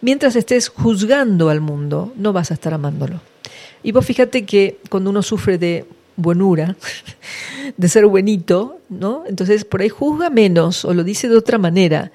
[0.00, 3.20] Mientras estés juzgando al mundo, no vas a estar amándolo.
[3.82, 6.76] Y vos fíjate que cuando uno sufre de buenura,
[7.76, 9.24] de ser buenito, ¿no?
[9.26, 12.12] Entonces por ahí juzga menos o lo dice de otra manera.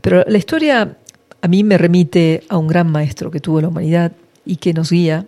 [0.00, 0.96] Pero la historia
[1.42, 4.12] a mí me remite a un gran maestro que tuvo la humanidad
[4.46, 5.26] y que nos guía,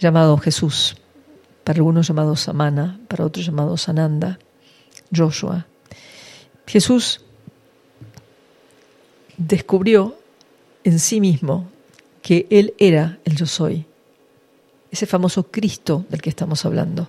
[0.00, 0.96] llamado Jesús,
[1.64, 4.38] para algunos llamado Samana, para otros llamado Sananda,
[5.14, 5.66] Joshua.
[6.66, 7.22] Jesús
[9.36, 10.16] descubrió
[10.84, 11.68] en sí mismo
[12.22, 13.86] que Él era el yo soy,
[14.90, 17.08] ese famoso Cristo del que estamos hablando.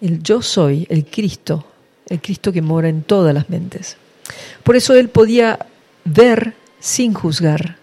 [0.00, 1.64] El yo soy, el Cristo,
[2.08, 3.96] el Cristo que mora en todas las mentes.
[4.62, 5.66] Por eso Él podía
[6.04, 7.78] ver sin juzgar,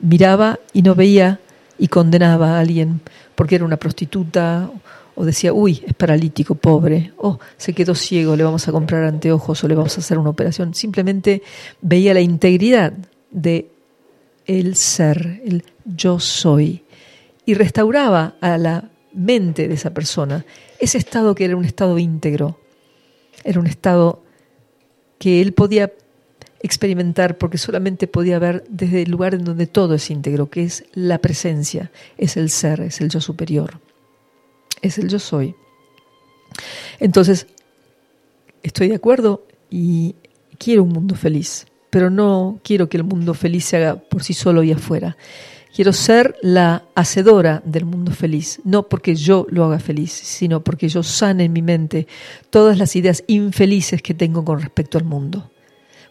[0.00, 1.40] miraba y no veía
[1.78, 3.00] y condenaba a alguien
[3.34, 4.70] porque era una prostituta
[5.16, 9.62] o decía, uy, es paralítico, pobre, o se quedó ciego, le vamos a comprar anteojos
[9.62, 10.74] o le vamos a hacer una operación.
[10.74, 11.42] Simplemente
[11.80, 12.92] veía la integridad
[13.30, 13.70] de
[14.46, 16.84] el ser, el yo soy,
[17.46, 20.44] y restauraba a la mente de esa persona
[20.84, 22.58] ese estado que era un estado íntegro,
[23.42, 24.22] era un estado
[25.18, 25.92] que él podía
[26.64, 30.84] experimentar porque solamente podía ver desde el lugar en donde todo es íntegro, que es
[30.94, 33.80] la presencia, es el ser, es el yo superior,
[34.80, 35.54] es el yo soy.
[36.98, 37.46] Entonces,
[38.62, 40.14] estoy de acuerdo y
[40.58, 44.32] quiero un mundo feliz, pero no quiero que el mundo feliz se haga por sí
[44.32, 45.18] solo y afuera.
[45.74, 50.88] Quiero ser la hacedora del mundo feliz, no porque yo lo haga feliz, sino porque
[50.88, 52.06] yo sane en mi mente
[52.48, 55.50] todas las ideas infelices que tengo con respecto al mundo.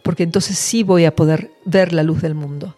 [0.04, 2.76] Porque entonces sí voy a poder ver la luz del mundo.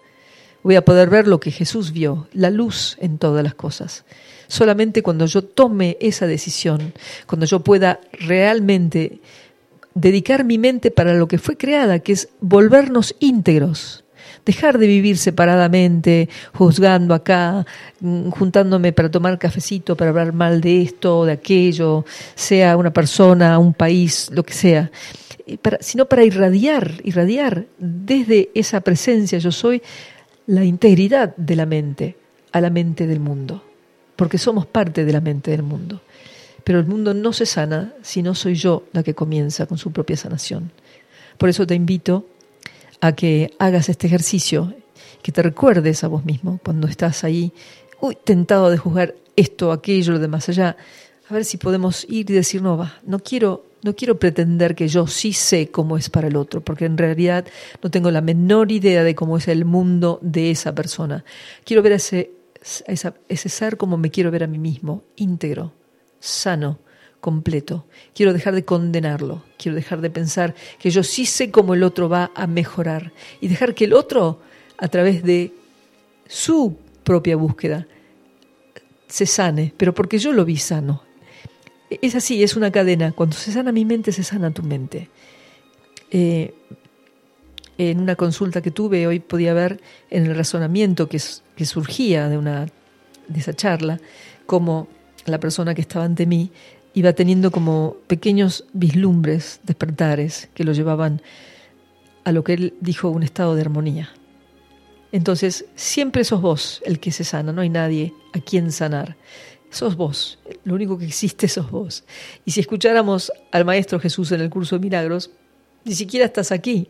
[0.63, 4.05] Voy a poder ver lo que Jesús vio, la luz en todas las cosas.
[4.47, 6.93] Solamente cuando yo tome esa decisión,
[7.27, 9.21] cuando yo pueda realmente
[9.95, 14.05] dedicar mi mente para lo que fue creada, que es volvernos íntegros,
[14.45, 17.67] dejar de vivir separadamente, juzgando acá,
[17.99, 22.05] mm, juntándome para tomar cafecito, para hablar mal de esto de aquello,
[22.37, 24.93] sea una persona, un país, lo que sea,
[25.63, 29.83] para, sino para irradiar, irradiar desde esa presencia yo soy
[30.47, 32.17] la integridad de la mente
[32.53, 33.63] a la mente del mundo,
[34.17, 36.01] porque somos parte de la mente del mundo.
[36.65, 39.93] Pero el mundo no se sana si no soy yo la que comienza con su
[39.93, 40.73] propia sanación.
[41.39, 42.27] Por eso te invito
[43.01, 44.75] a que hagas este ejercicio,
[45.23, 47.53] que te recuerdes a vos mismo cuando estás ahí,
[48.01, 50.77] uy, tentado de juzgar esto, aquello, lo de más allá,
[51.29, 54.89] a ver si podemos ir y decir, no, va, no quiero, no quiero pretender que
[54.89, 57.47] yo sí sé cómo es para el otro, porque en realidad
[57.83, 61.25] no tengo la menor idea de cómo es el mundo de esa persona.
[61.65, 62.33] Quiero ver a ese,
[62.89, 65.73] ese ser como me quiero ver a mí mismo, íntegro,
[66.19, 66.81] sano,
[67.21, 67.87] completo.
[68.13, 72.09] Quiero dejar de condenarlo, quiero dejar de pensar que yo sí sé cómo el otro
[72.09, 74.41] va a mejorar y dejar que el otro,
[74.79, 75.53] a través de
[76.27, 77.87] su propia búsqueda,
[79.07, 81.06] se sane, pero porque yo lo vi sano.
[81.91, 83.13] Es así, es una cadena.
[83.13, 85.09] Cuando se sana mi mente, se sana tu mente.
[86.11, 86.55] Eh,
[87.79, 89.81] en una consulta que tuve hoy podía ver
[90.11, 91.21] en el razonamiento que,
[91.57, 92.67] que surgía de, una,
[93.29, 94.01] de esa charla,
[94.47, 94.89] como
[95.27, 96.51] la persona que estaba ante mí
[96.95, 101.21] iba teniendo como pequeños vislumbres, despertares, que lo llevaban
[102.25, 104.11] a lo que él dijo un estado de armonía.
[105.13, 109.17] Entonces, siempre sos vos el que se sana, no hay nadie a quien sanar.
[109.77, 112.05] Sos vos, lo único que existe sos vos.
[112.47, 115.31] Y si escucháramos al Maestro Jesús en el curso de milagros,
[115.85, 116.87] ni siquiera estás aquí.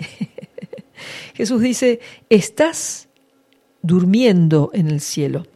[1.35, 1.99] Jesús dice,
[2.31, 3.09] estás
[3.83, 5.49] durmiendo en el cielo.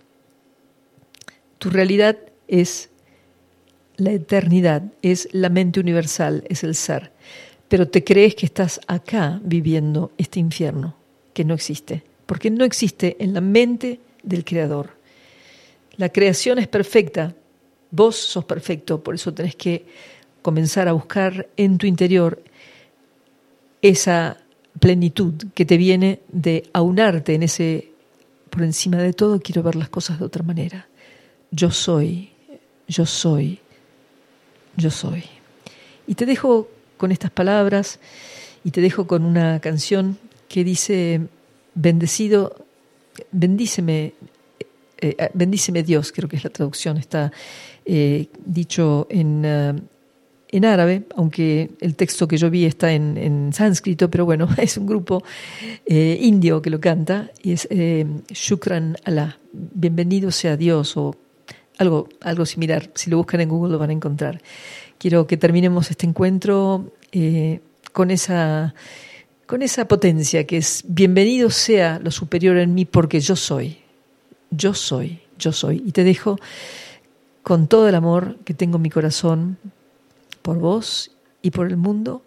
[1.58, 2.90] Tu realidad es
[3.94, 7.12] la eternidad, es la mente universal, es el ser.
[7.68, 10.96] Pero te crees que estás acá viviendo este infierno,
[11.32, 14.98] que no existe, porque no existe en la mente del Creador.
[16.00, 17.34] La creación es perfecta,
[17.90, 19.84] vos sos perfecto, por eso tenés que
[20.40, 22.42] comenzar a buscar en tu interior
[23.82, 24.38] esa
[24.78, 27.92] plenitud que te viene de aunarte en ese,
[28.48, 30.88] por encima de todo, quiero ver las cosas de otra manera.
[31.50, 32.30] Yo soy,
[32.88, 33.58] yo soy,
[34.78, 35.24] yo soy.
[36.06, 38.00] Y te dejo con estas palabras
[38.64, 40.16] y te dejo con una canción
[40.48, 41.20] que dice,
[41.74, 42.56] bendecido,
[43.32, 44.14] bendíceme,
[45.00, 47.32] eh, eh, bendíceme Dios, creo que es la traducción, está
[47.84, 54.10] eh, dicho en, en árabe, aunque el texto que yo vi está en, en sánscrito,
[54.10, 55.22] pero bueno, es un grupo
[55.86, 57.68] indio que lo canta y es
[58.30, 61.16] Shukran Allah, bienvenido sea Dios o
[61.80, 62.90] algo, algo similar.
[62.94, 64.40] Si lo buscan en Google lo van a encontrar.
[64.98, 67.60] Quiero que terminemos este encuentro eh,
[67.92, 68.74] con, esa,
[69.46, 73.78] con esa potencia que es bienvenido sea lo superior en mí porque yo soy.
[74.50, 75.82] Yo soy, yo soy.
[75.86, 76.38] Y te dejo
[77.42, 79.58] con todo el amor que tengo en mi corazón
[80.42, 81.12] por vos
[81.42, 82.22] y por el mundo.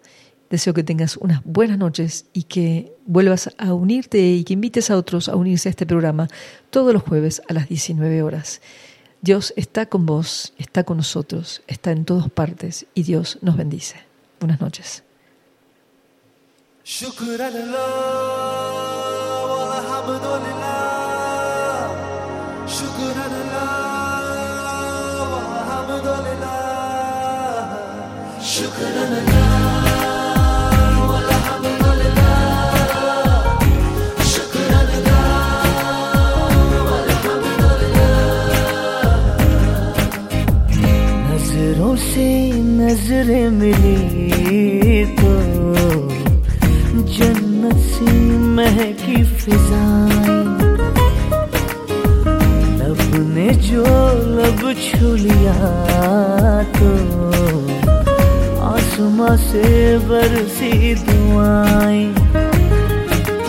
[0.50, 4.96] Deseo que tengas unas buenas noches y que vuelvas a unirte y que invites a
[4.96, 6.28] otros a unirse a este programa
[6.70, 8.60] todos los jueves a las 19 horas.
[9.20, 13.96] Dios está con vos, está con nosotros, está en todas partes y Dios nos bendice.
[14.38, 15.02] Buenas noches.
[28.54, 28.70] नज़रों
[41.96, 45.32] से नज़रें मिली तो
[47.10, 48.10] जन्नत सी
[48.54, 50.42] महकी फिजाएँ।
[52.78, 53.00] लब
[53.34, 53.84] ने जो
[54.38, 55.58] लब छू लिया
[56.78, 56.88] तो
[58.94, 62.04] आसमां से बरसी दुआएँ।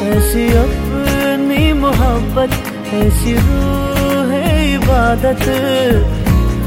[0.10, 2.50] ऐसी अपनी मोहब्बत,
[2.94, 5.46] ऐसी रूह है इबादत।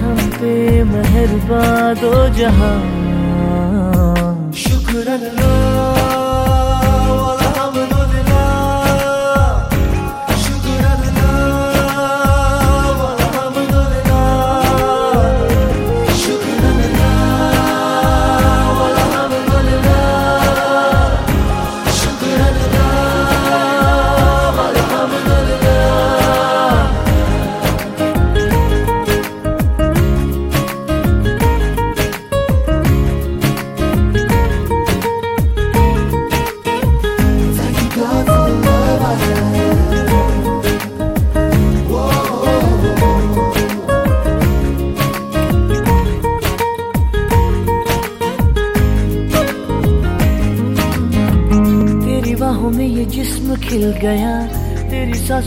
[0.03, 2.79] हम पे मेहरबान दो जहाँ।
[4.55, 5.19] शुक्र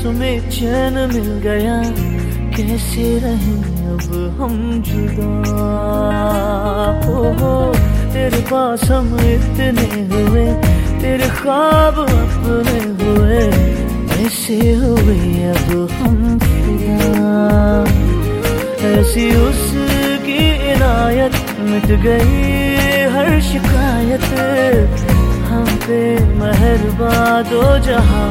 [0.02, 1.76] सांसों में चैन मिल गया।
[2.56, 5.28] कैसे रहे अब हम जुदा?
[7.06, 7.52] हो हो
[8.14, 10.46] तेरे पास हम इतने हुए,
[11.02, 13.44] तेरे ख्वाब अपने हुए।
[14.22, 15.20] ऐसे हुए
[15.54, 15.70] अब
[16.00, 16.40] हम
[18.92, 20.42] ऐसी उसकी
[20.72, 24.26] इनायत मिट गई हर शिकायत।
[25.50, 26.02] हम पे
[26.40, 27.14] मेहरबा
[27.52, 28.30] दो जहाँ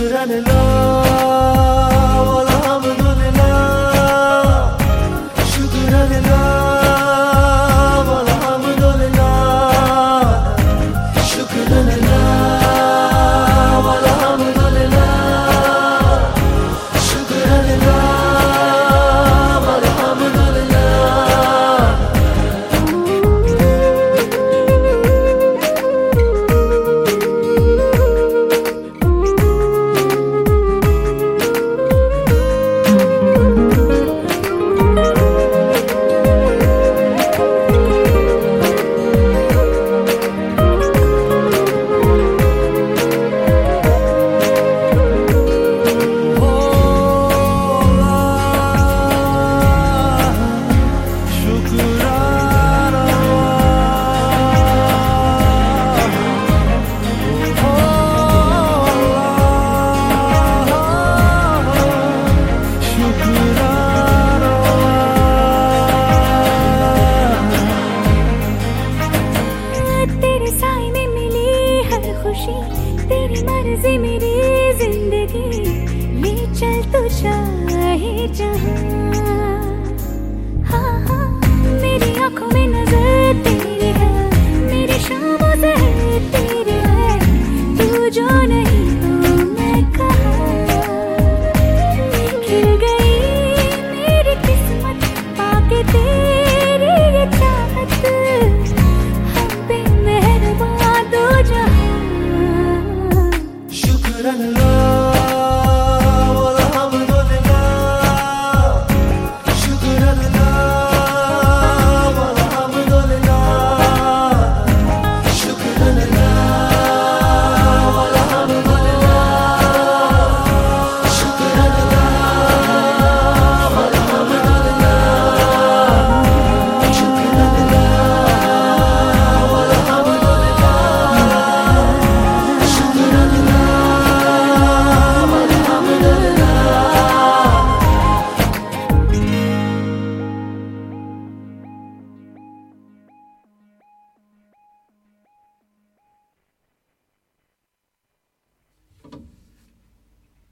[0.00, 2.49] could anyone love?